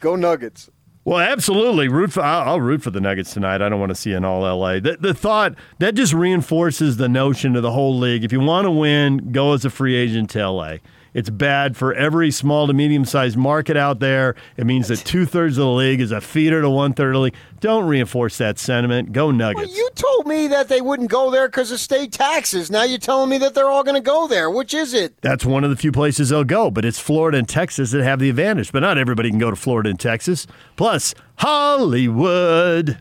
Go 0.00 0.16
Nuggets. 0.16 0.70
Well, 1.04 1.18
absolutely. 1.18 1.88
Root 1.88 2.12
for. 2.12 2.22
I'll, 2.22 2.48
I'll 2.48 2.60
root 2.60 2.82
for 2.82 2.90
the 2.90 3.00
Nuggets 3.00 3.32
tonight. 3.34 3.60
I 3.60 3.68
don't 3.68 3.80
want 3.80 3.90
to 3.90 3.94
see 3.94 4.12
an 4.12 4.24
all 4.24 4.40
LA. 4.42 4.80
The, 4.80 4.96
the 4.98 5.14
thought 5.14 5.54
that 5.78 5.94
just 5.94 6.14
reinforces 6.14 6.96
the 6.96 7.08
notion 7.08 7.56
of 7.56 7.62
the 7.62 7.72
whole 7.72 7.96
league. 7.98 8.24
If 8.24 8.32
you 8.32 8.40
want 8.40 8.64
to 8.64 8.70
win, 8.70 9.30
go 9.32 9.52
as 9.52 9.64
a 9.64 9.70
free 9.70 9.94
agent 9.94 10.30
to 10.30 10.48
LA. 10.48 10.76
It's 11.14 11.30
bad 11.30 11.76
for 11.76 11.94
every 11.94 12.30
small 12.32 12.66
to 12.66 12.72
medium 12.74 13.04
sized 13.04 13.36
market 13.36 13.76
out 13.76 14.00
there. 14.00 14.34
It 14.56 14.66
means 14.66 14.88
that 14.88 14.98
two 14.98 15.24
thirds 15.26 15.56
of 15.56 15.62
the 15.64 15.70
league 15.70 16.00
is 16.00 16.10
a 16.10 16.20
feeder 16.20 16.60
to 16.60 16.68
one 16.68 16.92
third 16.92 17.10
of 17.10 17.12
the 17.14 17.20
league. 17.20 17.34
Don't 17.60 17.86
reinforce 17.86 18.36
that 18.38 18.58
sentiment. 18.58 19.12
Go 19.12 19.26
Well, 19.26 19.32
Nuggets. 19.36 19.76
you 19.76 19.88
told 19.94 20.26
me 20.26 20.48
that 20.48 20.68
they 20.68 20.80
wouldn't 20.80 21.08
go 21.10 21.30
there 21.30 21.46
because 21.48 21.70
of 21.70 21.78
state 21.80 22.10
taxes. 22.12 22.70
Now 22.70 22.82
you're 22.82 22.98
telling 22.98 23.30
me 23.30 23.38
that 23.38 23.54
they're 23.54 23.70
all 23.70 23.84
going 23.84 23.94
to 23.94 24.00
go 24.00 24.26
there. 24.26 24.50
Which 24.50 24.74
is 24.74 24.92
it? 24.92 25.14
That's 25.22 25.44
one 25.46 25.62
of 25.64 25.70
the 25.70 25.76
few 25.76 25.92
places 25.92 26.30
they'll 26.30 26.42
go, 26.44 26.70
but 26.70 26.84
it's 26.84 26.98
Florida 26.98 27.38
and 27.38 27.48
Texas 27.48 27.92
that 27.92 28.02
have 28.02 28.18
the 28.18 28.28
advantage. 28.28 28.72
But 28.72 28.80
not 28.80 28.98
everybody 28.98 29.30
can 29.30 29.38
go 29.38 29.50
to 29.50 29.56
Florida 29.56 29.90
and 29.90 30.00
Texas. 30.00 30.46
Plus, 30.76 31.14
Hollywood. 31.36 32.98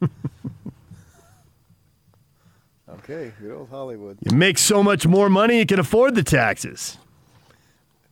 Okay, 3.08 3.32
good 3.40 3.52
old 3.52 3.68
Hollywood. 3.68 4.18
You 4.28 4.36
make 4.36 4.58
so 4.58 4.82
much 4.82 5.06
more 5.06 5.30
money, 5.30 5.58
you 5.58 5.66
can 5.66 5.78
afford 5.78 6.16
the 6.16 6.24
taxes. 6.24 6.98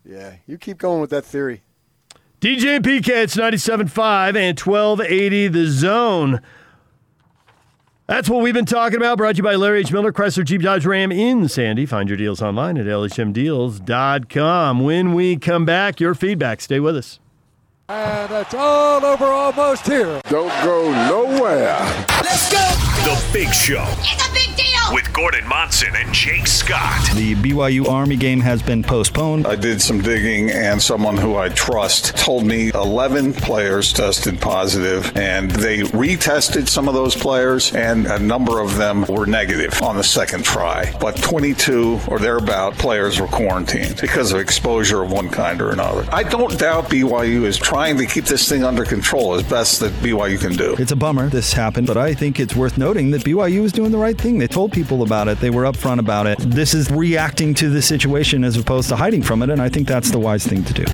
Yeah, 0.05 0.35
you 0.47 0.57
keep 0.57 0.79
going 0.79 1.01
with 1.01 1.11
that 1.11 1.25
theory. 1.25 1.63
DJ 2.41 2.77
and 2.77 2.85
PK, 2.85 3.09
it's 3.09 3.37
97.5 3.37 4.37
and 4.37 4.61
1280 4.61 5.49
The 5.49 5.67
Zone. 5.67 6.41
That's 8.07 8.29
what 8.29 8.43
we've 8.43 8.55
been 8.55 8.67
talking 8.67 8.99
about. 8.99 9.19
Brought 9.19 9.33
to 9.33 9.37
you 9.39 9.43
by 9.43 9.57
Larry 9.57 9.81
H. 9.81 9.91
Miller, 9.91 10.13
Chrysler 10.13 10.45
Jeep 10.45 10.61
Dodge 10.61 10.87
Ram 10.87 11.11
in 11.11 11.49
Sandy. 11.49 11.87
Find 11.87 12.09
your 12.09 12.19
deals 12.19 12.41
online 12.41 12.77
at 12.79 12.87
lhmdeals.com. 12.87 14.81
When 14.81 15.15
we 15.15 15.37
come 15.39 15.65
back, 15.65 15.99
your 15.99 16.15
feedback. 16.15 16.61
Stay 16.61 16.79
with 16.79 16.97
us. 16.97 17.19
And 17.89 18.33
it's 18.33 18.55
all 18.55 19.05
over 19.05 19.25
almost 19.25 19.87
here. 19.87 20.21
Don't 20.29 20.53
go 20.63 20.91
nowhere. 21.09 21.79
Let's 22.23 22.53
go. 22.53 22.59
The 23.05 23.23
Big 23.33 23.53
Show. 23.53 23.85
It's 24.01 24.29
a 24.29 24.33
big 24.33 24.55
deal. 24.57 24.74
With 24.93 25.11
Gordon 25.13 25.47
Monson 25.49 25.95
and 25.97 26.13
Jake 26.13 26.47
Scott. 26.47 27.09
The 27.15 27.35
BYU 27.37 27.89
Army 27.89 28.17
game 28.17 28.41
has 28.41 28.63
been 28.63 28.83
postponed. 28.83 29.47
I 29.47 29.57
did 29.57 29.81
some 29.81 30.01
digging, 30.03 30.51
and 30.51 30.81
someone 30.83 31.17
who 31.17 31.37
I 31.37 31.49
trust 31.49 32.17
told 32.17 32.45
me 32.45 32.71
11 32.75 33.33
players 33.35 33.93
tested 33.93 34.41
positive, 34.41 35.17
and 35.17 35.51
they 35.51 35.79
retested 35.81 36.69
some 36.69 36.89
of 36.89 36.95
those 36.95 37.15
players, 37.15 37.75
and 37.75 38.07
a 38.07 38.19
number 38.19 38.61
of 38.61 38.77
them 38.77 39.05
were 39.09 39.27
negative 39.27 39.81
on 39.83 39.97
the 39.97 40.05
second 40.05 40.45
try. 40.45 40.93
But 41.01 41.17
22 41.17 42.01
or 42.09 42.19
thereabout 42.19 42.75
players 42.75 43.21
were 43.21 43.29
quarantined 43.29 44.01
because 44.01 44.33
of 44.33 44.41
exposure 44.41 45.03
of 45.03 45.11
one 45.11 45.31
kind 45.31 45.63
or 45.63 45.71
another. 45.71 46.07
I 46.13 46.25
don't 46.25 46.59
doubt 46.59 46.91
BYU 46.91 47.45
is 47.45 47.57
trying 47.57 47.97
to 47.99 48.07
keep 48.07 48.25
this 48.25 48.49
thing 48.49 48.65
under 48.65 48.85
control 48.85 49.35
as 49.35 49.43
best 49.45 49.81
that 49.81 49.93
BYU 49.95 50.39
can 50.39 50.53
do. 50.53 50.75
It's 50.79 50.93
a 50.93 50.97
bummer 50.97 51.29
this 51.29 51.53
happened, 51.53 51.87
but 51.87 51.97
I 51.97 52.13
think 52.15 52.39
it's 52.39 52.55
worth 52.55 52.77
noting 52.77 53.11
that 53.13 53.23
BYU 53.23 53.65
is 53.65 53.73
doing 53.73 53.91
the 53.91 53.99
right 53.99 54.19
thing. 54.19 54.39
They 54.39 54.47
told 54.47 54.74
people 54.75 55.03
about 55.03 55.29
it, 55.29 55.39
they 55.39 55.51
were 55.51 55.63
upfront 55.63 56.01
about 56.01 56.27
it. 56.27 56.39
This 56.41 56.75
is 56.75 56.91
reacting 56.91 57.55
to 57.55 57.71
the 57.71 57.81
situation 57.81 58.45
as 58.45 58.57
opposed 58.57 58.89
to 58.91 58.97
hiding 58.97 59.23
from 59.23 59.43
it, 59.43 59.49
and 59.49 59.63
I 59.63 59.69
think 59.69 59.87
that's 59.89 60.11
the 60.11 60.19
wise 60.19 60.47
thing 60.47 60.65
to 60.65 60.75
do. 60.75 60.85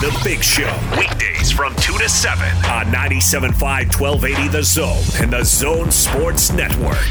The 0.00 0.20
Big 0.24 0.42
Show, 0.42 0.72
weekdays 0.96 1.52
from 1.52 1.74
2 1.76 1.98
to 1.98 2.08
7 2.08 2.44
on 2.70 2.86
97.5 2.86 4.00
1280 4.00 4.48
The 4.48 4.62
Zone 4.62 5.02
and 5.20 5.32
The 5.32 5.44
Zone 5.44 5.90
Sports 5.90 6.52
Network. 6.52 7.04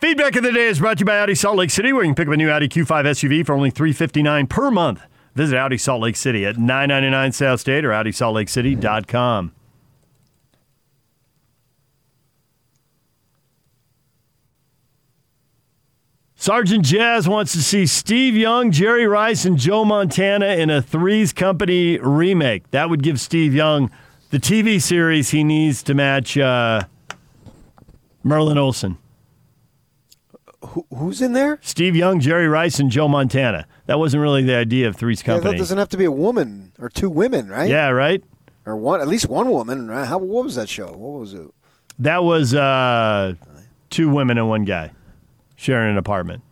Feedback 0.00 0.36
of 0.36 0.44
the 0.44 0.52
day 0.52 0.66
is 0.66 0.78
brought 0.78 0.98
to 0.98 1.02
you 1.02 1.06
by 1.06 1.18
Audi 1.18 1.34
Salt 1.34 1.56
Lake 1.56 1.70
City, 1.70 1.92
where 1.92 2.04
you 2.04 2.08
can 2.08 2.14
pick 2.14 2.28
up 2.28 2.34
a 2.34 2.36
new 2.36 2.50
Audi 2.50 2.68
Q5 2.68 3.04
SUV 3.04 3.46
for 3.46 3.54
only 3.54 3.70
359 3.70 4.46
per 4.46 4.70
month. 4.70 5.02
Visit 5.34 5.56
Audi 5.56 5.78
Salt 5.78 6.02
Lake 6.02 6.16
City 6.16 6.44
at 6.44 6.56
999 6.56 7.32
South 7.32 7.60
State 7.60 7.84
or 7.84 7.90
AudiSaltLakeCity.com. 7.90 9.52
Sergeant 16.40 16.84
Jazz 16.84 17.28
wants 17.28 17.50
to 17.54 17.60
see 17.60 17.84
Steve 17.84 18.36
Young, 18.36 18.70
Jerry 18.70 19.08
Rice, 19.08 19.44
and 19.44 19.58
Joe 19.58 19.84
Montana 19.84 20.46
in 20.54 20.70
a 20.70 20.80
Three's 20.80 21.32
Company 21.32 21.98
remake. 21.98 22.70
That 22.70 22.88
would 22.88 23.02
give 23.02 23.18
Steve 23.18 23.52
Young 23.52 23.90
the 24.30 24.38
TV 24.38 24.80
series 24.80 25.30
he 25.30 25.42
needs 25.42 25.82
to 25.82 25.94
match 25.94 26.38
uh, 26.38 26.82
Merlin 28.22 28.56
Olsen. 28.56 28.98
Who, 30.64 30.86
who's 30.96 31.20
in 31.20 31.32
there? 31.32 31.58
Steve 31.60 31.96
Young, 31.96 32.20
Jerry 32.20 32.46
Rice, 32.46 32.78
and 32.78 32.88
Joe 32.88 33.08
Montana. 33.08 33.66
That 33.86 33.98
wasn't 33.98 34.20
really 34.20 34.44
the 34.44 34.54
idea 34.54 34.86
of 34.86 34.94
Three's 34.94 35.20
Yeah, 35.22 35.34
Company. 35.34 35.50
that 35.54 35.58
doesn't 35.58 35.78
have 35.78 35.88
to 35.88 35.96
be 35.96 36.04
a 36.04 36.12
woman 36.12 36.70
or 36.78 36.88
two 36.88 37.10
women, 37.10 37.48
right? 37.48 37.68
Yeah, 37.68 37.88
right? 37.88 38.22
Or 38.64 38.76
one, 38.76 39.00
at 39.00 39.08
least 39.08 39.28
one 39.28 39.50
woman. 39.50 39.88
Right? 39.88 40.06
How 40.06 40.18
what 40.18 40.44
was 40.44 40.54
that 40.54 40.68
show? 40.68 40.86
What 40.86 41.18
was 41.18 41.34
it? 41.34 41.48
That 41.98 42.22
was 42.22 42.54
uh, 42.54 43.34
two 43.90 44.08
women 44.08 44.38
and 44.38 44.48
one 44.48 44.64
guy 44.64 44.92
sharing 45.58 45.90
an 45.90 45.98
apartment. 45.98 46.42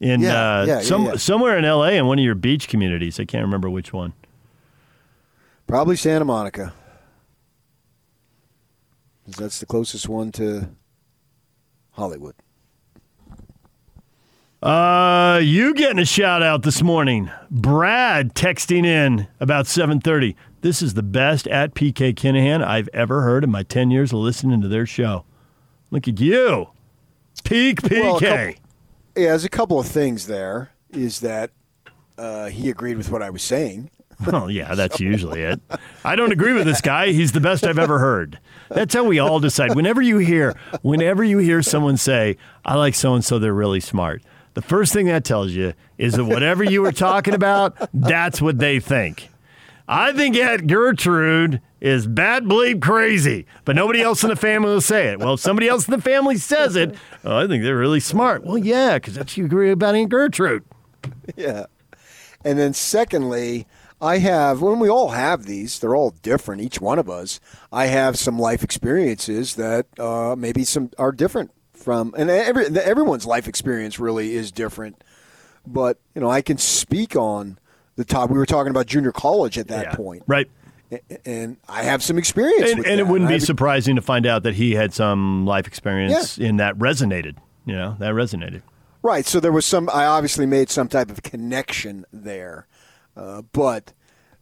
In 0.00 0.20
Yeah, 0.20 0.60
uh, 0.60 0.64
yeah, 0.66 0.80
some, 0.80 1.04
yeah. 1.04 1.16
somewhere 1.16 1.56
in 1.56 1.64
LA 1.64 1.90
in 1.90 2.06
one 2.06 2.18
of 2.18 2.24
your 2.24 2.34
beach 2.34 2.68
communities. 2.68 3.20
I 3.20 3.24
can't 3.24 3.44
remember 3.44 3.70
which 3.70 3.92
one. 3.92 4.12
Probably 5.66 5.94
Santa 5.94 6.24
Monica. 6.24 6.74
That's 9.38 9.60
the 9.60 9.66
closest 9.66 10.08
one 10.08 10.32
to 10.32 10.70
Hollywood. 11.92 12.34
Uh, 14.62 15.40
you 15.42 15.72
getting 15.74 16.00
a 16.00 16.04
shout 16.04 16.42
out 16.42 16.62
this 16.62 16.82
morning. 16.82 17.30
Brad 17.50 18.34
texting 18.34 18.84
in 18.84 19.28
about 19.38 19.66
7:30. 19.66 20.34
This 20.62 20.82
is 20.82 20.94
the 20.94 21.02
best 21.04 21.46
at 21.46 21.74
PK 21.74 22.12
Kinahan 22.12 22.64
I've 22.64 22.88
ever 22.92 23.22
heard 23.22 23.44
in 23.44 23.50
my 23.50 23.62
10 23.62 23.90
years 23.90 24.12
of 24.12 24.18
listening 24.18 24.60
to 24.60 24.68
their 24.68 24.86
show. 24.86 25.24
Look 25.90 26.08
at 26.08 26.20
you. 26.20 26.70
Peak 27.50 27.82
PK. 27.82 28.00
Well, 28.00 28.20
couple- 28.20 28.62
Yeah, 29.16 29.28
there's 29.30 29.44
a 29.44 29.48
couple 29.50 29.78
of 29.78 29.86
things 29.86 30.26
there. 30.26 30.70
Is 30.90 31.20
that 31.20 31.50
uh, 32.16 32.46
he 32.46 32.70
agreed 32.70 32.96
with 32.96 33.10
what 33.10 33.22
I 33.22 33.30
was 33.30 33.42
saying. 33.42 33.90
Well, 34.26 34.50
yeah, 34.50 34.74
that's 34.74 35.00
usually 35.00 35.42
it. 35.42 35.60
I 36.04 36.16
don't 36.16 36.32
agree 36.32 36.52
with 36.52 36.64
this 36.64 36.80
guy. 36.80 37.12
He's 37.12 37.32
the 37.32 37.40
best 37.40 37.64
I've 37.64 37.78
ever 37.78 37.98
heard. 37.98 38.38
That's 38.70 38.94
how 38.94 39.04
we 39.04 39.18
all 39.18 39.40
decide. 39.40 39.74
Whenever 39.74 40.00
you 40.02 40.18
hear, 40.18 40.56
whenever 40.82 41.24
you 41.24 41.38
hear 41.38 41.62
someone 41.62 41.96
say, 41.96 42.36
"I 42.64 42.76
like 42.76 42.94
so 42.94 43.14
and 43.14 43.24
so," 43.24 43.38
they're 43.38 43.52
really 43.54 43.80
smart. 43.80 44.22
The 44.54 44.62
first 44.62 44.92
thing 44.92 45.06
that 45.06 45.24
tells 45.24 45.52
you 45.52 45.74
is 45.98 46.14
that 46.14 46.24
whatever 46.24 46.64
you 46.64 46.82
were 46.82 46.92
talking 46.92 47.34
about, 47.34 47.76
that's 47.94 48.40
what 48.42 48.58
they 48.58 48.80
think. 48.80 49.28
I 49.92 50.12
think 50.12 50.36
Aunt 50.36 50.68
Gertrude 50.68 51.60
is 51.80 52.06
bad 52.06 52.44
bleep 52.44 52.80
crazy, 52.80 53.46
but 53.64 53.74
nobody 53.74 54.00
else 54.00 54.22
in 54.22 54.28
the 54.28 54.36
family 54.36 54.70
will 54.70 54.80
say 54.80 55.08
it. 55.08 55.18
Well, 55.18 55.34
if 55.34 55.40
somebody 55.40 55.66
else 55.66 55.88
in 55.88 55.90
the 55.90 56.00
family 56.00 56.36
says 56.36 56.76
it, 56.76 56.94
oh, 57.24 57.38
I 57.38 57.48
think 57.48 57.64
they're 57.64 57.76
really 57.76 57.98
smart. 57.98 58.44
Well, 58.44 58.56
yeah, 58.56 58.98
because 58.98 59.14
that's 59.14 59.36
you 59.36 59.46
agree 59.46 59.72
about 59.72 59.96
Aunt 59.96 60.08
Gertrude. 60.08 60.64
Yeah. 61.36 61.66
And 62.44 62.58
then 62.58 62.72
secondly, 62.72 63.66
I 64.00 64.18
have 64.18 64.62
when 64.62 64.78
we 64.78 64.88
all 64.88 65.10
have 65.10 65.44
these, 65.44 65.78
they're 65.78 65.94
all 65.94 66.14
different, 66.22 66.62
each 66.62 66.80
one 66.80 66.98
of 66.98 67.10
us. 67.10 67.40
I 67.72 67.86
have 67.86 68.18
some 68.18 68.38
life 68.38 68.62
experiences 68.62 69.56
that 69.56 69.86
uh, 69.98 70.36
maybe 70.36 70.64
some 70.64 70.90
are 70.98 71.12
different 71.12 71.50
from, 71.72 72.14
and 72.16 72.30
every 72.30 72.66
everyone's 72.78 73.26
life 73.26 73.48
experience 73.48 73.98
really 73.98 74.34
is 74.34 74.52
different. 74.52 75.02
But 75.66 75.98
you 76.14 76.20
know, 76.20 76.30
I 76.30 76.42
can 76.42 76.58
speak 76.58 77.16
on 77.16 77.58
the 78.00 78.04
top. 78.04 78.30
We 78.30 78.38
were 78.38 78.46
talking 78.46 78.70
about 78.70 78.86
junior 78.86 79.12
college 79.12 79.58
at 79.58 79.68
that 79.68 79.84
Yeah, 79.86 79.94
point, 79.94 80.22
right? 80.26 80.50
And 81.24 81.56
I 81.68 81.84
have 81.84 82.02
some 82.02 82.18
experience, 82.18 82.72
And, 82.72 82.84
and 82.84 82.98
it 82.98 83.06
wouldn't 83.06 83.30
be 83.30 83.38
surprising 83.38 83.94
to 83.94 84.02
find 84.02 84.26
out 84.26 84.42
that 84.42 84.54
he 84.54 84.74
had 84.74 84.92
some 84.92 85.46
life 85.46 85.68
experience 85.68 86.36
in 86.36 86.56
that 86.56 86.76
resonated. 86.78 87.36
You 87.64 87.76
know, 87.76 87.96
that 88.00 88.14
resonated. 88.14 88.62
Right. 89.02 89.24
So 89.24 89.38
there 89.38 89.52
was 89.52 89.64
some. 89.64 89.88
I 89.90 90.06
obviously 90.06 90.46
made 90.46 90.68
some 90.68 90.88
type 90.88 91.10
of 91.10 91.22
connection 91.22 92.06
there, 92.12 92.66
uh, 93.16 93.42
but 93.52 93.92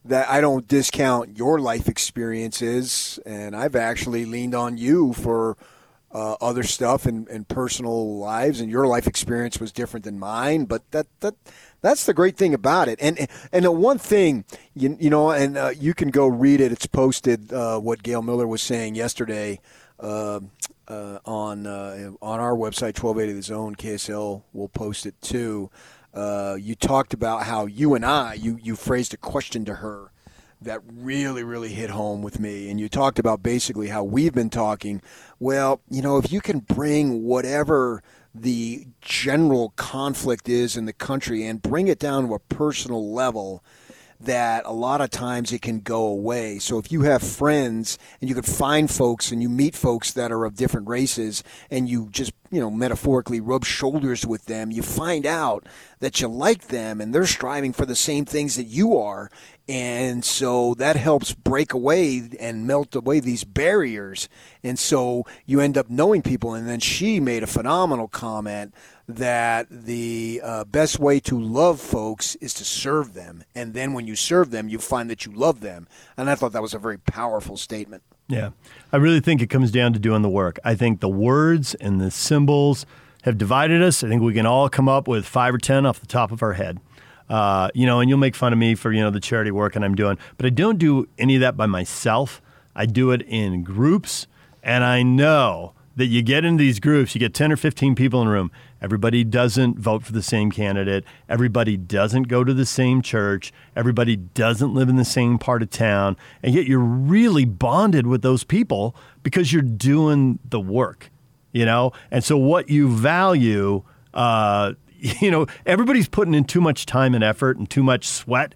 that 0.05 0.29
I 0.31 0.41
don't 0.41 0.67
discount 0.67 1.37
your 1.37 1.59
life 1.59 1.87
experiences, 1.87 3.19
and 3.27 3.55
I've 3.55 3.77
actually 3.77 4.25
leaned 4.25 4.55
on 4.55 4.79
you 4.79 5.13
for 5.13 5.57
uh, 6.13 6.35
other 6.41 6.63
stuff 6.63 7.07
and, 7.07 7.29
and 7.29 7.49
personal 7.49 8.19
lives, 8.19 8.61
and 8.61 8.71
your 8.71 8.87
life 8.87 9.07
experience 9.07 9.61
was 9.61 9.73
different 9.73 10.05
than 10.05 10.19
mine. 10.19 10.65
But 10.65 10.91
that 10.93 11.07
that 11.21 11.35
that's 11.81 12.07
the 12.07 12.15
great 12.15 12.37
thing 12.37 12.55
about 12.55 12.89
it. 12.89 12.99
And 13.01 13.29
and 13.53 13.65
the 13.65 13.73
one 13.73 13.99
thing 13.99 14.45
you 14.75 14.97
you 14.99 15.11
know, 15.11 15.31
and 15.31 15.57
uh, 15.57 15.71
you 15.79 15.95
can 15.95 16.11
go 16.11 16.27
read 16.27 16.61
it. 16.61 16.73
It's 16.73 16.87
posted. 16.87 17.53
Uh, 17.53 17.79
what 17.79 18.03
Gail 18.03 18.23
Miller 18.23 18.47
was 18.47 18.63
saying 18.63 18.95
yesterday. 18.95 19.61
Uh, 20.01 20.41
uh, 20.87 21.19
on 21.27 21.67
uh, 21.67 22.13
on 22.23 22.41
our 22.41 22.55
website, 22.55 22.97
1280 22.97 23.33
The 23.35 23.43
Zone, 23.43 23.77
KSL 23.77 24.43
will 24.55 24.69
post 24.69 25.05
it 25.05 25.21
too. 25.21 25.71
Uh, 26.15 26.57
you 26.59 26.75
talked 26.75 27.13
about 27.13 27.45
how 27.45 27.67
you 27.67 27.95
and 27.95 28.05
I, 28.05 28.35
you, 28.35 28.59
you 28.63 28.75
phrased 28.75 29.13
a 29.13 29.17
question 29.17 29.65
to 29.67 29.75
her 29.75 30.11
that 30.63 30.81
really, 30.93 31.43
really 31.43 31.69
hit 31.69 31.91
home 31.91 32.23
with 32.23 32.41
me. 32.41 32.71
And 32.71 32.81
you 32.81 32.89
talked 32.89 33.19
about 33.19 33.43
basically 33.43 33.89
how 33.89 34.03
we've 34.03 34.35
been 34.35 34.51
talking. 34.51 35.01
Well, 35.39 35.81
you 35.89 36.03
know, 36.03 36.19
if 36.19 36.33
you 36.33 36.41
can 36.41 36.61
bring 36.61 37.25
whatever 37.25 38.03
the 38.35 38.87
general 39.01 39.73
conflict 39.77 40.49
is 40.49 40.77
in 40.77 40.85
the 40.85 40.93
country 40.93 41.45
and 41.45 41.63
bring 41.63 41.89
it 41.89 41.99
down 41.99 42.29
to 42.29 42.35
a 42.35 42.39
personal 42.39 43.13
level, 43.13 43.63
that 44.21 44.65
a 44.67 44.73
lot 44.73 45.01
of 45.01 45.11
times 45.11 45.53
it 45.53 45.63
can 45.63 45.81
go 45.81 46.05
away. 46.05 46.59
So 46.59 46.79
if 46.79 46.91
you 46.91 47.03
have 47.03 47.23
friends 47.23 47.99
and 48.21 48.29
you 48.29 48.35
could 48.35 48.47
find 48.47 48.91
folks 48.91 49.31
and 49.31 49.41
you 49.41 49.49
meet 49.49 49.77
folks 49.77 50.13
that 50.13 50.33
are 50.33 50.45
of 50.45 50.57
different 50.57 50.89
races 50.89 51.45
and 51.71 51.89
you 51.89 52.09
just, 52.11 52.33
you 52.51 52.61
know, 52.61 52.71
metaphorically 52.71 53.41
rub 53.41 53.65
shoulders 53.65 54.27
with 54.27 54.47
them, 54.47 54.71
you 54.71 54.83
find 54.83 55.27
out 55.27 55.67
that 56.01 56.21
you 56.21 56.29
like 56.29 56.69
them 56.69 57.01
and 57.01 57.15
they're 57.15 57.27
striving 57.27 57.73
for 57.73 57.85
the 57.85 57.97
same 57.97 58.25
things 58.25 58.57
that 58.57 58.65
you 58.65 58.97
are. 58.97 59.31
And 59.69 60.25
so 60.25 60.75
that 60.75 60.97
helps 60.97 61.35
break 61.35 61.75
away 61.75 62.31
and 62.41 62.67
melt 62.67 62.95
away 62.95 63.21
these 63.21 63.45
barriers. 63.45 64.29
And 64.63 64.79
so 64.79 65.27
you 65.45 65.61
end 65.61 65.77
up 65.77 65.91
knowing 65.91 66.23
people. 66.23 66.55
And 66.55 66.67
then 66.67 66.81
she 66.81 67.21
made 67.21 67.43
a 67.43 67.47
phenomenal 67.47 68.09
comment 68.09 68.75
that 69.07 69.67
the 69.71 70.41
uh, 70.43 70.65
best 70.65 70.99
way 70.99 71.21
to 71.21 71.39
love 71.39 71.81
folks 71.81 72.35
is 72.37 72.55
to 72.55 72.65
serve 72.65 73.13
them. 73.13 73.45
And 73.55 73.75
then 73.75 73.93
when 73.93 74.07
you 74.07 74.17
serve 74.17 74.51
them, 74.51 74.69
you 74.69 74.79
find 74.79 75.11
that 75.11 75.27
you 75.27 75.33
love 75.33 75.61
them. 75.61 75.87
And 76.17 76.31
I 76.31 76.35
thought 76.35 76.53
that 76.53 76.63
was 76.63 76.75
a 76.75 76.79
very 76.79 76.99
powerful 76.99 77.59
statement. 77.59 78.03
Yeah. 78.29 78.51
I 78.93 78.97
really 78.97 79.21
think 79.21 79.43
it 79.43 79.49
comes 79.49 79.71
down 79.71 79.93
to 79.95 79.99
doing 79.99 80.23
the 80.23 80.29
work. 80.29 80.59
I 80.65 80.75
think 80.75 81.01
the 81.01 81.09
words 81.09 81.75
and 81.75 82.01
the 82.01 82.11
symbols 82.11 82.87
have 83.23 83.39
divided 83.39 83.83
us. 83.83 84.05
I 84.05 84.09
think 84.09 84.23
we 84.23 84.35
can 84.35 84.47
all 84.47 84.69
come 84.69 84.89
up 84.89 85.09
with 85.09 85.27
five 85.27 85.55
or 85.55 85.59
10 85.59 85.87
off 85.87 86.01
the 86.01 86.07
top 86.07 86.31
of 86.31 86.43
our 86.43 86.53
head. 86.53 86.79
Uh, 87.29 87.69
you 87.75 87.87
know, 87.87 88.01
and 88.01 88.09
you'll 88.09 88.19
make 88.19 88.35
fun 88.35 88.53
of 88.53 88.59
me 88.59 88.75
for, 88.75 88.93
you 88.93 89.03
know, 89.03 89.11
the 89.11 89.21
charity 89.21 89.51
work 89.51 89.77
and 89.77 89.85
I'm 89.85 89.95
doing, 89.95 90.17
but 90.37 90.47
I 90.47 90.51
don't 90.51 90.79
do 90.79 91.09
any 91.19 91.35
of 91.35 91.41
that 91.43 91.57
by 91.57 91.67
myself. 91.67 92.41
I 92.75 92.87
do 92.87 93.11
it 93.11 93.23
in 93.23 93.63
groups. 93.63 94.27
And 94.63 94.85
I 94.85 95.03
know 95.03 95.75
that 95.99 96.07
you 96.07 96.23
get 96.23 96.45
into 96.45 96.63
these 96.63 96.79
groups, 96.79 97.15
you 97.17 97.19
get 97.19 97.35
10 97.35 97.51
or 97.51 97.57
15 97.57 97.97
people 97.97 98.23
in 98.23 98.29
a 98.29 98.31
room. 98.31 98.53
Everybody 98.81 99.25
doesn't 99.25 99.81
vote 99.81 100.05
for 100.05 100.13
the 100.13 100.23
same 100.23 100.53
candidate. 100.53 101.05
Everybody 101.29 101.77
doesn't 101.77 102.29
go 102.29 102.45
to 102.45 102.55
the 102.55 102.65
same 102.65 103.03
church. 103.03 103.53
Everybody 103.75 104.15
doesn't 104.15 104.73
live 104.73 104.89
in 104.89 104.95
the 104.95 105.05
same 105.05 105.39
part 105.39 105.61
of 105.61 105.71
town. 105.71 106.17
And 106.41 106.55
yet 106.55 106.67
you're 106.67 106.79
really 106.79 107.45
bonded 107.45 108.07
with 108.07 108.23
those 108.23 108.45
people 108.45 108.95
because 109.25 109.53
you're 109.53 109.61
doing 109.61 110.39
the 110.49 110.61
work. 110.61 111.11
you 111.53 111.65
know? 111.65 111.93
And 112.13 112.23
so 112.23 112.37
what 112.37 112.71
you 112.71 112.89
value, 112.89 113.83
uh, 114.15 114.75
you 114.99 115.33
know, 115.33 115.47
everybody's 115.67 116.09
putting 116.09 116.35
in 116.35 116.45
too 116.45 116.61
much 116.61 116.87
time 116.87 117.15
and 117.15 117.25
effort 117.25 117.57
and 117.57 117.69
too 117.69 117.83
much 117.83 118.07
sweat 118.07 118.55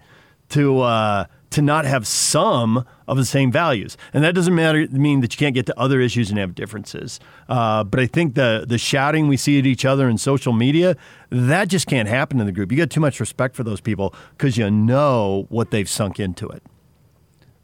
to 0.51 0.80
uh, 0.80 1.24
to 1.51 1.62
not 1.62 1.84
have 1.84 2.07
some 2.07 2.84
of 3.12 3.18
the 3.18 3.24
same 3.24 3.52
values. 3.52 3.96
And 4.12 4.24
that 4.24 4.34
doesn't 4.34 4.54
matter 4.54 4.86
mean 4.90 5.20
that 5.20 5.32
you 5.32 5.38
can't 5.38 5.54
get 5.54 5.66
to 5.66 5.78
other 5.78 6.00
issues 6.00 6.30
and 6.30 6.38
have 6.38 6.54
differences. 6.54 7.20
Uh, 7.48 7.84
but 7.84 8.00
I 8.00 8.06
think 8.06 8.34
the 8.34 8.64
the 8.66 8.78
shouting 8.78 9.28
we 9.28 9.36
see 9.36 9.58
at 9.58 9.66
each 9.66 9.84
other 9.84 10.08
in 10.08 10.18
social 10.18 10.52
media, 10.52 10.96
that 11.30 11.68
just 11.68 11.86
can't 11.86 12.08
happen 12.08 12.40
in 12.40 12.46
the 12.46 12.52
group. 12.52 12.72
You 12.72 12.78
got 12.78 12.90
too 12.90 13.00
much 13.00 13.20
respect 13.20 13.54
for 13.54 13.62
those 13.64 13.80
people 13.80 14.14
because 14.36 14.56
you 14.56 14.70
know 14.70 15.46
what 15.48 15.70
they've 15.70 15.88
sunk 15.88 16.18
into 16.20 16.48
it. 16.48 16.62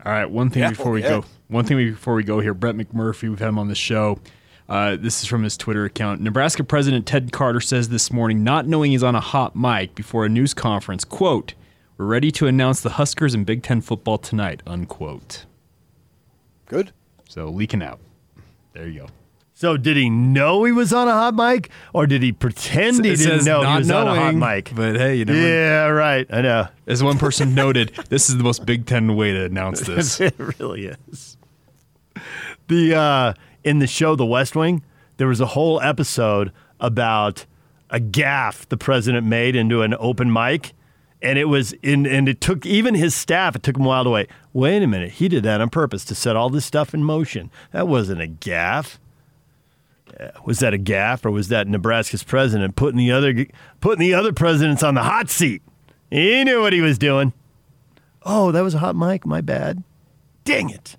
All 0.05 0.13
right, 0.13 0.31
one 0.31 0.49
thing 0.51 0.63
Yeah, 0.63 0.71
before 0.71 0.93
we 0.93 1.03
yeah. 1.03 1.09
go. 1.09 1.25
One 1.49 1.65
thing 1.65 1.77
before 1.77 2.15
we 2.15 2.23
go 2.23 2.41
here. 2.41 2.55
Brett 2.55 2.77
McMurphy, 2.77 3.29
we've 3.29 3.39
had 3.39 3.49
him 3.49 3.59
on 3.59 3.69
the 3.69 3.75
show. 3.75 4.19
Uh, 4.69 4.97
this 4.97 5.23
is 5.23 5.27
from 5.29 5.43
his 5.43 5.57
Twitter 5.57 5.87
account. 5.87 6.21
Nebraska 6.21 6.63
President 6.63 7.07
Ted 7.07 7.33
Carter 7.33 7.61
says 7.61 7.89
this 7.89 8.13
morning, 8.13 8.45
not 8.45 8.67
knowing 8.67 8.91
he's 8.91 9.03
on 9.03 9.15
a 9.15 9.21
hot 9.21 9.57
mic 9.57 9.95
before 9.95 10.27
a 10.27 10.29
news 10.29 10.53
conference, 10.53 11.05
quote, 11.05 11.55
"We're 11.99 12.07
ready 12.07 12.31
to 12.33 12.47
announce 12.47 12.81
the 12.81 12.91
Huskers 12.91 13.35
in 13.35 13.45
Big 13.45 13.63
Ten 13.63 13.83
football 13.83 14.17
tonight." 14.17 14.63
Unquote. 14.67 15.45
Good. 16.67 16.93
So 17.29 17.49
leaking 17.49 17.83
out. 17.83 18.01
There 18.73 18.89
you 18.89 19.01
go. 19.01 19.07
So 19.55 19.77
did 19.77 19.97
he 19.97 20.09
know 20.09 20.63
he 20.63 20.71
was 20.71 20.93
on 20.93 21.09
a 21.09 21.13
hot 21.13 21.35
mic, 21.35 21.69
or 21.93 22.07
did 22.07 22.23
he 22.23 22.31
pretend 22.31 23.05
he 23.05 23.11
It 23.11 23.17
didn't 23.17 23.45
know 23.45 23.59
he 23.59 23.65
not 23.67 23.79
was 23.81 23.91
on 23.91 24.07
a 24.07 24.15
hot 24.15 24.35
mic? 24.37 24.73
But 24.73 24.95
hey, 24.95 25.17
you 25.17 25.25
know. 25.25 25.33
Yeah, 25.33 25.87
right. 25.89 26.27
I 26.31 26.43
know. 26.43 26.69
As 26.87 27.03
one 27.03 27.19
person 27.19 27.57
noted, 27.57 27.89
this 28.09 28.31
is 28.31 28.37
the 28.37 28.45
most 28.45 28.65
Big 28.65 28.87
Ten 28.87 29.17
way 29.17 29.33
to 29.33 29.47
announce 29.47 29.81
this. 29.87 30.21
it 30.21 30.35
really 30.39 30.95
is. 31.11 31.37
The 32.69 32.95
uh, 32.95 33.33
in 33.65 33.81
the 33.81 33.89
show 33.89 34.15
The 34.15 34.25
West 34.27 34.55
Wing, 34.55 34.85
there 35.17 35.27
was 35.27 35.41
a 35.41 35.47
whole 35.47 35.81
episode 35.81 36.53
about 36.79 37.45
a 37.91 37.99
gaffe 37.99 38.69
the 38.69 38.77
president 38.77 39.27
made 39.27 39.57
into 39.57 39.83
an 39.83 39.95
open 39.99 40.33
mic, 40.33 40.73
and 41.23 41.39
it 41.39 41.47
was 41.47 41.73
in 41.83 42.07
and 42.07 42.29
it 42.29 42.41
took 42.41 42.65
even 42.67 42.95
his 42.95 43.15
staff. 43.15 43.57
It 43.57 43.63
took 43.63 43.77
him 43.77 43.85
a 43.85 43.89
while 43.89 44.05
to 44.05 44.11
wait. 44.11 44.29
Wait 44.53 44.83
a 44.83 44.87
minute, 44.87 45.13
he 45.13 45.29
did 45.29 45.43
that 45.45 45.61
on 45.61 45.71
purpose 45.71 46.05
to 46.07 46.15
set 46.15 46.37
all 46.37 46.51
this 46.51 46.65
stuff 46.65 46.95
in 46.95 47.03
motion. 47.05 47.51
That 47.73 47.89
wasn't 47.89 48.21
a 48.23 48.27
gaffe. 48.27 48.99
Uh, 50.19 50.29
Was 50.45 50.59
that 50.61 50.73
a 50.75 50.79
gaffe, 50.79 51.25
or 51.25 51.31
was 51.31 51.49
that 51.49 51.69
Nebraska's 51.69 52.23
president 52.25 52.77
putting 52.77 52.99
the 52.99 53.13
other 53.13 53.47
putting 53.81 54.01
the 54.01 54.15
other 54.15 54.33
presidents 54.33 54.83
on 54.83 54.95
the 54.95 55.03
hot 55.03 55.29
seat? 55.31 55.63
He 56.11 56.43
knew 56.45 56.63
what 56.63 56.73
he 56.73 56.81
was 56.81 56.99
doing. 56.99 57.33
Oh, 58.25 58.51
that 58.53 58.63
was 58.63 58.75
a 58.75 58.79
hot 58.79 58.97
mic. 58.97 59.27
My 59.27 59.41
bad. 59.41 59.83
Dang 60.45 60.71
it. 60.71 60.97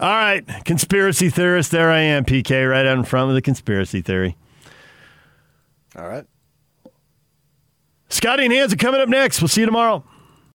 All 0.00 0.08
right, 0.10 0.44
conspiracy 0.64 1.28
theorist. 1.28 1.72
There 1.72 1.90
I 1.90 1.98
am, 2.00 2.24
PK, 2.24 2.70
right 2.70 2.86
out 2.86 2.96
in 2.98 3.02
front 3.04 3.30
of 3.30 3.34
the 3.34 3.42
conspiracy 3.42 4.00
theory. 4.00 4.36
All 5.96 6.06
right. 6.08 6.24
Scotty 8.08 8.44
and 8.44 8.52
Hans 8.52 8.72
are 8.72 8.76
coming 8.76 9.00
up 9.00 9.08
next. 9.08 9.40
We'll 9.40 9.48
see 9.48 9.60
you 9.60 9.66
tomorrow. 9.66 10.04